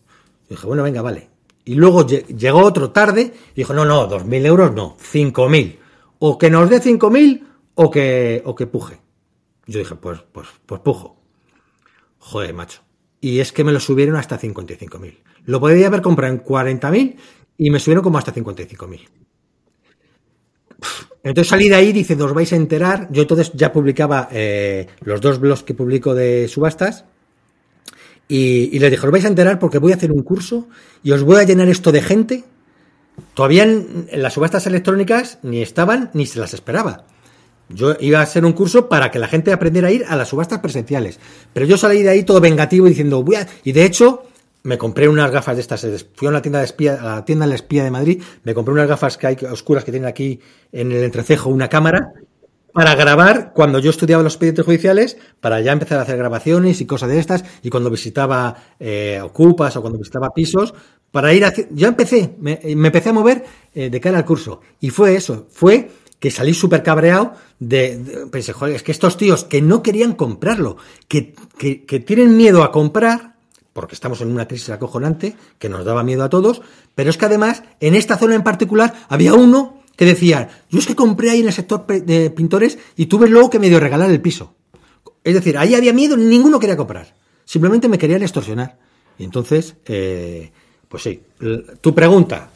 [0.47, 1.38] Y dije, bueno, venga, vale.
[1.69, 5.77] Y luego llegó otro tarde y dijo, no, no, 2.000 euros no, 5.000.
[6.17, 7.43] O que nos dé 5.000
[7.75, 8.99] o que, o que puje.
[9.67, 11.21] Yo dije, pues, pues, pues pujo.
[12.17, 12.81] Joder, macho.
[13.21, 15.19] Y es que me lo subieron hasta 55.000.
[15.45, 17.17] Lo podría haber comprado en 40.000
[17.59, 19.07] y me subieron como hasta 55.000.
[21.21, 23.09] Entonces salí de ahí, dice, os vais a enterar.
[23.11, 27.05] Yo entonces ya publicaba eh, los dos blogs que publico de subastas.
[28.29, 30.69] Y, y les dije, os vais a enterar porque voy a hacer un curso
[31.03, 32.45] y os voy a llenar esto de gente.
[33.33, 37.05] Todavía en las subastas electrónicas ni estaban ni se las esperaba.
[37.69, 40.29] Yo iba a hacer un curso para que la gente aprendiera a ir a las
[40.29, 41.19] subastas presenciales.
[41.53, 43.47] Pero yo salí de ahí todo vengativo diciendo, voy a...
[43.63, 44.23] Y de hecho,
[44.63, 45.85] me compré unas gafas de estas.
[46.15, 48.53] Fui a una tienda de espía, a la tienda de la espía de Madrid, me
[48.53, 50.39] compré unas gafas que hay oscuras que tienen aquí
[50.71, 52.13] en el entrecejo una cámara
[52.73, 56.85] para grabar cuando yo estudiaba los expedientes judiciales, para ya empezar a hacer grabaciones y
[56.85, 60.73] cosas de estas, y cuando visitaba eh, ocupas o cuando visitaba pisos,
[61.11, 61.53] para ir a...
[61.71, 63.43] Ya empecé, me, empecé a mover
[63.73, 64.61] eh, de cara al curso.
[64.79, 65.89] Y fue eso, fue
[66.19, 70.77] que salí súper cabreado de, pensé, joder, es que estos tíos que no querían comprarlo,
[71.07, 73.35] que, que, tienen miedo a comprar,
[73.71, 76.61] porque estamos en una crisis acojonante, que nos daba miedo a todos,
[76.93, 80.87] pero es que además, en esta zona en particular, había uno que decía, yo es
[80.87, 84.09] que compré ahí en el sector de pintores y tuve luego que me dio regalar
[84.09, 84.55] el piso.
[85.25, 87.13] Es decir, ahí había miedo, ninguno quería comprar.
[87.43, 88.79] Simplemente me querían extorsionar.
[89.17, 90.53] Y entonces, eh,
[90.87, 91.21] pues sí,
[91.81, 92.49] tu pregunta,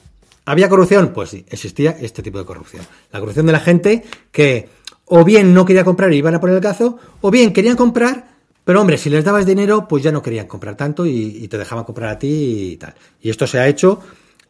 [0.46, 1.12] ¿Había corrupción?
[1.14, 2.86] Pues sí, existía este tipo de corrupción.
[3.12, 4.70] La corrupción de la gente que
[5.06, 8.38] o bien no quería comprar y iban a poner el cazo, o bien querían comprar,
[8.64, 11.84] pero hombre, si les dabas dinero, pues ya no querían comprar tanto y, te dejaban
[11.84, 12.94] comprar a ti y tal.
[13.22, 14.00] Y esto se ha hecho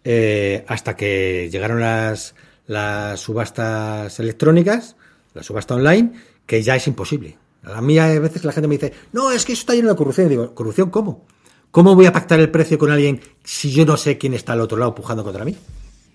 [0.03, 2.35] eh, hasta que llegaron las,
[2.67, 4.95] las subastas electrónicas,
[5.33, 6.13] la subasta online,
[6.45, 7.37] que ya es imposible.
[7.63, 9.95] A mí a veces la gente me dice, no, es que eso está lleno de
[9.95, 10.27] corrupción.
[10.27, 11.25] Y digo, ¿corrupción cómo?
[11.71, 14.61] ¿Cómo voy a pactar el precio con alguien si yo no sé quién está al
[14.61, 15.55] otro lado pujando contra mí?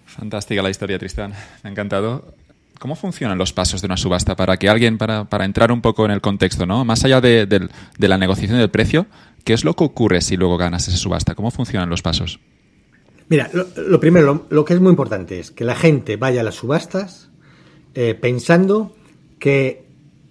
[0.07, 1.33] Fantástica la historia, Tristán.
[1.63, 2.35] Me ha encantado.
[2.79, 6.05] ¿Cómo funcionan los pasos de una subasta para que alguien, para, para entrar un poco
[6.05, 6.85] en el contexto, ¿no?
[6.85, 7.69] Más allá de,
[7.99, 9.07] la negociación del precio,
[9.43, 11.35] ¿qué es lo que ocurre si luego ganas esa subasta?
[11.35, 12.39] ¿Cómo funcionan los pasos?
[13.29, 16.55] Mira, lo, primero, lo, que es muy importante es que la gente vaya a las
[16.55, 17.29] subastas
[17.95, 18.95] eh, pensando
[19.39, 19.85] que,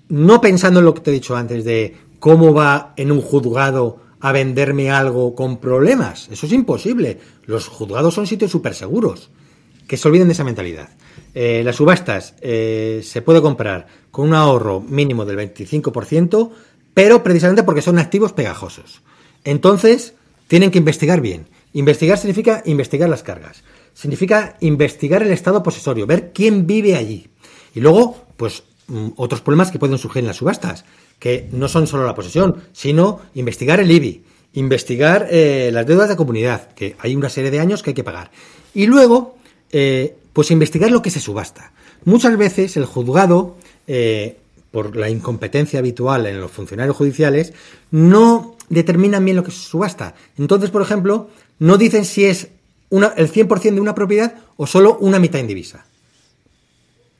[0.09, 3.99] no pensando en lo que te he dicho antes de cómo va en un juzgado
[4.19, 6.27] a venderme algo con problemas.
[6.31, 7.19] Eso es imposible.
[7.45, 9.29] Los juzgados son sitios súper seguros
[9.87, 10.89] que se olviden de esa mentalidad.
[11.33, 16.49] Eh, las subastas eh, se puede comprar con un ahorro mínimo del 25%,
[16.93, 19.01] pero precisamente porque son activos pegajosos.
[19.43, 20.15] Entonces,
[20.47, 21.47] tienen que investigar bien.
[21.77, 23.63] Investigar significa investigar las cargas.
[23.93, 27.29] Significa investigar el estado posesorio, ver quién vive allí.
[27.75, 30.85] Y luego, pues, mm, otros problemas que pueden surgir en las subastas,
[31.19, 34.23] que no son solo la posesión, sino investigar el IBI,
[34.53, 38.03] investigar eh, las deudas de comunidad, que hay una serie de años que hay que
[38.03, 38.31] pagar.
[38.73, 39.37] Y luego,
[39.71, 41.73] eh, pues investigar lo que se subasta.
[42.05, 43.55] Muchas veces el juzgado,
[43.85, 44.39] eh,
[44.71, 47.53] por la incompetencia habitual en los funcionarios judiciales,
[47.91, 50.15] no determinan bien lo que se subasta.
[50.37, 51.29] Entonces, por ejemplo,
[51.59, 52.49] no dicen si es
[52.89, 55.85] una, el 100% de una propiedad o solo una mitad indivisa.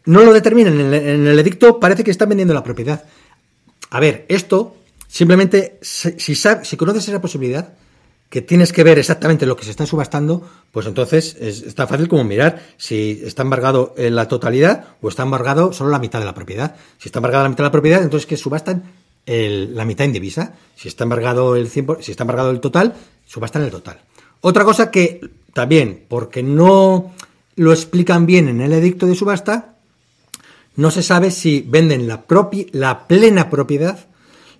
[0.06, 0.80] No lo determinan.
[0.80, 3.04] En el, en el edicto parece que están vendiendo la propiedad.
[3.90, 4.78] A ver, esto
[5.08, 7.74] simplemente, si, si conoces esa posibilidad,
[8.30, 12.10] que tienes que ver exactamente lo que se está subastando, pues entonces es, tan fácil
[12.10, 16.26] como mirar si está embargado en la totalidad o está embargado solo la mitad de
[16.26, 16.76] la propiedad.
[16.98, 18.84] Si está embargada la mitad de la propiedad, entonces que subastan
[19.26, 20.54] la mitad indivisa.
[20.76, 22.96] Si está embargado el 100%, si está embargado el total,
[23.26, 24.02] subastan el total.
[24.42, 25.22] Otra cosa que
[25.54, 27.14] también, porque no
[27.56, 29.76] lo explican bien en el edicto de subasta,
[30.76, 34.00] no se sabe si venden la, plena propiedad.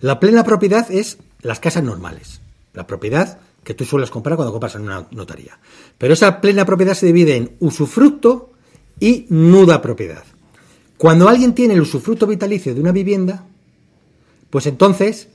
[0.02, 2.42] La plena propiedad es las casas normales.
[2.74, 5.60] La propiedad que tú sueles comprar cuando compras en una notaría.
[5.98, 8.52] Pero esa plena propiedad se divide en usufructo
[9.00, 10.24] y nuda propiedad.
[10.98, 13.44] Cuando alguien tiene el usufructo vitalicio de una vivienda,
[14.50, 15.28] pues entonces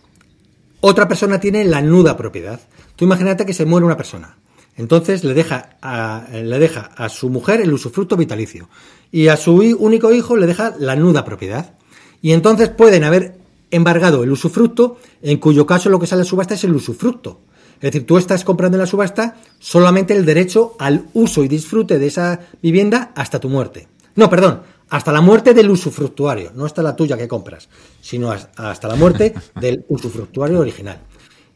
[0.83, 2.61] otra persona tiene la nuda propiedad.
[2.97, 4.37] Tú imagínate que se muere una persona
[4.77, 8.69] Entonces le deja, a, le deja a su mujer el usufructo vitalicio
[9.13, 11.75] y a su único hijo le deja la nuda propiedad.
[12.21, 13.37] Y entonces pueden haber
[13.71, 17.41] embargado el usufructo, en cuyo caso lo que sale a subasta es el usufructo.
[17.77, 21.99] Es decir, tú estás comprando en la subasta solamente el derecho al uso y disfrute
[21.99, 23.89] de esa vivienda hasta tu muerte.
[24.15, 24.63] No, perdón,
[24.93, 27.71] hasta la muerte del usufructuario, no hasta la tuya que compras,
[28.03, 30.99] sino hasta la muerte del usufructuario original.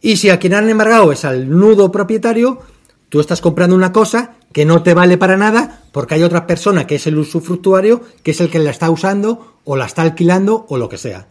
[0.00, 2.60] Y si a quien han embargado es al nudo propietario,
[3.10, 6.86] tú estás comprando una cosa que no te vale para nada porque hay otra persona
[6.86, 10.64] que es el usufructuario, que es el que la está usando o la está alquilando
[10.70, 11.28] o lo que sea.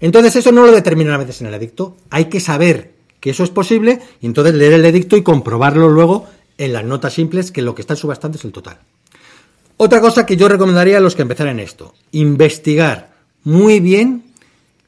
[0.00, 1.94] Entonces eso no lo determina a veces en el edicto.
[2.08, 6.26] Hay que saber que eso es posible y entonces leer el edicto y comprobarlo luego
[6.56, 8.78] en las notas simples que lo que está subastando es el total.
[9.76, 14.24] Otra cosa que yo recomendaría a los que empezaran esto, investigar muy bien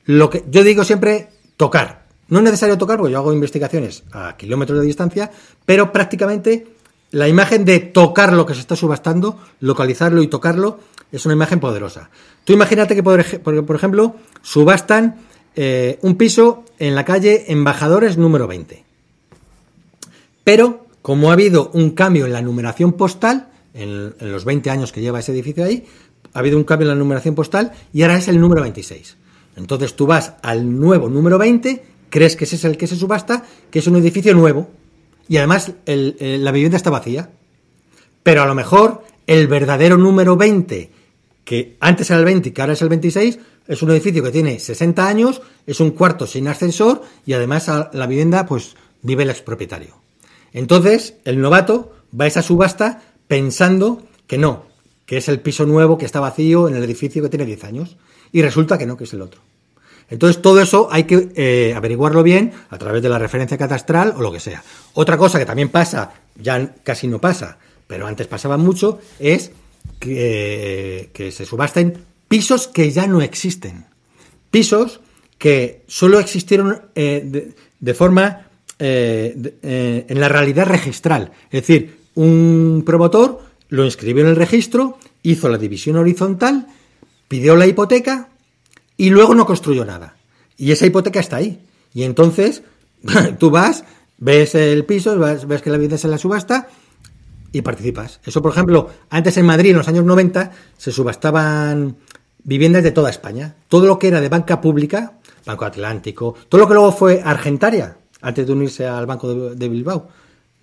[0.04, 2.06] lo que yo digo siempre tocar.
[2.28, 5.30] No es necesario tocar porque yo hago investigaciones a kilómetros de distancia,
[5.64, 6.66] pero prácticamente
[7.10, 10.80] la imagen de tocar lo que se está subastando, localizarlo y tocarlo,
[11.12, 12.10] es una imagen poderosa.
[12.44, 15.16] Tú imagínate que, por, ejemplo, subastan
[15.54, 18.84] eh, un piso en la calle Embajadores número 20.
[20.44, 25.00] Pero, como ha habido un cambio en la numeración postal, en, los 20 años que
[25.00, 25.84] lleva ese edificio ahí,
[26.32, 29.16] ha habido un cambio en la numeración postal y ahora es el número 26.
[29.56, 33.44] Entonces tú vas al nuevo número 20, crees que ese es el que se subasta,
[33.70, 34.68] que es un edificio nuevo,
[35.28, 37.30] y además la vivienda está vacía.
[38.22, 40.90] Pero a lo mejor el verdadero número 20,
[41.44, 44.30] que antes era el 20 y que ahora es el 26, es un edificio que
[44.30, 49.30] tiene 60 años, es un cuarto sin ascensor y además la vivienda pues vive el
[49.30, 49.96] expropietario.
[50.52, 54.66] Entonces, el novato va a esa subasta pensando que no,
[55.04, 57.96] que es el piso nuevo que está vacío en el edificio que tiene 10 años
[58.32, 59.40] y resulta que no, que es el otro.
[60.08, 64.20] Entonces, todo eso hay que eh, averiguarlo bien a través de la referencia catastral o
[64.20, 64.62] lo que sea.
[64.94, 69.50] Otra cosa que también pasa, ya casi no pasa, pero antes pasaba mucho, es
[69.98, 73.86] que, que se subasten pisos que ya no existen.
[74.50, 75.00] Pisos
[75.38, 78.48] que solo existieron eh, de, forma
[78.78, 81.32] eh, eh, en la realidad registral.
[81.50, 86.66] Es decir, un promotor lo inscribió en el registro, hizo la división horizontal,
[87.28, 88.28] pidió la hipoteca
[88.96, 90.16] y luego no construyó nada.
[90.56, 91.60] Y esa hipoteca está ahí.
[91.94, 92.62] Y entonces
[93.38, 93.84] tú vas,
[94.18, 96.68] ves el piso, ves que la vivienda es en la subasta
[97.52, 98.20] y participas.
[98.24, 101.96] Eso, por ejemplo, antes en Madrid, en los años 90, se subastaban
[102.42, 103.56] viviendas de toda España.
[103.68, 107.96] Todo lo que era de banca pública, Banco Atlántico, todo lo que luego fue Argentaria,
[108.20, 110.08] antes de unirse al Banco de, Bilbao,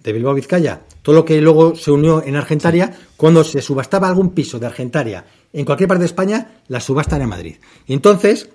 [0.04, 4.32] de Bilbao Vizcaya, todo lo que luego se unió en Argentaria, cuando se subastaba algún
[4.32, 7.56] piso de Argentaria en cualquier parte de España, la subasta era en Madrid.
[7.88, 8.50] Y entonces,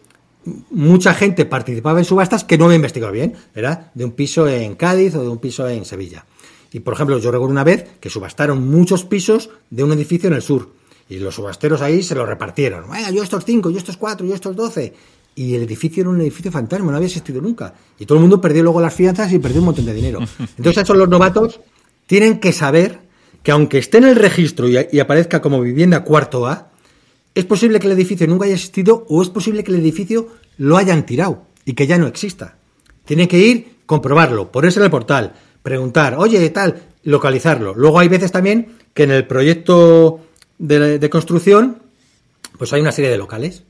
[0.70, 4.74] mucha gente participaba en subastas que no había investigado bien, era de un piso en
[4.74, 6.26] Cádiz o de un piso en Sevilla.
[6.72, 10.34] Y por ejemplo, yo recuerdo una vez que subastaron muchos pisos de un edificio en
[10.34, 10.70] el sur
[11.08, 12.84] y los subasteros ahí se lo repartieron.
[13.12, 14.92] yo estos cinco, yo estos cuatro, yo estos doce.
[15.38, 17.72] Y el edificio era un edificio fantasma, no había existido nunca.
[17.96, 20.18] Y todo el mundo perdió luego las fianzas y perdió un montón de dinero.
[20.56, 21.60] Entonces, esos los novatos
[22.08, 22.98] tienen que saber
[23.44, 26.72] que aunque esté en el registro y, aparezca como vivienda cuarto A,
[27.36, 30.76] es posible que el edificio nunca haya existido o es posible que el edificio lo
[30.76, 32.56] hayan tirado y que ya no exista.
[33.04, 37.74] Tienen que ir, comprobarlo, ponerse en el portal, preguntar, oye, tal, localizarlo.
[37.76, 40.20] Luego hay veces también que en el proyecto
[40.58, 41.78] de, construcción,
[42.58, 43.62] pues hay una serie de locales.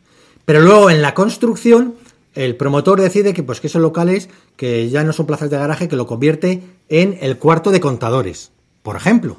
[0.49, 1.97] Pero luego en la construcción,
[2.35, 5.89] el promotor decide que, pues, que esos locales, que ya no son plazas de garaje,
[5.89, 8.51] que lo convierte en el cuarto de contadores,
[8.83, 9.37] por ejemplo.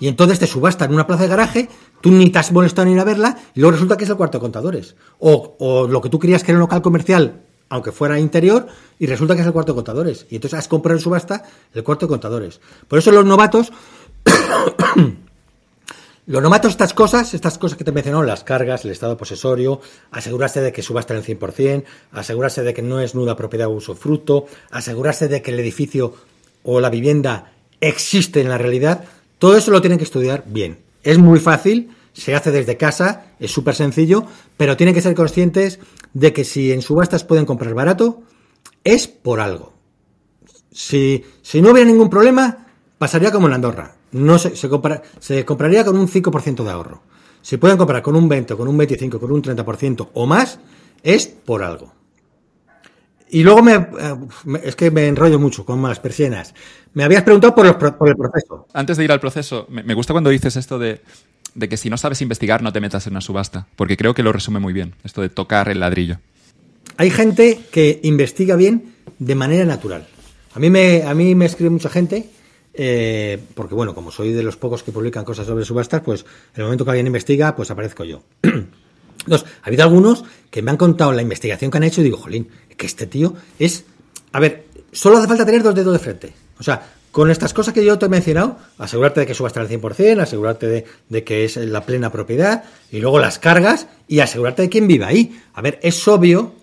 [0.00, 1.68] Y entonces te subasta en una plaza de garaje,
[2.00, 4.16] tú ni te has molestado ni ir a verla, y luego resulta que es el
[4.16, 4.96] cuarto de contadores.
[5.20, 8.66] O, o lo que tú querías que era un local comercial, aunque fuera interior,
[8.98, 10.26] y resulta que es el cuarto de contadores.
[10.30, 12.60] Y entonces has comprado en subasta el cuarto de contadores.
[12.88, 13.70] Por eso los novatos
[16.26, 19.80] Lo novato estas cosas, estas cosas que te mencionó, las cargas, el estado posesorio,
[20.10, 24.46] asegurarse de que subasta el 100%, asegurarse de que no es nuda propiedad o usufructo,
[24.70, 26.14] asegurarse de que el edificio
[26.62, 29.04] o la vivienda existe en la realidad,
[29.38, 30.78] todo eso lo tienen que estudiar bien.
[31.02, 34.24] Es muy fácil, se hace desde casa, es súper sencillo,
[34.56, 35.78] pero tienen que ser conscientes
[36.12, 38.22] de que si en subastas pueden comprar barato,
[38.84, 39.72] es por algo.
[40.70, 42.66] Si, si no hubiera ningún problema,
[43.00, 44.68] pasaría como en Andorra no se, se,
[45.20, 47.02] se compraría con un 5% de ahorro.
[47.40, 50.58] Si pueden comprar con un 20, con un 25, con un 30% o más,
[51.02, 51.94] es por algo.
[53.30, 53.88] Y luego me, eh,
[54.62, 56.52] es que me enrollo mucho con las persianas.
[56.92, 57.74] Me habías preguntado por, el
[58.16, 58.66] proceso.
[58.74, 61.00] Antes de ir al proceso, me, gusta cuando dices esto de,
[61.54, 64.22] de que si no sabes investigar no te metas en una subasta, porque creo que
[64.22, 66.18] lo resume muy bien, esto de tocar el ladrillo.
[66.98, 70.06] Hay gente que investiga bien de manera natural.
[70.52, 72.28] A mí me, a mí me escribe mucha gente
[72.74, 76.24] eh, porque bueno, como soy de los pocos que publican cosas sobre subastas, pues
[76.54, 78.22] en el momento que alguien investiga, pues aparezco yo.
[78.42, 82.16] Entonces, ha habido algunos que me han contado la investigación que han hecho y digo,
[82.16, 83.84] jolín, que este tío es...
[84.32, 86.32] A ver, solo hace falta tener dos dedos de frente.
[86.58, 89.68] O sea, con estas cosas que yo te he mencionado, asegurarte de que subasta al
[89.68, 94.68] 100%, asegurarte de, que es la plena propiedad, y luego las cargas, y asegurarte de
[94.68, 95.38] quién vive ahí.
[95.52, 96.54] A ver, es obvio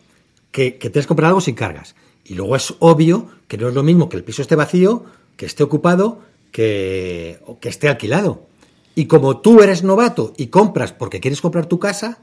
[0.52, 1.96] que, que tienes que comprar algo sin cargas.
[2.24, 5.06] Y luego es obvio que no es lo mismo que el piso esté vacío,
[5.38, 6.19] que esté ocupado,
[6.51, 8.47] que, que esté alquilado.
[8.95, 12.18] Y como tú eres novato y compras porque quieres comprar tu casa,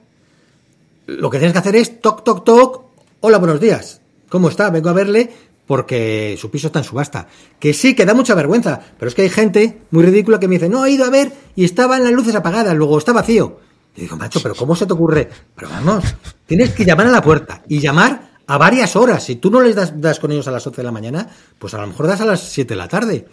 [1.06, 2.82] lo que tienes que hacer es toc, toc, toc.
[3.20, 4.00] Hola, buenos días.
[4.28, 4.70] ¿Cómo está?
[4.70, 5.30] Vengo a verle
[5.66, 7.28] porque su piso está en subasta.
[7.58, 10.56] Que sí, que da mucha vergüenza, pero es que hay gente muy ridícula que me
[10.56, 13.60] dice, no, he ido a ver y estaban las luces apagadas, luego está vacío.
[13.96, 15.28] Y digo, macho, pero ¿cómo se te ocurre?
[15.54, 16.04] Pero vamos,
[16.46, 19.24] tienes que llamar a la puerta y llamar a varias horas.
[19.24, 21.74] Si tú no les das, das con ellos a las 11 de la mañana, pues
[21.74, 23.26] a lo mejor das a las 7 de la tarde.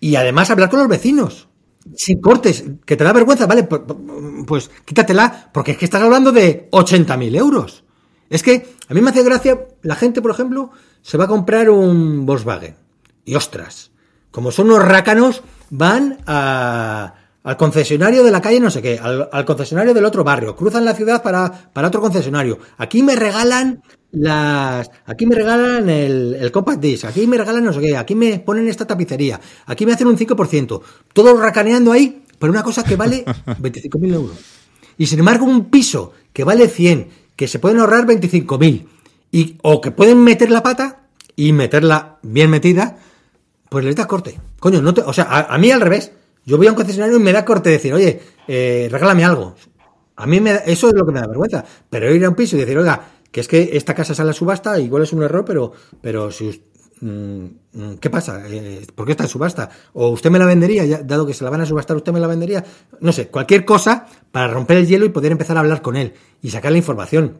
[0.00, 1.48] Y además hablar con los vecinos
[1.96, 3.82] sin cortes, que te da vergüenza, vale, pues,
[4.46, 7.84] pues, quítatela, porque es que estás hablando de 80.000 euros.
[8.30, 10.70] Es que a mí me hace gracia, la gente, por ejemplo,
[11.02, 12.76] se va a comprar un Volkswagen.
[13.24, 13.90] Y ostras,
[14.30, 19.44] como son unos rácanos, van a, al concesionario de la calle no sé qué, al,
[19.44, 22.58] concesionario del otro barrio, cruzan la ciudad para, para otro concesionario.
[22.78, 23.82] Aquí me regalan
[24.12, 28.14] las aquí me regalan el, el compact disc, aquí me regalan no sé qué, aquí
[28.14, 30.80] me ponen esta tapicería, aquí me hacen un 5%,
[31.12, 34.36] todo racaneando ahí por una cosa que vale 25.000 euros.
[34.98, 38.86] Y sin embargo, un piso que vale 100, que se pueden ahorrar 25.000,
[39.30, 42.98] y, o que pueden meter la pata y meterla bien metida,
[43.68, 44.38] pues les da corte.
[44.60, 46.12] Coño, no te, o sea, a, mí al revés.
[46.44, 49.54] Yo voy a un concesionario y me da corte decir, oye, eh, regálame algo.
[50.16, 51.64] A mí me eso es lo que me da vergüenza.
[51.88, 53.00] Pero ir a un piso y decir, oiga,
[53.32, 56.62] que es que esta casa sale a subasta, igual es un error, pero, pero si
[57.00, 58.42] mm, mm, ¿Qué pasa?
[58.46, 59.70] Eh, ¿Por qué está en subasta?
[59.94, 61.02] ¿O usted me la vendería?
[61.02, 62.62] Dado que se la van a subastar, ¿usted me la vendería?
[63.00, 66.12] No sé, cualquier cosa para romper el hielo y poder empezar a hablar con él
[66.42, 67.38] y sacar la información.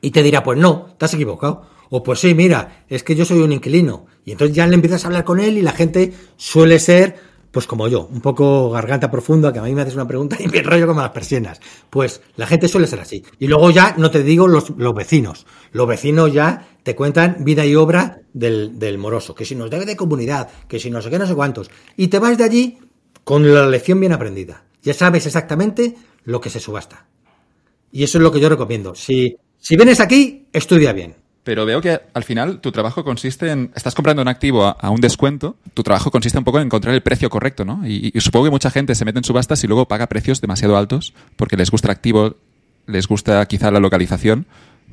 [0.00, 1.62] Y te dirá, pues no, te has equivocado.
[1.90, 4.06] O pues sí, mira, es que yo soy un inquilino.
[4.24, 7.16] Y entonces ya le empiezas a hablar con él y la gente suele ser
[7.50, 10.46] pues como yo, un poco garganta profunda, que a mí me haces una pregunta y
[10.48, 11.60] me rollo como las persianas.
[11.90, 13.24] Pues la gente suele ser así.
[13.38, 15.46] Y luego ya no te digo los, los vecinos.
[15.72, 19.86] Los vecinos ya te cuentan vida y obra del, del moroso, que si nos debe
[19.86, 21.70] de comunidad, que si no sé qué, no sé cuántos.
[21.96, 22.78] Y te vas de allí
[23.24, 24.64] con la lección bien aprendida.
[24.82, 27.06] Ya sabes exactamente lo que se subasta.
[27.90, 28.94] Y eso es lo que yo recomiendo.
[28.94, 31.16] Si, si vienes aquí, estudia bien.
[31.48, 33.72] Pero veo que al final tu trabajo consiste en.
[33.74, 35.56] Estás comprando un activo a, un descuento.
[35.72, 37.88] Tu trabajo consiste un poco en encontrar el precio correcto, ¿no?
[37.88, 41.14] Y, supongo que mucha gente se mete en subastas y luego paga precios demasiado altos
[41.36, 42.36] porque les gusta el activo,
[42.86, 44.44] les gusta quizá la localización.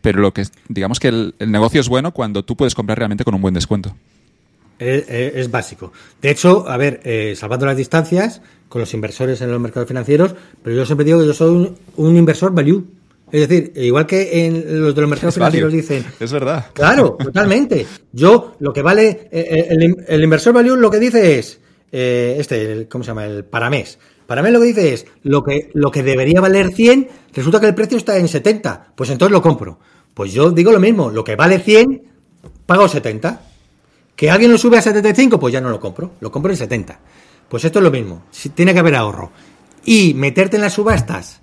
[0.01, 3.35] Pero lo que digamos que el, negocio es bueno cuando tú puedes comprar realmente con
[3.35, 3.93] un buen descuento.
[4.79, 5.91] Es, básico.
[6.21, 10.35] De hecho, a ver, eh, salvando las distancias con los inversores en los mercados financieros,
[10.63, 12.85] pero yo siempre digo que yo soy un inversor value.
[13.31, 16.05] Es decir, igual que en los de los mercados financieros dicen.
[16.19, 16.67] Es verdad.
[16.73, 17.85] Claro, totalmente.
[18.11, 19.29] Yo, lo que vale.
[19.31, 21.59] Eh, eh, el, inversor value lo que dice es.
[21.91, 23.25] Eh, este, ¿cómo se llama?
[23.25, 23.97] El paramés.
[24.27, 25.05] Paramés lo que dice es.
[25.23, 28.93] Lo que, lo que debería valer 100, resulta que el precio está en 70.
[28.95, 29.79] Pues entonces lo compro.
[30.13, 31.09] Pues yo digo lo mismo.
[31.09, 32.03] Lo que vale 100,
[32.65, 33.41] pago 70.
[34.15, 36.11] Que alguien lo sube a 75, pues ya no lo compro.
[36.19, 36.99] Lo compro en 70.
[37.49, 38.23] Pues esto es lo mismo.
[38.53, 39.31] Tiene que haber ahorro.
[39.83, 41.41] Y meterte en las subastas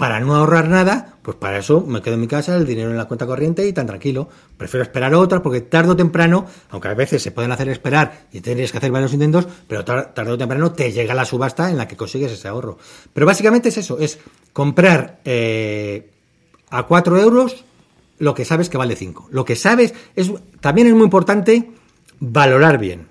[0.00, 2.96] para no ahorrar nada, pues para eso me quedo en mi casa, el dinero en
[2.96, 4.30] la cuenta corriente y tan tranquilo.
[4.56, 8.40] Prefiero esperar otras porque tarde o temprano, aunque a veces se pueden hacer esperar y
[8.40, 11.86] tendrías que hacer varios intentos, pero tarde o temprano te llega la subasta en la
[11.86, 12.78] que consigues ese ahorro.
[13.12, 14.18] Pero básicamente es eso, es
[14.54, 16.10] comprar eh,
[16.70, 17.66] a 4 euros
[18.18, 19.28] lo que sabes que vale 5.
[19.32, 20.32] Lo que sabes es
[20.62, 21.72] también es muy importante
[22.20, 23.06] valorar bien.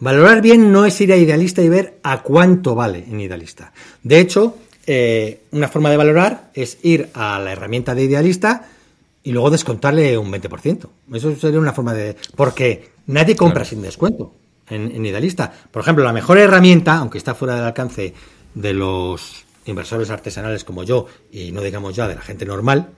[0.00, 3.72] Valorar bien no es ir a idealista y ver a cuánto vale en idealista.
[4.02, 8.68] De hecho, eh, una forma de valorar es ir a la herramienta de idealista
[9.24, 10.88] y luego descontarle un 20%.
[11.14, 12.16] Eso sería una forma de...
[12.36, 14.32] Porque nadie compra sin descuento
[14.68, 15.52] en, idealista.
[15.70, 18.14] Por ejemplo, la mejor herramienta, aunque está fuera del alcance
[18.54, 22.90] de los inversores artesanales como yo y no digamos ya de la gente normal,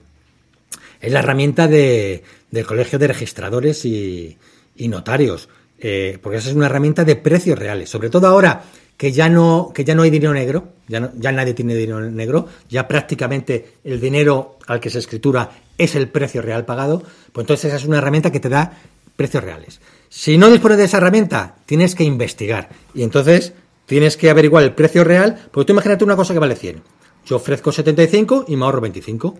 [1.01, 4.37] es la herramienta de, del Colegio de Registradores y,
[4.77, 5.49] Notarios.
[5.81, 7.89] Eh, porque esa es una herramienta de precios reales.
[7.89, 8.63] Sobre todo ahora
[8.99, 12.49] que ya no, que ya no hay dinero negro, ya, ya nadie tiene dinero negro,
[12.67, 17.01] ya prácticamente el dinero al que se escritura es el precio real pagado,
[17.31, 18.73] pues entonces esa es una herramienta que te da
[19.15, 19.79] precios reales.
[20.09, 23.53] Si no dispones de esa herramienta, tienes que investigar y entonces
[23.85, 26.83] tienes que averiguar el precio real, porque tú imagínate una cosa que vale 100.
[27.25, 29.37] Yo ofrezco 75 y me ahorro 25.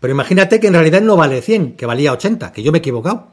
[0.00, 2.80] Pero imagínate que en realidad no vale 100, que valía 80, que yo me he
[2.80, 3.28] equivocado,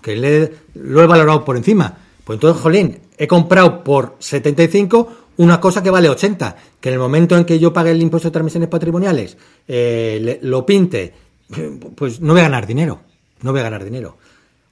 [0.00, 1.98] que le, lo he valorado por encima.
[2.24, 7.00] Pues entonces, jolín, he comprado por 75 una cosa que vale 80, que en el
[7.00, 9.36] momento en que yo pague el impuesto de transmisiones patrimoniales,
[9.68, 11.12] eh, lo pinte,
[11.94, 13.00] pues no voy a ganar dinero,
[13.42, 14.16] no voy a ganar dinero.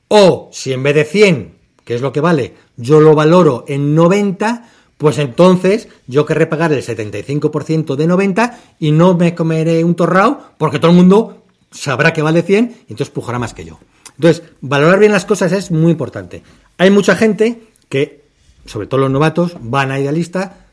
[0.09, 1.55] O si en vez de 100,
[1.85, 6.73] que es lo que vale, yo lo valoro en 90, pues entonces yo querré pagar
[6.73, 12.12] el 75% de 90 y no me comeré un torrao porque todo el mundo sabrá
[12.12, 13.79] que vale 100 y entonces pujará más que yo.
[14.16, 16.43] Entonces, valorar bien las cosas es muy importante.
[16.78, 18.24] Hay mucha gente que,
[18.66, 20.66] sobre todo los novatos, van a idealista,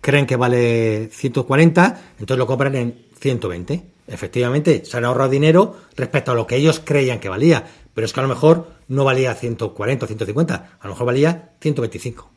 [0.00, 3.82] creen que vale 140, entonces lo compran en 120.
[4.08, 8.12] Efectivamente, se han ahorrado dinero respecto a lo que ellos creían que valía, pero es
[8.12, 12.30] que a lo mejor no valía 140 o 150, a lo mejor valía 125.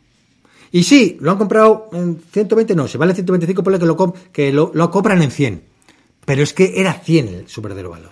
[0.71, 4.51] Y sí, lo han comprado en 120, no, si vale 125, ponle que lo, que
[4.51, 5.63] lo, lo compran en 100.
[6.25, 8.11] Pero es que era 100 su verdadero valor.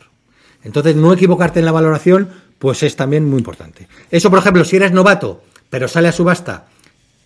[0.63, 2.29] Entonces, no equivocarte en la valoración,
[2.59, 3.87] pues es también muy importante.
[4.09, 6.67] Eso, por ejemplo, si eres novato, pero sale a subasta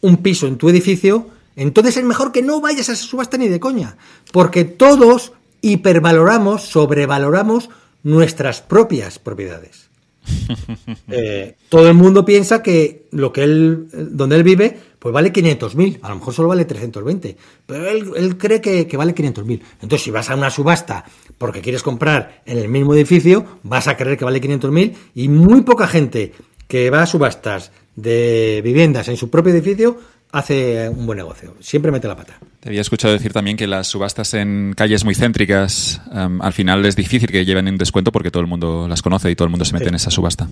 [0.02, 3.48] un piso en tu edificio, entonces es mejor que no vayas a esa subasta ni
[3.48, 3.98] de coña.
[4.32, 7.70] Porque todos hipervaloramos, sobrevaloramos
[8.04, 9.90] nuestras propias propiedades.
[11.14, 15.98] Eh, todo el mundo piensa que lo que él, donde él vive, pues vale 500.000,
[16.04, 19.60] a lo mejor solo vale 320, pero él, cree que, que vale 500.000.
[19.82, 21.06] Entonces, si vas a una subasta
[21.40, 25.62] porque quieres comprar en el mismo edificio, vas a creer que vale 500.000 y muy
[25.62, 26.34] poca gente
[26.68, 29.98] que va a subastas de viviendas en su propio edificio
[30.32, 31.56] hace un buen negocio.
[31.62, 32.38] Siempre mete la pata.
[32.60, 36.86] Te había escuchado decir también que las subastas en calles muy céntricas, em, al final
[36.86, 39.50] es difícil que lleven un descuento porque todo el mundo las conoce y todo el
[39.50, 40.48] mundo se mete en esa subasta.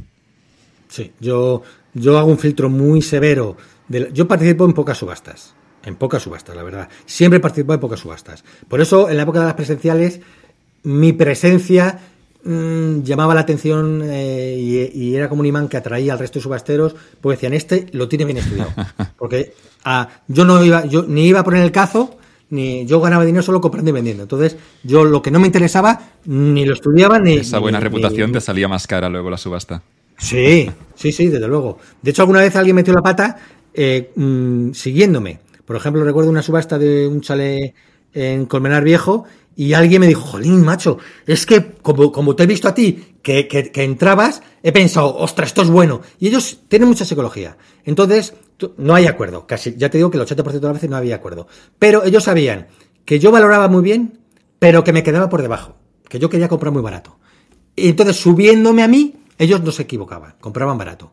[0.88, 1.62] Sí, yo,
[1.94, 3.56] yo hago un filtro muy severo.
[3.90, 5.56] Yo participo en pocas subastas.
[5.84, 6.90] En pocas subastas, la verdad.
[7.06, 8.44] Siempre participo en pocas subastas.
[8.68, 10.20] Por eso, en la época de las presenciales,
[10.84, 12.00] mi presencia
[12.42, 16.44] Mm, llamaba la atención eh, y, era como un imán que atraía al resto de
[16.44, 18.72] subasteros, porque decían, este lo tiene bien estudiado.
[19.18, 19.54] Porque
[19.84, 22.18] ah, yo no iba, yo ni iba a poner el cazo,
[22.50, 24.24] ni yo ganaba dinero solo comprando y vendiendo.
[24.24, 27.36] Entonces, yo lo que no me interesaba, ni lo estudiaba, ni...
[27.36, 29.84] Esa buena reputación te salía más cara luego la subasta.
[30.18, 31.78] Sí, sí, sí, desde luego.
[32.02, 33.38] De hecho, alguna vez alguien metió la pata
[33.74, 35.40] eh, mm, siguiéndome.
[35.66, 37.74] Por ejemplo, recuerdo una subasta de un chalet
[38.14, 39.26] en Colmenar Viejo
[39.56, 40.98] y alguien me dijo, jolín, macho,
[41.28, 45.50] es que como, como te he visto a ti, que, que, entrabas, he pensado, ostras,
[45.50, 46.02] esto es bueno.
[46.18, 47.58] Y ellos tienen mucha psicología.
[47.84, 48.34] Entonces,
[48.78, 49.46] no hay acuerdo.
[49.46, 51.48] Casi, ya te digo que el 80% de las veces no había acuerdo.
[51.78, 52.68] Pero ellos sabían
[53.04, 54.20] que yo valoraba muy bien,
[54.60, 55.76] pero que me quedaba por debajo.
[56.08, 57.20] Que yo quería comprar muy barato.
[57.76, 61.12] Y entonces, subiéndome a mí, ellos no se equivocaban, compraban barato.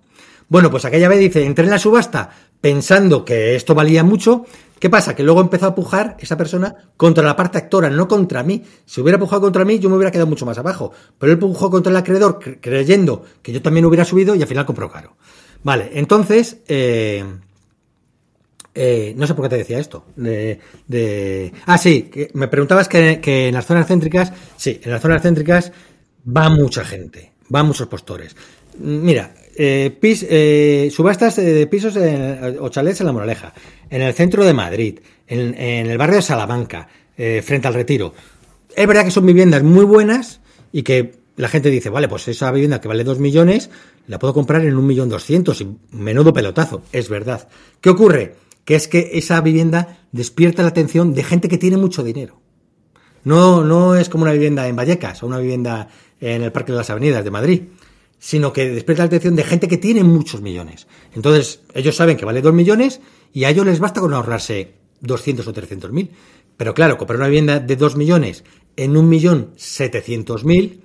[0.49, 4.47] Bueno, pues aquella vez dice, entré en la subasta pensando que esto valía mucho,
[4.79, 5.15] ¿Qué pasa?
[5.15, 8.63] Que luego empezó a pujar esa persona contra la parte actora, no contra mí.
[8.85, 10.93] Si hubiera pujado contra mí, yo me hubiera quedado mucho más abajo.
[11.19, 14.67] Pero él pujó contra el acreedor creyendo que yo también hubiera subido y al final
[14.67, 15.17] compró caro.
[15.63, 17.25] Vale, entonces, eh,
[18.75, 20.05] eh, no sé por qué te decía esto.
[20.15, 25.23] De, ah, sí, me preguntabas que, que en las zonas céntricas, sí, en las zonas
[25.23, 25.73] céntricas
[26.29, 28.37] va mucha gente, va muchos postores.
[28.79, 33.55] Mira, eh, eh, subastas de pisos o chalets en la Moraleja,
[33.89, 38.13] en el centro de Madrid, en, el barrio de Salamanca, eh, frente al retiro.
[38.75, 40.41] Es verdad que son viviendas muy buenas
[40.73, 43.71] y que la gente dice, vale, pues esa vivienda que vale 2 millones
[44.07, 46.83] la puedo comprar en un millón doscientos y menudo pelotazo.
[46.93, 47.49] Es verdad.
[47.81, 48.37] ¿Qué ocurre?
[48.65, 52.41] Que es que esa vivienda despierta la atención de gente que tiene mucho dinero.
[53.25, 55.89] No, no es como una vivienda en Vallecas o una vivienda
[56.21, 57.63] en el Parque de las Avenidas de Madrid
[58.19, 60.87] sino que despierta la atención de gente que tiene muchos millones.
[61.15, 63.01] Entonces, ellos saben que vale 2 millones
[63.33, 66.11] y a ellos les basta con ahorrarse 200 o 300 mil.
[66.57, 68.45] Pero claro, comprar una vivienda de 2 millones
[68.77, 69.53] en un millón
[70.45, 70.83] mil,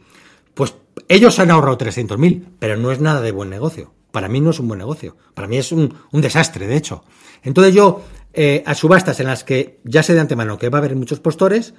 [0.53, 0.75] pues
[1.07, 3.93] ellos han ahorrado 300 mil, pero no es nada de buen negocio.
[4.11, 5.15] Para mí no es un buen negocio.
[5.33, 7.03] Para mí es un, desastre, de hecho.
[7.43, 8.03] Entonces yo,
[8.33, 11.19] eh, a subastas en las que ya sé de antemano que va a haber muchos
[11.19, 11.73] postores,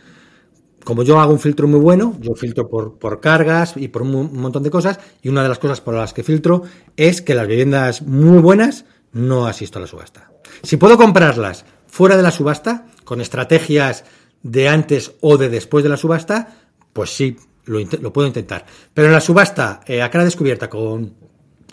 [0.84, 4.32] como yo hago un filtro muy bueno, yo filtro por, por cargas y por un,
[4.34, 6.62] montón de cosas, y una de las cosas por las que filtro
[6.96, 10.30] es que las viviendas muy buenas no asisto a la subasta.
[10.62, 14.04] Si puedo comprarlas fuera de la subasta, con estrategias
[14.42, 16.56] de antes o de después de la subasta,
[16.92, 18.64] pues sí, lo, puedo intentar.
[18.92, 21.14] Pero en la subasta, eh, a cara descubierta con,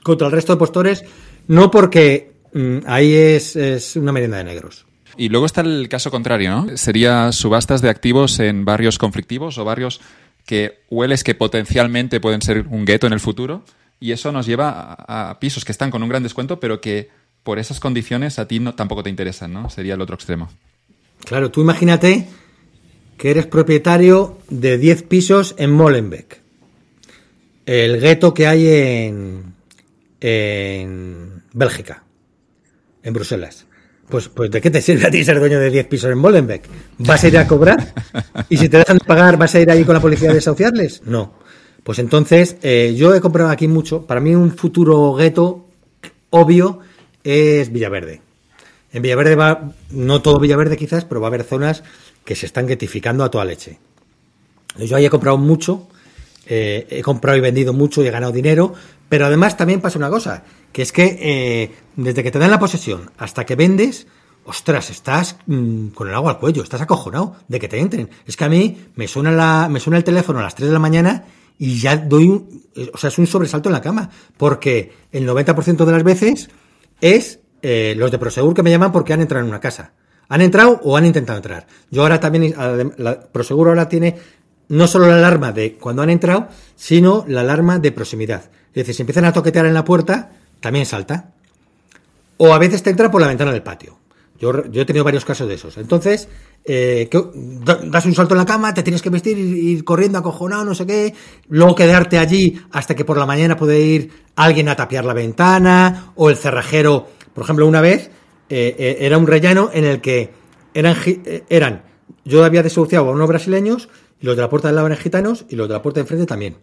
[0.04, 1.04] contra el resto de postores,
[1.48, 4.86] no porque mm, ahí es, es una merienda de negros.
[5.20, 6.78] Y luego está el caso contrario, ¿no?
[6.78, 10.00] Sería subastas de activos en barrios conflictivos o barrios
[10.46, 13.66] que hueles que potencialmente pueden ser un gueto en el futuro
[14.00, 17.10] y eso nos lleva a, pisos que están con un gran descuento pero que
[17.44, 19.70] por esas condiciones a ti no, tampoco te interesan, ¿no?
[19.70, 20.48] Sería el otro extremo.
[21.26, 22.26] Claro, tú imagínate
[23.18, 26.42] que eres propietario de 10 pisos en Molenbeek,
[27.66, 29.54] el gueto que hay en,
[30.22, 32.04] en Bélgica.
[33.04, 33.66] en Bruselas.
[34.10, 36.64] Pues, pues ¿de qué te sirve a ti ser dueño de 10 pisos en Molenbeek?
[36.98, 37.94] ¿Vas a ir a cobrar?
[38.50, 41.04] ¿Y si te dejan de pagar, vas a ir ahí con la policía a desahuciarles?
[41.06, 41.34] No.
[41.84, 44.06] Pues entonces, eh, yo he comprado aquí mucho.
[44.08, 45.68] Para mí un futuro gueto
[46.32, 46.80] obvio
[47.24, 48.22] es Villaverde.
[48.92, 51.84] En Villaverde va, no todo Villaverde quizás, pero va a haber zonas
[52.26, 53.78] que se están guetificando a toda leche.
[54.78, 55.88] Yo ahí he comprado mucho,
[56.48, 58.74] eh, he comprado y vendido mucho y he ganado dinero,
[59.08, 62.60] pero además también pasa una cosa, que es que eh, desde que te dan la
[62.60, 64.08] posesión hasta que vendes,
[64.46, 68.10] ostras, estás mm, con el agua al cuello, estás acojonado de que te entren.
[68.26, 70.74] Es que a mí me suena, la, me suena el teléfono a las 3 de
[70.74, 71.26] la mañana
[71.58, 72.64] y ya doy un,
[72.94, 76.50] o sea, es un sobresalto en la cama, porque el 90% de las veces
[77.02, 79.94] es eh, los de Prosegur que me llaman porque han entrado en una casa.
[80.30, 81.68] Han entrado o han intentado entrar.
[81.90, 82.54] Yo ahora también,
[82.98, 84.16] la, Prosegur ahora tiene
[84.70, 88.50] no solo la alarma de cuando han entrado, sino la alarma de proximidad.
[88.70, 91.34] Es decir, si empiezan a toquetear en la puerta, también salta.
[92.38, 94.00] O a veces te entra por la ventana del patio.
[94.40, 95.78] Yo, he tenido varios casos de esos.
[95.78, 96.30] Entonces,
[96.64, 97.10] eh,
[97.86, 100.86] das un salto en la cama, te tienes que vestir, ir corriendo acojonado, no sé
[100.86, 101.14] qué,
[101.50, 106.14] luego quedarte allí hasta que por la mañana puede ir alguien a tapiar la ventana,
[106.16, 108.12] o el cerrajero, por ejemplo, una vez
[108.50, 110.32] eh, eh, era un rellano en el que
[110.74, 110.96] eran,
[111.50, 111.84] eran
[112.24, 113.90] yo había desahuciado a unos brasileños,
[114.22, 116.04] y los de la puerta del lado eran gitanos, y los de la puerta de
[116.04, 116.56] enfrente también.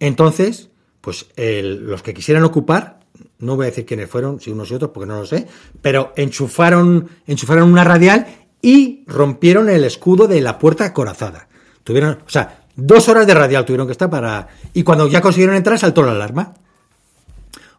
[0.00, 0.70] Entonces,
[1.00, 3.03] pues los que quisieran ocupar,
[3.44, 5.46] no voy a decir quiénes fueron, si unos y otros, porque no lo sé,
[5.80, 8.26] pero enchufaron, enchufaron una radial
[8.60, 11.48] y rompieron el escudo de la puerta acorazada.
[11.82, 14.48] Tuvieron, o sea, dos horas de radial tuvieron que estar para.
[14.72, 16.54] Y cuando ya consiguieron entrar, saltó la alarma.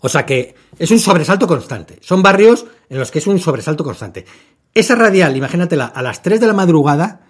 [0.01, 1.97] O sea que es un sobresalto constante.
[2.01, 4.25] Son barrios en los que es un sobresalto constante.
[4.73, 7.21] Esa radial, imagínatela, a las 3 de la madrugada,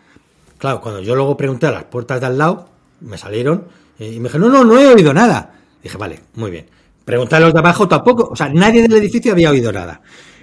[0.58, 2.68] claro, cuando yo luego pregunté a las puertas de al lado,
[3.02, 3.66] me salieron
[4.00, 5.54] eh, y me dijeron, no, no, no he oído nada.
[5.82, 6.66] Dije, vale, muy bien.
[7.06, 10.02] Pregunté a los de abajo tampoco, o sea, nadie del edificio había oído nada.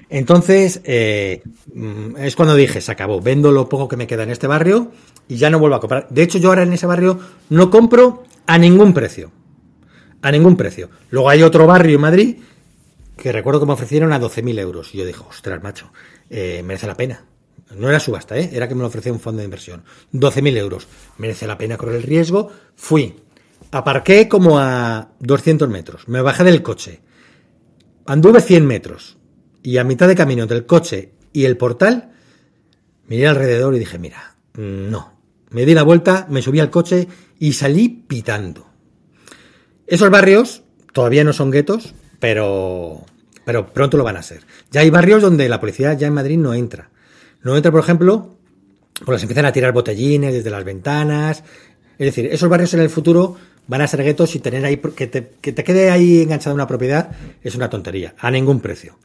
[0.08, 1.42] Entonces, eh,
[1.74, 4.92] mm, es cuando dije, se acabó, vendo lo poco que me queda en este barrio
[5.26, 6.06] y ya no vuelvo a comprar.
[6.10, 7.18] De hecho, yo ahora en ese barrio
[7.48, 9.32] no compro a ningún precio.
[10.20, 10.90] A ningún precio.
[11.10, 12.36] Luego hay otro barrio en Madrid
[13.16, 14.94] que recuerdo que me ofrecieron a 12.000 euros.
[14.94, 15.90] Y yo dije, ostras, macho,
[16.30, 17.24] eh, merece la pena.
[17.76, 18.50] No era subasta, ¿eh?
[18.52, 19.82] era que me lo ofrecía un fondo de inversión.
[20.12, 20.88] 12.000 euros.
[21.16, 22.50] Merece la pena correr el riesgo.
[22.76, 23.16] Fui.
[23.72, 26.06] Aparqué como a 200 metros.
[26.06, 27.00] Me bajé del coche.
[28.04, 29.16] Anduve 100 metros.
[29.62, 32.12] Y a mitad de camino entre el coche y el portal,
[33.06, 35.18] miré alrededor y dije, mira, no.
[35.48, 37.08] Me di la vuelta, me subí al coche
[37.38, 38.66] y salí pitando.
[39.86, 43.06] Esos barrios todavía no son guetos, pero,
[43.44, 44.42] pero pronto lo van a ser.
[44.70, 46.90] Ya hay barrios donde la policía ya en Madrid no entra.
[47.42, 48.36] No entra, por ejemplo,
[49.04, 51.42] porque se empiezan a tirar botellines desde las ventanas.
[51.98, 53.36] Es decir, esos barrios en el futuro
[53.66, 56.66] van a ser guetos y tener ahí que te, que te quede ahí enganchada una
[56.66, 57.10] propiedad
[57.42, 58.98] es una tontería, a ningún precio.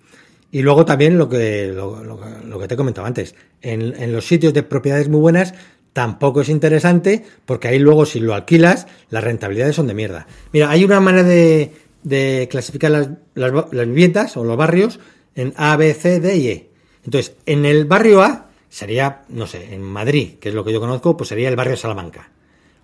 [0.51, 4.53] Y luego también lo que, lo, que te he comentado antes, en, en, los sitios
[4.53, 5.53] de propiedades muy buenas
[5.91, 10.27] tampoco es interesante porque ahí luego si lo alquilas las rentabilidades son de mierda.
[10.53, 11.73] Mira, hay una manera de,
[12.03, 14.99] de clasificar las, las, las, viviendas o los barrios
[15.35, 16.69] en A, B, C, D y E.
[17.03, 20.79] Entonces, en el barrio A sería, no sé, en Madrid, que es lo que yo
[20.79, 22.31] conozco, pues sería el barrio Salamanca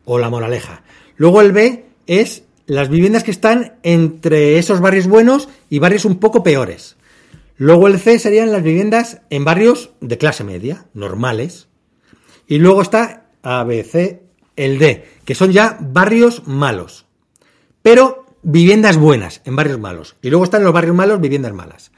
[0.05, 0.83] o La Moraleja.
[1.17, 6.19] Luego el B es las viviendas que están entre esos barrios buenos y barrios un
[6.19, 6.95] poco peores.
[7.57, 11.67] Luego el C serían las viviendas en barrios de clase media, normales.
[12.47, 14.23] Y luego está A, B, C,
[14.55, 17.05] el D, que son ya barrios malos.
[17.81, 20.15] Pero viviendas buenas en barrios malos.
[20.21, 21.91] Y luego están los barrios malos, viviendas malas.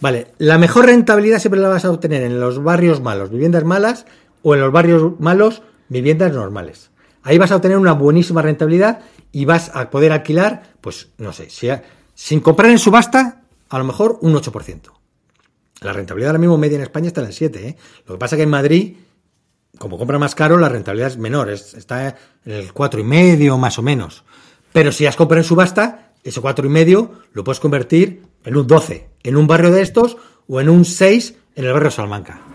[0.00, 4.06] Vale, la mejor rentabilidad siempre la vas a obtener en los barrios malos, viviendas malas,
[4.42, 6.89] o en los barrios malos, viviendas normales.
[7.22, 9.00] Ahí vas a obtener una buenísima rentabilidad
[9.32, 11.68] y vas a poder alquilar, pues no sé, si
[12.14, 14.92] sin comprar en subasta, a lo mejor un 8%.
[15.80, 17.56] La rentabilidad ahora mismo media en España está en el 7%.
[17.56, 17.76] ¿eh?
[18.06, 18.96] Lo que pasa es que en Madrid,
[19.78, 22.08] como compra más caro, la rentabilidad es menor, está
[22.44, 24.24] en el 4,5 más o menos.
[24.72, 29.36] Pero si has comprado en subasta, ese 4,5 lo puedes convertir en un 12, en
[29.36, 30.16] un barrio de estos
[30.48, 32.49] o en un 6 en el barrio Salamanca.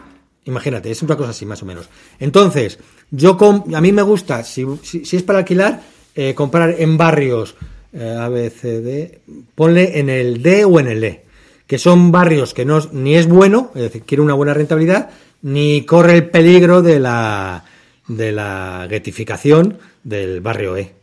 [0.45, 1.89] Imagínate, es una cosa así más o menos.
[2.19, 2.79] Entonces,
[3.11, 3.37] yo
[3.73, 4.65] a mí me gusta, si,
[5.11, 5.81] es para alquilar,
[6.15, 7.55] eh, comprar en barrios
[7.97, 9.19] eh,
[9.55, 11.23] ponle en el D o en el E,
[11.65, 15.09] que son barrios que no ni es bueno, es decir, quiere una buena rentabilidad,
[15.41, 17.63] ni corre el peligro de la,
[18.07, 20.93] de la getificación del barrio E.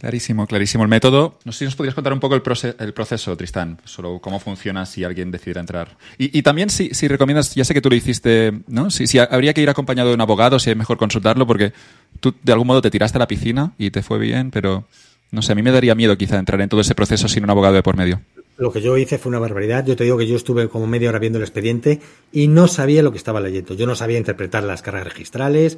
[0.00, 0.84] Clarísimo, clarísimo.
[0.84, 2.42] El método, no sé si nos podrías contar un poco el,
[2.78, 5.96] el proceso, Tristán, solo cómo funciona si alguien decidiera entrar.
[6.18, 8.90] Y, también si, si, recomiendas, ya sé que tú lo hiciste, ¿no?
[8.90, 11.72] Si, si, habría que ir acompañado de un abogado, si es mejor consultarlo, porque
[12.20, 14.84] tú de algún modo te tiraste a la piscina y te fue bien, pero
[15.32, 17.50] no sé, a mí me daría miedo quizá entrar en todo ese proceso sin un
[17.50, 18.20] abogado de por medio.
[18.56, 19.84] lo que yo hice fue una barbaridad.
[19.84, 22.00] Yo te digo que yo estuve como media hora viendo el expediente
[22.32, 23.74] y no sabía lo que estaba leyendo.
[23.74, 25.76] Yo no sabía interpretar las cargas registrales,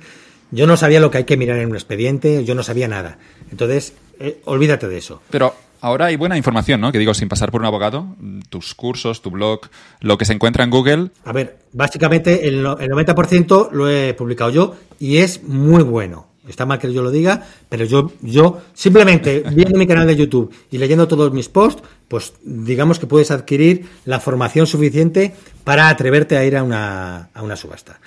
[0.51, 3.18] yo no sabía lo que hay que mirar en un expediente, yo no sabía nada.
[3.51, 5.22] Entonces, eh, olvídate de eso.
[5.31, 6.93] Pero ahora hay buena información, ¿no?
[6.93, 8.16] Que digo, sin pasar por un abogado,
[8.48, 9.60] tus cursos, tu blog,
[10.01, 11.10] lo que se encuentra en Google.
[11.24, 16.31] A ver, básicamente el, el 90% lo he publicado yo y es muy bueno.
[16.48, 20.52] Está mal que yo lo diga, pero yo, yo simplemente viendo mi canal de YouTube
[20.70, 26.36] y leyendo todos mis posts, pues digamos que puedes adquirir la formación suficiente para atreverte
[26.36, 28.01] a ir a una, a una subasta.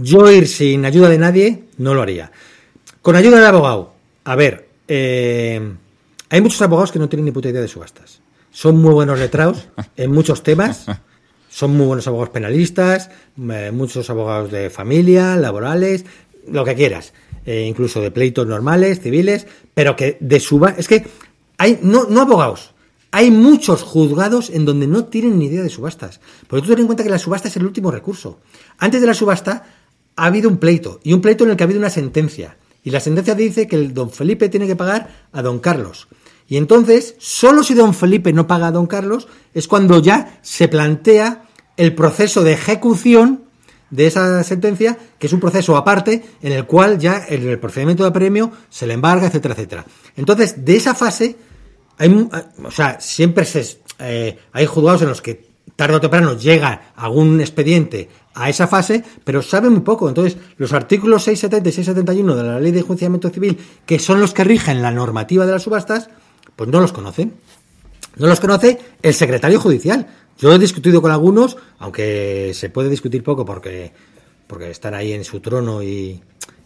[0.00, 2.30] Yo ir sin ayuda de nadie no lo haría.
[3.02, 5.60] Con ayuda de abogado, a ver, eh,
[6.30, 8.20] hay muchos abogados que no tienen ni puta idea de subastas.
[8.52, 9.66] Son muy buenos letrados
[9.96, 10.86] en muchos temas.
[11.50, 13.10] Son muy buenos abogados penalistas,
[13.50, 16.04] eh, muchos abogados de familia, laborales,
[16.46, 17.12] lo que quieras.
[17.44, 20.76] Eh, incluso de pleitos normales, civiles, pero que de suba...
[20.78, 21.08] Es que
[21.56, 22.72] hay, no, no abogados,
[23.10, 26.20] hay muchos juzgados en donde no tienen ni idea de subastas.
[26.46, 28.38] Porque tú ten en cuenta que la subasta es el último recurso.
[28.78, 29.64] Antes de la subasta
[30.18, 32.56] ha habido un pleito, y un pleito en el que ha habido una sentencia.
[32.82, 36.08] Y la sentencia dice que el don Felipe tiene que pagar a don Carlos.
[36.48, 40.66] Y entonces, solo si don Felipe no paga a don Carlos, es cuando ya se
[40.66, 41.44] plantea
[41.76, 43.44] el proceso de ejecución
[43.90, 48.10] de esa sentencia, que es un proceso aparte en el cual ya el procedimiento de
[48.10, 49.86] premio se le embarga, etcétera, etcétera.
[50.16, 51.36] Entonces, de esa fase,
[51.96, 52.28] hay,
[52.64, 57.40] o sea, siempre se, eh, hay juzgados en los que tarde o temprano llega algún
[57.40, 60.08] expediente a esa fase, pero sabe muy poco.
[60.08, 64.32] Entonces, los artículos 670 y 671 de la Ley de Enjuiciamiento Civil, que son los
[64.32, 66.10] que rigen la normativa de las subastas,
[66.56, 67.34] pues no los conocen.
[68.16, 70.06] No los conoce el secretario judicial.
[70.38, 73.92] Yo he discutido con algunos, aunque se puede discutir poco porque,
[74.46, 76.20] porque están ahí en su trono y,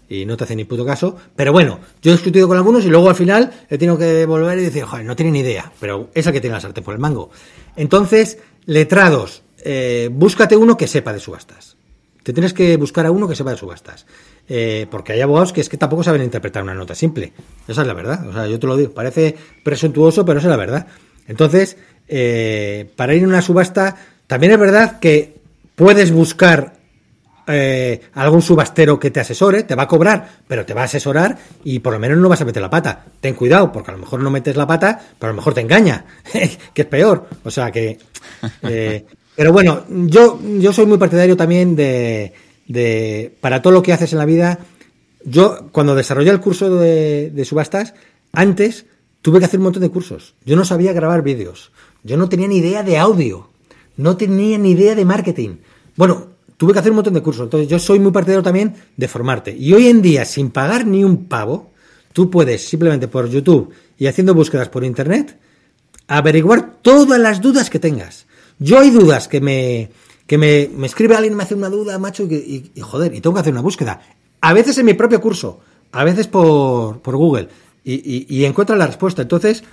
[0.09, 1.17] y no te hacen ni puto caso.
[1.35, 4.59] Pero bueno, yo he discutido con algunos y luego al final he tenido que volver
[4.59, 5.73] y decir, joder, no tienen ni idea.
[5.81, 7.31] Pero esa que tiene la sartén por el mango.
[7.77, 11.77] Entonces, letrados, eh, búscate uno que sepa de subastas.
[12.23, 14.07] Te tienes que buscar a uno que sepa de subastas.
[14.49, 17.33] Eh, porque hay abogados que es que tampoco saben interpretar una nota simple.
[17.67, 18.27] Esa es la verdad.
[18.29, 20.87] O sea, yo te lo digo, parece presuntuoso, pero esa es la verdad.
[21.27, 21.77] Entonces,
[22.09, 25.37] eh, para ir a una subasta, también es verdad que
[25.75, 26.75] puedes buscar
[27.47, 31.37] eh, algún subastero que te asesore, te va a cobrar, pero te va a asesorar
[31.65, 33.05] y por lo menos no vas a meter la pata.
[33.21, 35.61] Ten cuidado, porque a lo mejor no metes la pata, pero a lo mejor te
[35.61, 36.05] engaña,
[36.75, 37.29] que es peor.
[37.45, 37.99] O sea que.
[38.63, 42.33] Eh, pero bueno, yo, yo soy muy partidario también de,
[42.67, 43.35] de.
[43.41, 44.59] Para todo lo que haces en la vida,
[45.25, 47.95] yo cuando desarrollé el curso de, de subastas,
[48.33, 48.87] antes
[49.23, 50.35] tuve que hacer un montón de cursos.
[50.45, 51.73] Yo no sabía grabar vídeos.
[52.03, 53.49] Yo no tenía ni idea de audio.
[53.97, 55.57] No tenía ni idea de marketing.
[55.97, 57.45] Bueno, tuve que hacer un montón de cursos.
[57.45, 59.57] Entonces, yo soy muy partidario también de formarte.
[59.57, 61.73] Y hoy en día, sin pagar ni un pavo,
[62.13, 65.39] tú puedes simplemente por YouTube y haciendo búsquedas por Internet
[66.09, 68.27] averiguar todas las dudas que tengas.
[68.63, 69.91] Yo hay dudas que me,
[70.27, 73.35] que me, me escribe alguien, me hace una duda, macho, y, y, joder, y tengo
[73.35, 74.01] que hacer una búsqueda.
[74.41, 75.61] A veces en mi propio curso,
[75.93, 77.49] a veces por, por Google
[77.85, 79.23] y, y, encuentra la respuesta.
[79.23, 79.65] Entonces,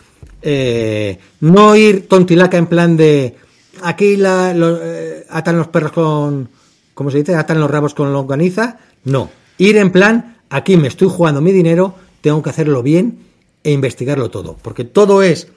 [0.41, 3.35] eh, no ir tontilaca en plan de
[3.83, 6.49] aquí la, eh, atan los perros con,
[6.93, 7.35] ¿cómo se dice?
[7.35, 8.79] Atan los rabos con longaniza.
[9.05, 13.19] No, ir en plan aquí me estoy jugando mi dinero, tengo que hacerlo bien
[13.63, 15.47] e investigarlo todo, porque todo es,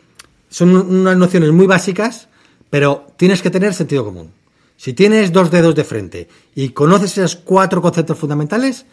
[0.50, 2.28] son unas nociones muy básicas,
[2.72, 4.32] pero tienes que tener sentido común.
[4.76, 8.86] Si tienes dos dedos de frente y conoces esos cuatro conceptos fundamentales,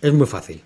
[0.00, 0.62] es muy fácil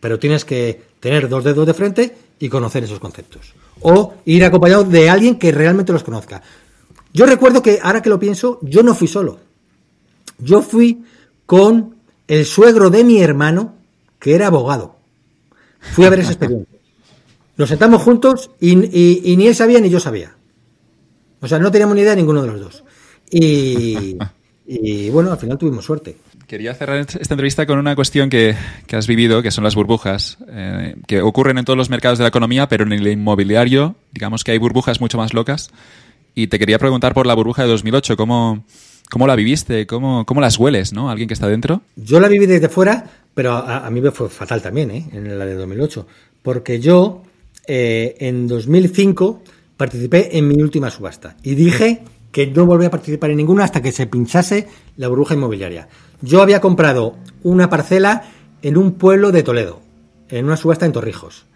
[0.00, 3.54] pero tienes que tener dos dedos de frente y conocer esos conceptos.
[3.80, 6.42] O ir acompañado de alguien que realmente los conozca.
[7.12, 9.40] Yo recuerdo que, ahora que lo pienso, yo no fui solo.
[10.38, 11.04] Yo fui
[11.46, 11.96] con
[12.28, 13.74] el suegro de mi hermano,
[14.20, 14.96] que era abogado.
[15.94, 16.78] Fui a ver esa experiencia.
[17.56, 20.36] Nos sentamos juntos y, y, y, ni él sabía ni yo sabía.
[21.40, 22.84] O sea, no teníamos ni idea ninguno de los dos.
[23.30, 24.16] Y,
[24.66, 26.16] y bueno, al final tuvimos suerte.
[26.46, 28.56] Quería cerrar esta entrevista con una cuestión que,
[28.86, 32.24] que has vivido, que son las burbujas, eh, que ocurren en todos los mercados de
[32.24, 35.70] la economía, pero en el inmobiliario, digamos que hay burbujas mucho más locas.
[36.34, 38.64] Y te quería preguntar por la burbuja de 2008, ¿cómo,
[39.10, 39.86] cómo la viviste?
[39.86, 41.10] ¿Cómo, ¿Cómo las hueles, no?
[41.10, 41.82] ¿Alguien que está dentro?
[41.96, 43.04] Yo la viví desde fuera,
[43.34, 45.06] pero a, a mí me fue fatal también, ¿eh?
[45.12, 46.06] En la de 2008.
[46.42, 47.24] Porque yo,
[47.66, 49.42] eh, en 2005,
[49.78, 51.36] participé en mi última subasta.
[51.42, 54.68] Y dije que no volví a participar en ninguna hasta que se pinchase
[54.98, 55.88] la burbuja inmobiliaria.
[56.20, 58.24] Yo había comprado una parcela
[58.60, 59.80] en un pueblo de Toledo,
[60.28, 61.46] en una subasta en Torrijos.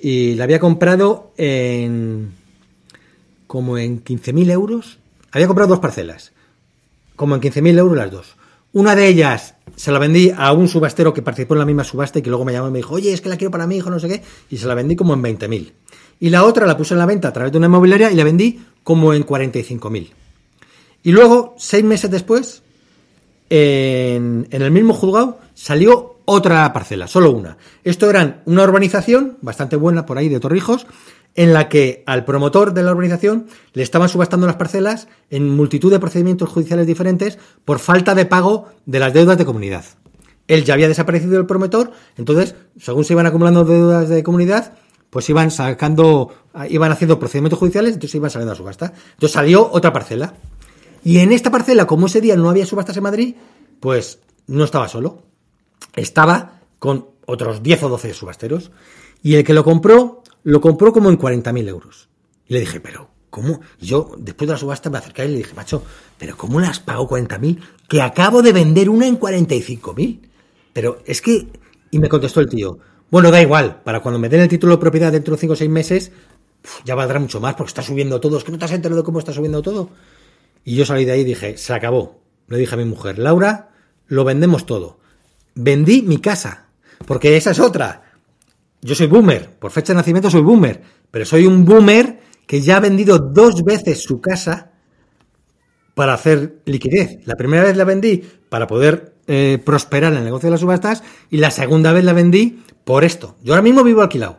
[0.00, 2.32] Y la había comprado en.
[3.46, 4.98] como en 15.000 euros.
[5.30, 6.32] Había comprado dos parcelas.
[7.14, 8.36] Como en 15.000 euros las dos.
[8.72, 12.18] Una de ellas se la vendí a un subastero que participó en la misma subasta
[12.18, 13.76] y que luego me llamó y me dijo, oye, es que la quiero para mi
[13.76, 14.22] hijo, no sé qué.
[14.48, 15.72] Y se la vendí como en 20.000.
[16.20, 18.24] Y la otra la puse en la venta a través de una inmobiliaria y la
[18.24, 20.10] vendí como en 45.000.
[21.02, 22.62] Y luego, seis meses después,
[23.48, 27.56] en, el mismo juzgado salió otra parcela, solo una.
[27.82, 30.86] Esto era una urbanización bastante buena por ahí de Torrijos,
[31.34, 35.90] en la que al promotor de la urbanización le estaban subastando las parcelas en multitud
[35.90, 39.84] de procedimientos judiciales diferentes por falta de pago de las deudas de comunidad.
[40.48, 44.72] Él ya había desaparecido el promotor, entonces, según se iban acumulando deudas de comunidad,
[45.10, 46.32] pues iban sacando,
[46.68, 48.92] iban haciendo procedimientos judiciales, entonces iban saliendo a subasta.
[49.12, 50.34] Entonces salió otra parcela.
[51.02, 53.34] Y en esta parcela, como ese día no había subastas en Madrid,
[53.80, 55.22] pues no estaba solo.
[55.94, 58.70] Estaba con otros 10 o 12 subasteros.
[59.22, 62.08] Y el que lo compró lo compró como en 40.000 euros.
[62.46, 63.60] Y le dije, pero, ¿cómo?
[63.80, 65.82] Yo, después de la subasta, me acerqué y le dije, macho,
[66.18, 67.60] ¿pero cómo le has pagado 40.000?
[67.88, 70.20] Que acabo de vender una en 45.000.
[70.72, 71.48] Pero es que...
[71.90, 72.78] Y me contestó el tío,
[73.10, 75.56] bueno, da igual, para cuando me den el título de propiedad dentro de 5 o
[75.56, 76.12] 6 meses,
[76.84, 78.38] ya valdrá mucho más porque está subiendo todo.
[78.38, 79.90] Es que no te has enterado de cómo está subiendo todo.
[80.64, 82.20] Y yo salí de ahí y dije, se acabó.
[82.48, 83.70] Le dije a mi mujer, Laura,
[84.06, 84.98] lo vendemos todo.
[85.54, 86.66] Vendí mi casa,
[87.06, 88.12] porque esa es otra.
[88.82, 90.80] Yo soy boomer, por fecha de nacimiento soy boomer,
[91.10, 94.72] pero soy un boomer que ya ha vendido dos veces su casa
[95.94, 97.18] para hacer liquidez.
[97.26, 101.02] La primera vez la vendí para poder eh, prosperar en el negocio de las subastas
[101.30, 103.36] y la segunda vez la vendí por esto.
[103.44, 104.38] Yo ahora mismo vivo alquilado.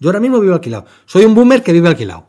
[0.00, 0.86] Yo ahora mismo vivo alquilado.
[1.04, 2.26] Soy un boomer que vive alquilado.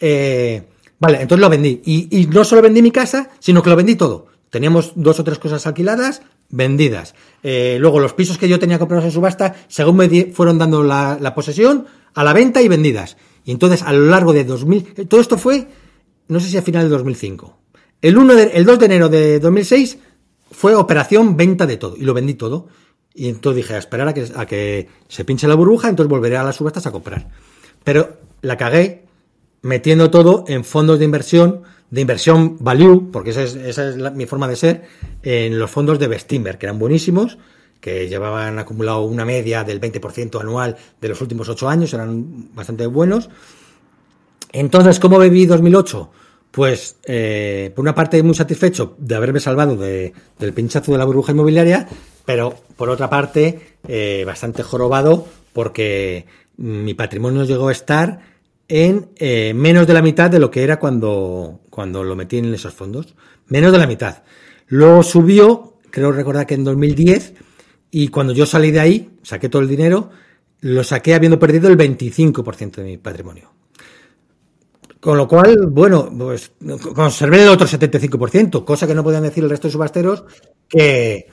[0.00, 0.62] Eh,
[1.00, 1.82] vale, entonces lo vendí.
[1.84, 4.26] Y, no solo vendí mi casa, sino que lo vendí todo.
[4.48, 7.14] Teníamos dos o tres cosas alquiladas, vendidas.
[7.42, 10.84] Eh, luego los pisos que yo tenía comprados en subasta, según me di- fueron dando
[10.84, 13.16] la, la posesión, a la venta y vendidas.
[13.44, 15.66] Y entonces a lo largo de 2000, eh, todo esto fue,
[16.28, 17.58] no sé si a final de 2005.
[18.02, 19.98] El, 1 de- el 2 de enero de 2006
[20.52, 22.68] fue operación venta de todo y lo vendí todo.
[23.14, 26.36] Y entonces dije, a esperar a que, a que se pinche la burbuja, entonces volveré
[26.36, 27.28] a las subastas a comprar.
[27.84, 29.04] Pero la cagué
[29.62, 34.26] metiendo todo en fondos de inversión, de inversión value, porque esa es, esa es mi
[34.26, 34.82] forma de ser,
[35.22, 37.38] en los fondos de Bestinver, que eran buenísimos,
[37.80, 42.86] que llevaban acumulado una media del 20% anual de los últimos 8 años, eran bastante
[42.86, 43.28] buenos.
[44.52, 46.10] Entonces, ¿cómo viví 2008?
[46.50, 51.04] Pues, eh, por una parte, muy satisfecho de haberme salvado de- del pinchazo de la
[51.06, 51.88] burbuja inmobiliaria,
[52.24, 56.26] pero por otra parte, eh, bastante jorobado porque
[56.56, 58.20] mi patrimonio llegó a estar
[58.68, 62.54] en eh, menos de la mitad de lo que era cuando, cuando lo metí en
[62.54, 63.14] esos fondos.
[63.48, 64.22] Menos de la mitad.
[64.68, 67.34] Luego subió, creo recordar que en 2010,
[67.90, 70.10] y cuando yo salí de ahí, saqué todo el dinero,
[70.60, 73.52] lo saqué habiendo perdido el 25% de mi patrimonio.
[75.00, 76.52] Con lo cual, bueno, pues
[76.94, 80.24] conservé el otro 75%, cosa que no podían decir el resto de subasteros,
[80.68, 81.26] que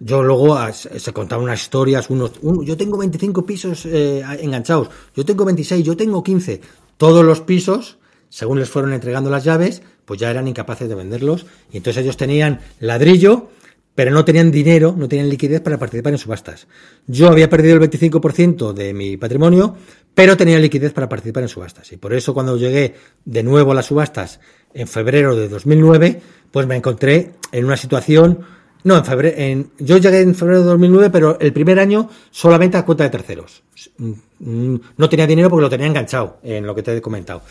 [0.00, 4.88] yo luego ah, se contaban unas historias, unos, un- yo tengo 25 pisos eh, enganchados,
[5.14, 6.60] yo tengo 26, yo tengo 15.
[6.96, 7.98] Todos los pisos,
[8.28, 11.46] según les fueron entregando las llaves, pues ya eran incapaces de venderlos.
[11.72, 13.48] Y entonces ellos tenían ladrillo,
[13.94, 16.66] pero no tenían dinero, no tenían liquidez para participar en subastas.
[17.06, 19.74] Yo había perdido el 25% de mi patrimonio,
[20.14, 21.92] pero tenía liquidez para participar en subastas.
[21.92, 22.94] Y por eso cuando llegué
[23.24, 24.40] de nuevo a las subastas
[24.74, 26.20] en febrero de 2009,
[26.50, 28.55] pues me encontré en una situación...
[28.86, 32.76] No, en febrero, en, yo llegué en febrero de 2009, pero el primer año solamente
[32.76, 33.64] a cuenta de terceros.
[33.98, 37.42] Mm, No tenía dinero porque lo tenía enganchado en lo que te he comentado.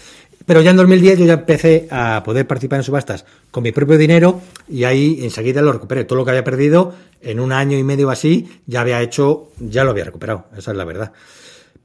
[0.45, 3.97] Pero ya en 2010 yo ya empecé a poder participar en subastas con mi propio
[3.97, 4.39] dinero
[4.69, 6.05] y ahí enseguida lo recuperé.
[6.05, 9.83] Todo lo que había perdido en un año y medio así ya había hecho, ya
[9.83, 10.45] lo había recuperado.
[10.57, 11.11] Esa es la verdad.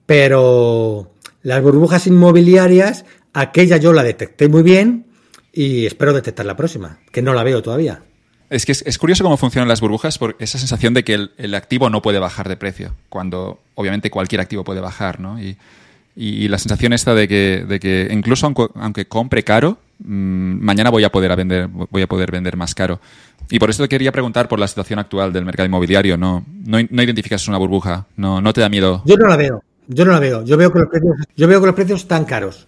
[0.07, 1.11] Pero
[1.43, 5.07] las burbujas inmobiliarias, aquella yo la detecté muy bien
[5.53, 8.05] y espero detectar la próxima, que no la veo todavía.
[8.51, 11.89] Es que es, curioso cómo funcionan las burbujas por esa sensación de que el, activo
[11.89, 15.39] no puede bajar de precio, cuando obviamente cualquier activo puede bajar, ¿no?
[15.41, 15.57] Y,
[16.17, 21.69] la sensación esta de que, incluso aunque, compre caro, mmm, mañana voy a poder vender,
[21.69, 23.01] voy a poder vender más caro.
[23.49, 26.17] Y por eso te quería preguntar por la situación actual del mercado inmobiliario.
[26.17, 29.03] No, identificas una burbuja, no, te da miedo.
[29.07, 30.45] Yo no la veo, yo no la veo.
[30.45, 32.67] Yo veo que los precios están caros.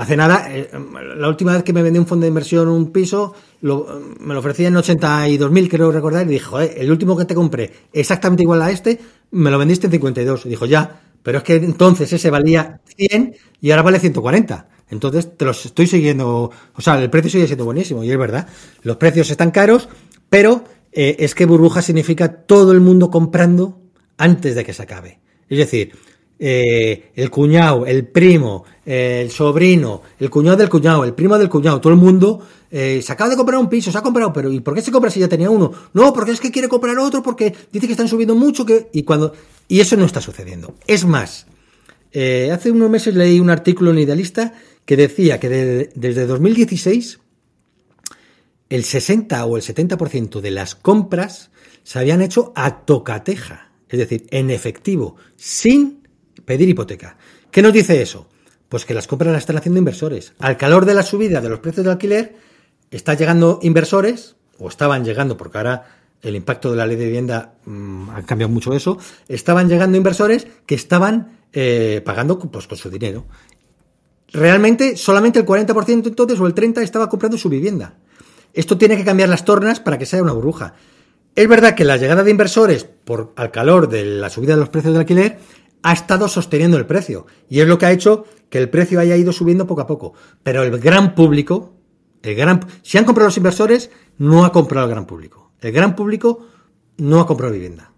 [0.00, 0.70] Hace nada, eh,
[1.18, 4.68] la última vez que me vendí un fondo de inversión un piso, me lo ofrecía
[4.68, 8.98] en 82.000, creo recordar, y joder, el último que te compré, exactamente igual a este,
[9.32, 10.46] me lo vendiste en 52.
[10.46, 14.68] Y dijo, ya, pero es que entonces ese valía 100 y ahora vale 140.
[14.88, 18.48] Entonces te los estoy siguiendo, o sea, el precio sigue siendo buenísimo, y es verdad.
[18.80, 19.90] Los precios están caros,
[20.30, 23.78] pero eh, es que burbuja significa todo el mundo comprando
[24.16, 25.20] antes de que se acabe.
[25.50, 25.92] Es decir,
[26.42, 31.82] eh, el cuñado, el primo, el sobrino, el cuñado del cuñado, el primo del cuñado,
[31.82, 32.40] todo el mundo
[32.70, 34.90] eh, se acaba de comprar un piso, se ha comprado, pero ¿y por qué se
[34.90, 35.70] compra si ya tenía uno?
[35.92, 39.34] No, porque es que quiere comprar otro, porque dice que están subiendo mucho, y cuando
[39.68, 40.74] y eso no está sucediendo.
[40.86, 41.46] Es más,
[42.12, 44.54] eh, hace unos meses leí un artículo en Idealista
[44.84, 45.48] que decía que
[45.94, 47.20] desde 2016
[48.70, 51.50] el 60 o el 70% de las compras
[51.82, 55.99] se habían hecho a tocateja, es decir, en efectivo, sin
[56.50, 57.16] pedir hipoteca.
[57.52, 58.26] ¿Qué nos dice eso?
[58.68, 60.32] Pues que las compras las están haciendo inversores.
[60.40, 62.34] Al calor de la subida de los precios del alquiler,
[62.90, 65.86] están llegando inversores, o estaban llegando, porque ahora
[66.20, 68.98] el impacto de la ley de vivienda mm, ha cambiado mucho eso,
[69.28, 73.26] estaban llegando inversores que estaban eh, pagando pues, con su dinero.
[74.32, 77.94] Realmente solamente el 40% entonces o el 30% estaba comprando su vivienda.
[78.54, 80.74] Esto tiene que cambiar las tornas para que sea una burbuja.
[81.36, 84.68] Es verdad que la llegada de inversores por al calor de la subida de los
[84.68, 85.38] precios del alquiler
[85.82, 89.16] ha estado sosteniendo el precio y es lo que ha hecho que el precio haya
[89.16, 90.14] ido subiendo poco a poco.
[90.42, 91.74] Pero el gran público,
[92.22, 95.52] el gran, si han comprado los inversores, no ha comprado el gran público.
[95.60, 96.46] El gran público
[96.98, 97.92] no ha comprado vivienda.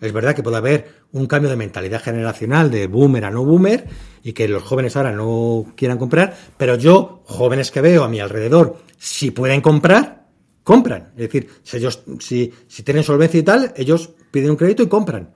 [0.00, 3.86] Es verdad que puede haber un cambio de mentalidad generacional de boomer a no boomer
[4.22, 8.20] y que los jóvenes ahora no quieran comprar, pero yo, jóvenes que veo a mi
[8.20, 10.26] alrededor, si pueden comprar,
[10.62, 11.12] compran.
[11.16, 14.88] Es decir, si ellos, si, si tienen solvencia y tal, ellos piden un crédito y
[14.88, 15.32] compran.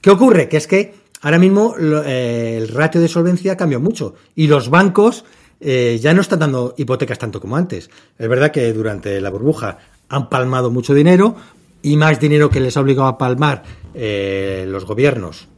[0.00, 0.48] ¿Qué ocurre?
[0.48, 5.24] Que es que ahora mismo eh, el ratio de solvencia cambió mucho y los bancos
[5.60, 7.90] eh, ya no están dando hipotecas tanto como antes.
[8.18, 9.78] Es verdad que durante la burbuja
[10.08, 11.36] han palmado mucho dinero
[11.82, 13.62] y más dinero que les ha obligado a palmar
[13.94, 15.48] eh, los gobiernos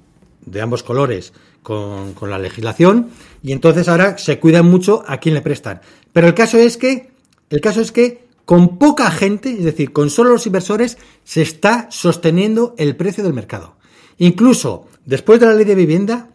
[0.44, 1.32] de ambos colores
[1.62, 3.10] con, con, la legislación
[3.43, 5.80] y entonces ahora se cuidan mucho a quién le prestan.
[6.12, 7.10] Pero el caso es que
[7.51, 11.86] el caso es que con poca gente, es decir, con solo los inversores, se está
[11.90, 13.76] sosteniendo el precio del mercado.
[14.18, 16.28] Incluso después de la ley de vivienda,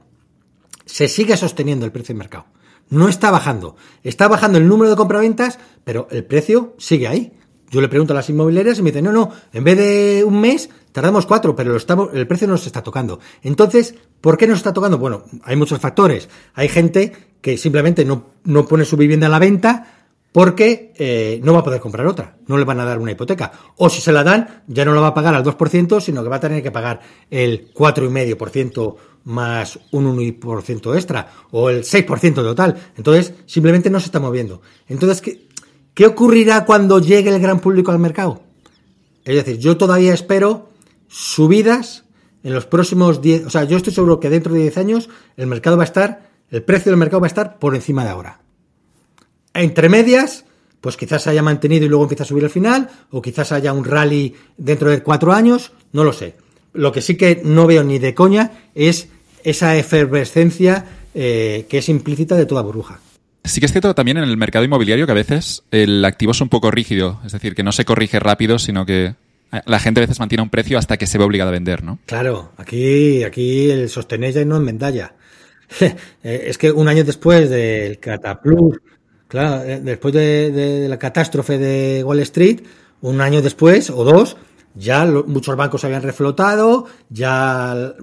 [0.86, 2.48] se sigue sosteniendo el precio del mercado.
[2.90, 3.76] No está bajando.
[4.02, 7.34] Está bajando el número de compraventas, pero el precio sigue ahí.
[7.70, 10.42] Yo le pregunto a las inmobiliarias y me dicen, no, no, en vez de un
[10.42, 11.78] mes, tardamos cuatro, pero
[12.14, 13.20] el precio no se está tocando.
[13.44, 14.98] Entonces, ¿por qué no está tocando?
[14.98, 16.28] Bueno, hay muchos factores.
[16.56, 20.03] Hay gente que simplemente no, no pone su vivienda a la venta
[20.34, 23.52] porque eh, no va a poder comprar otra, no le van a dar una hipoteca.
[23.78, 26.30] O si se la dan, ya no la va a pagar al 2%, sino que
[26.30, 27.00] va a tener que pagar
[27.30, 28.96] el 4,5%
[29.26, 32.76] más un 1% extra, o el 6% total.
[32.98, 34.62] Entonces, simplemente no se está moviendo.
[34.88, 35.48] Entonces, ¿qué,
[35.94, 38.42] ¿qué ocurrirá cuando llegue el gran público al mercado?
[39.24, 40.72] Es decir, yo todavía espero
[41.08, 42.06] subidas
[42.44, 45.46] en los próximos 10, o sea, yo estoy seguro que dentro de 10 años el
[45.46, 48.43] mercado va a estar, el precio del mercado va a estar por encima de ahora.
[49.54, 50.46] Entre medias,
[50.82, 53.74] pues quizás se haya mantenido y luego empieza a subir al final, o quizás haya
[53.74, 56.36] un rally dentro de cuatro años, no lo sé.
[56.74, 59.08] Lo que sí que no veo ni de coña es
[59.44, 63.00] esa efervescencia eh, que es implícita de toda burbuja.
[63.44, 66.42] Sí que es cierto también en el mercado inmobiliario que a veces el activo es
[66.42, 69.16] un poco rígido, es decir, que no se corrige rápido, sino que
[69.66, 72.00] la gente a veces mantiene un precio hasta que se ve obligada a vender, ¿no?
[72.06, 75.16] Claro, aquí, aquí el sostener ya no en vendalla.
[76.24, 78.80] Eh, es que un año después del Cataplus
[79.34, 82.60] Claro, eh, después de, la catástrofe de Wall Street,
[83.02, 84.38] un año después o dos,
[84.76, 87.96] ya muchos bancos habían reflotado, ya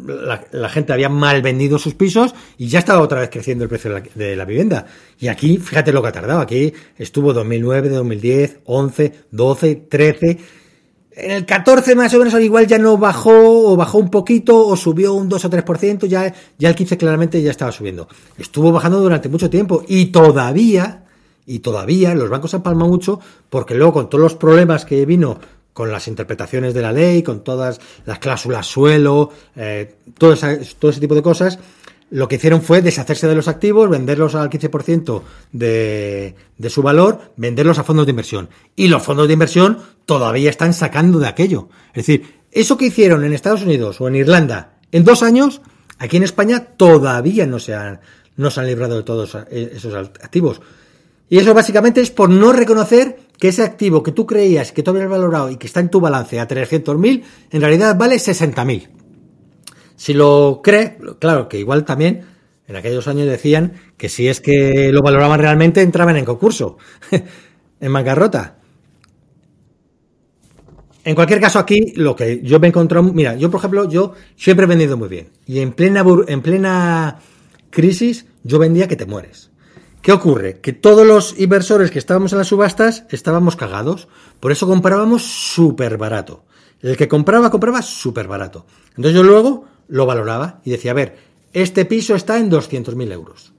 [0.50, 4.02] la, gente había mal vendido sus pisos y ya estaba otra vez creciendo el precio
[4.12, 4.86] de la, vivienda.
[5.20, 10.38] Y aquí, fíjate lo que ha tardado, aquí estuvo 2009, 2010, 11, 12, 13.
[11.12, 14.66] En el 14 más o menos al igual ya no bajó o bajó un poquito
[14.66, 18.08] o subió un 2 o 3%, ya, ya el 15 claramente ya estaba subiendo.
[18.36, 21.04] Estuvo bajando durante mucho tiempo y todavía
[21.50, 23.18] y todavía los bancos han palmado mucho
[23.48, 25.40] porque luego con todos los problemas que vino
[25.72, 30.36] con las interpretaciones de la ley, con todas las cláusulas suelo, eh, todo,
[30.78, 31.58] todo ese tipo de cosas,
[32.10, 37.32] lo que hicieron fue deshacerse de los activos, venderlos al 15% de, de su valor,
[37.36, 38.48] venderlos a fondos de inversión.
[38.76, 41.68] Y los fondos de inversión todavía están sacando de aquello.
[41.88, 45.62] Es decir, eso que hicieron en Estados Unidos o en Irlanda en dos años,
[45.98, 48.00] aquí en España todavía no se han,
[48.36, 50.60] no se han librado de todos esos activos.
[51.30, 54.90] Y eso básicamente es por no reconocer que ese activo que tú creías que tú
[54.90, 58.88] habías valorado y que está en tu balance a 300.000, en realidad vale 60.000.
[59.94, 62.24] Si lo cree, claro que igual también
[62.66, 66.78] en aquellos años decían que si es que lo valoraban realmente entraban en concurso,
[67.80, 68.58] en bancarrota.
[71.04, 74.14] En cualquier caso aquí lo que yo me he encontrado, mira, yo por ejemplo, yo
[74.34, 77.20] siempre he vendido muy bien y en plena en plena
[77.70, 79.49] crisis yo vendía que te mueres.
[80.02, 80.60] ¿Qué ocurre?
[80.60, 84.08] Que todos los inversores que estábamos en las subastas estábamos cagados.
[84.40, 86.44] Por eso comprábamos súper barato.
[86.80, 88.64] El que compraba, compraba súper barato.
[88.90, 91.18] Entonces yo luego lo valoraba y decía, a ver,
[91.52, 93.52] este piso está en 200.000 euros.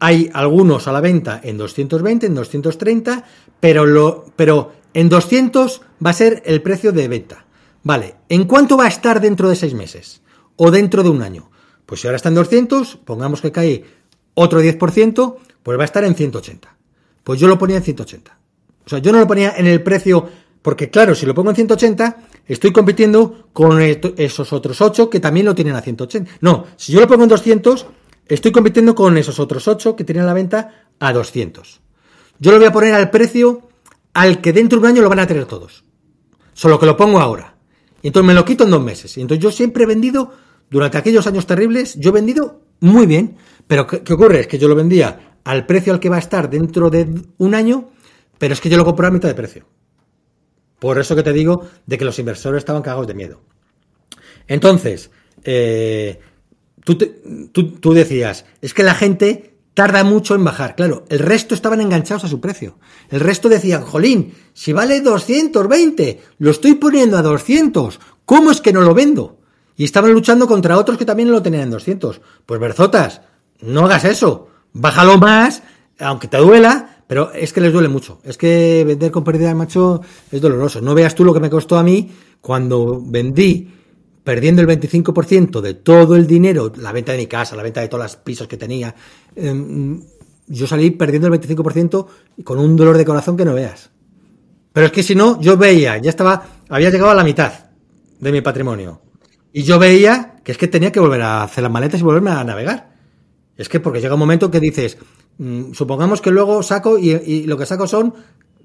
[0.00, 3.24] Hay algunos a la venta en 220, en 230,
[3.58, 7.46] pero, lo, pero en 200 va a ser el precio de venta.
[7.82, 10.20] Vale, ¿en cuánto va a estar dentro de seis meses?
[10.56, 11.50] ¿O dentro de un año?
[11.86, 13.84] Pues si ahora está en 200, pongamos que cae
[14.38, 16.76] otro 10%, pues va a estar en 180.
[17.24, 18.38] Pues yo lo ponía en 180.
[18.86, 20.28] O sea, yo no lo ponía en el precio,
[20.62, 22.16] porque claro, si lo pongo en 180,
[22.46, 26.30] estoy compitiendo con esos otros 8 que también lo tienen a 180.
[26.40, 27.86] No, si yo lo pongo en 200,
[28.26, 31.80] estoy compitiendo con esos otros 8 que tienen la venta a 200.
[32.38, 33.68] Yo lo voy a poner al precio
[34.14, 35.84] al que dentro de un año lo van a tener todos.
[36.54, 37.56] Solo que lo pongo ahora.
[38.02, 39.16] Y entonces me lo quito en dos meses.
[39.18, 40.32] Y entonces yo siempre he vendido,
[40.70, 43.36] durante aquellos años terribles, yo he vendido muy bien.
[43.68, 44.40] Pero ¿qué, ocurre?
[44.40, 47.54] Es que yo lo vendía al precio al que va a estar dentro de un
[47.54, 47.90] año,
[48.38, 49.66] pero es que yo lo compro a mitad de precio.
[50.78, 53.40] Por eso que te digo de que los inversores estaban cagados de miedo.
[54.46, 55.10] Entonces,
[55.44, 56.18] eh,
[56.84, 56.96] tú,
[57.78, 60.74] tú decías, es que la gente tarda mucho en bajar.
[60.74, 62.78] Claro, el resto estaban enganchados a su precio.
[63.10, 68.72] El resto decían, jolín, si vale 220, lo estoy poniendo a 200, ¿cómo es que
[68.72, 69.38] no lo vendo?
[69.76, 72.20] Y estaban luchando contra otros que también lo tenían en 200.
[72.44, 73.20] Pues Berzotas,
[73.60, 75.62] no hagas eso, bájalo más,
[75.98, 78.20] aunque te duela, pero es que les duele mucho.
[78.22, 80.80] Es que vender con pérdida macho es doloroso.
[80.80, 82.10] No veas tú lo que me costó a mí
[82.40, 83.74] cuando vendí
[84.22, 87.88] perdiendo el 25% de todo el dinero, la venta de mi casa, la venta de
[87.88, 88.94] todos los pisos que tenía,
[89.34, 90.02] em,
[90.46, 92.06] yo salí perdiendo el 25%
[92.44, 93.90] con un dolor de corazón que no veas.
[94.72, 97.52] Pero es que si no, yo veía, ya estaba, había llegado a la mitad
[98.20, 99.00] de mi patrimonio.
[99.50, 102.30] Y yo veía que es que tenía que volver a hacer las maletas y volverme
[102.30, 102.97] a navegar.
[103.58, 104.96] Es que porque llega un momento que dices,
[105.36, 108.14] mm, supongamos que luego saco y, lo que saco son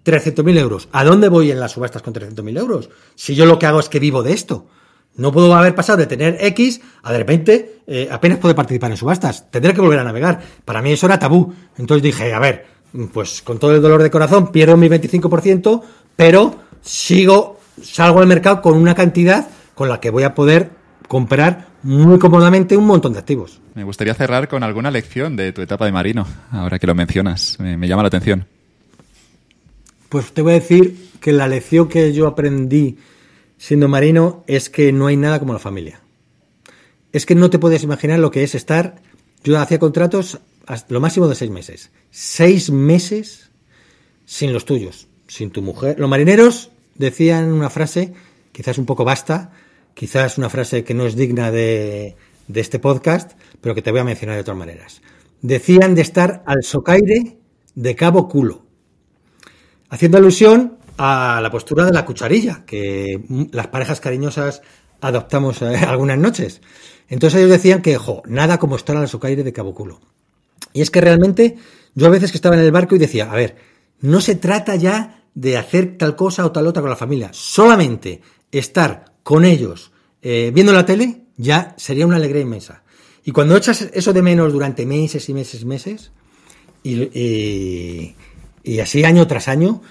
[0.05, 0.87] 300.000 euros.
[0.91, 2.89] ¿A dónde voy en las subastas con 300.000 euros?
[3.15, 4.67] Si yo lo que hago es que vivo de esto.
[5.15, 8.97] No puedo haber pasado de tener X a de repente eh, apenas poder participar en
[8.97, 9.49] subastas.
[9.51, 10.41] Tendré que volver a navegar.
[10.63, 11.53] Para mí eso era tabú.
[11.77, 12.65] Entonces dije, a ver,
[13.11, 15.81] pues con todo el dolor de corazón pierdo mi 25%,
[16.15, 21.67] pero sigo, salgo al mercado con una cantidad con la que voy a poder comprar
[21.83, 23.61] muy cómodamente un montón de activos.
[23.75, 27.57] Me gustaría cerrar con alguna lección de tu etapa de marino, ahora que lo mencionas.
[27.59, 28.45] me llama la atención.
[30.09, 32.97] Pues te voy a decir que la lección que yo aprendí
[33.57, 36.01] siendo marino es que no hay nada como la familia.
[37.11, 39.01] Es que no te puedes imaginar lo que es estar.
[39.43, 40.39] Yo hacía contratos
[40.89, 41.91] lo máximo de seis meses.
[42.11, 43.49] Seis meses
[44.25, 45.99] sin los tuyos, sin tu mujer.
[45.99, 48.13] Los marineros decían una frase,
[48.51, 49.51] quizás un poco basta,
[49.93, 52.15] quizás una frase que no es digna de,
[52.53, 55.01] este podcast, pero que te voy a mencionar de otras maneras.
[55.41, 57.37] Decían de estar al socaire
[57.75, 58.65] de cabo culo,
[59.89, 63.21] haciendo alusión a la postura de la cucharilla, que
[63.51, 64.61] las parejas cariñosas
[65.01, 66.61] adoptamos eh, algunas noches.
[67.09, 69.99] Entonces ellos decían que, jo, nada como estar al socaire de Cabo Culo.
[70.71, 71.57] Y es que realmente
[71.93, 73.55] yo a veces que estaba en el barco y decía, a ver,
[73.99, 78.21] no se trata ya de hacer tal cosa o tal otra con la familia, solamente
[78.51, 79.91] estar con ellos
[80.21, 82.83] eh, viendo la tele ya sería una alegría inmensa.
[83.25, 86.11] Y cuando echas eso de menos durante meses y meses y meses,
[86.83, 88.15] y,
[88.79, 89.81] así año tras año,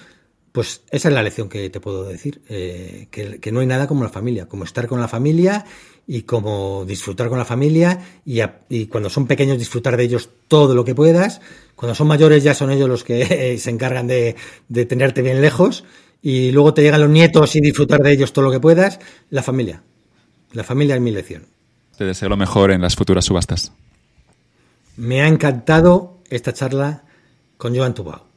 [0.51, 4.03] pues esa es la lección que te puedo decir, eh, que, no hay nada como
[4.03, 5.65] la familia, como estar con la familia
[6.07, 10.85] y como disfrutar con la familia y, cuando son pequeños disfrutar de ellos todo lo
[10.85, 11.41] que puedas,
[11.75, 14.35] cuando son mayores ya son ellos los que se encargan de
[14.85, 15.83] tenerte bien lejos
[16.25, 19.43] y luego te llegan los nietos y disfrutar de ellos todo lo que puedas, la
[19.43, 19.83] familia.
[20.53, 21.45] La familia es mi lección.
[21.97, 23.73] Te deseo lo mejor en las futuras subastas.
[24.95, 27.03] Me ha encantado esta charla
[27.57, 28.32] con Joan Tubao.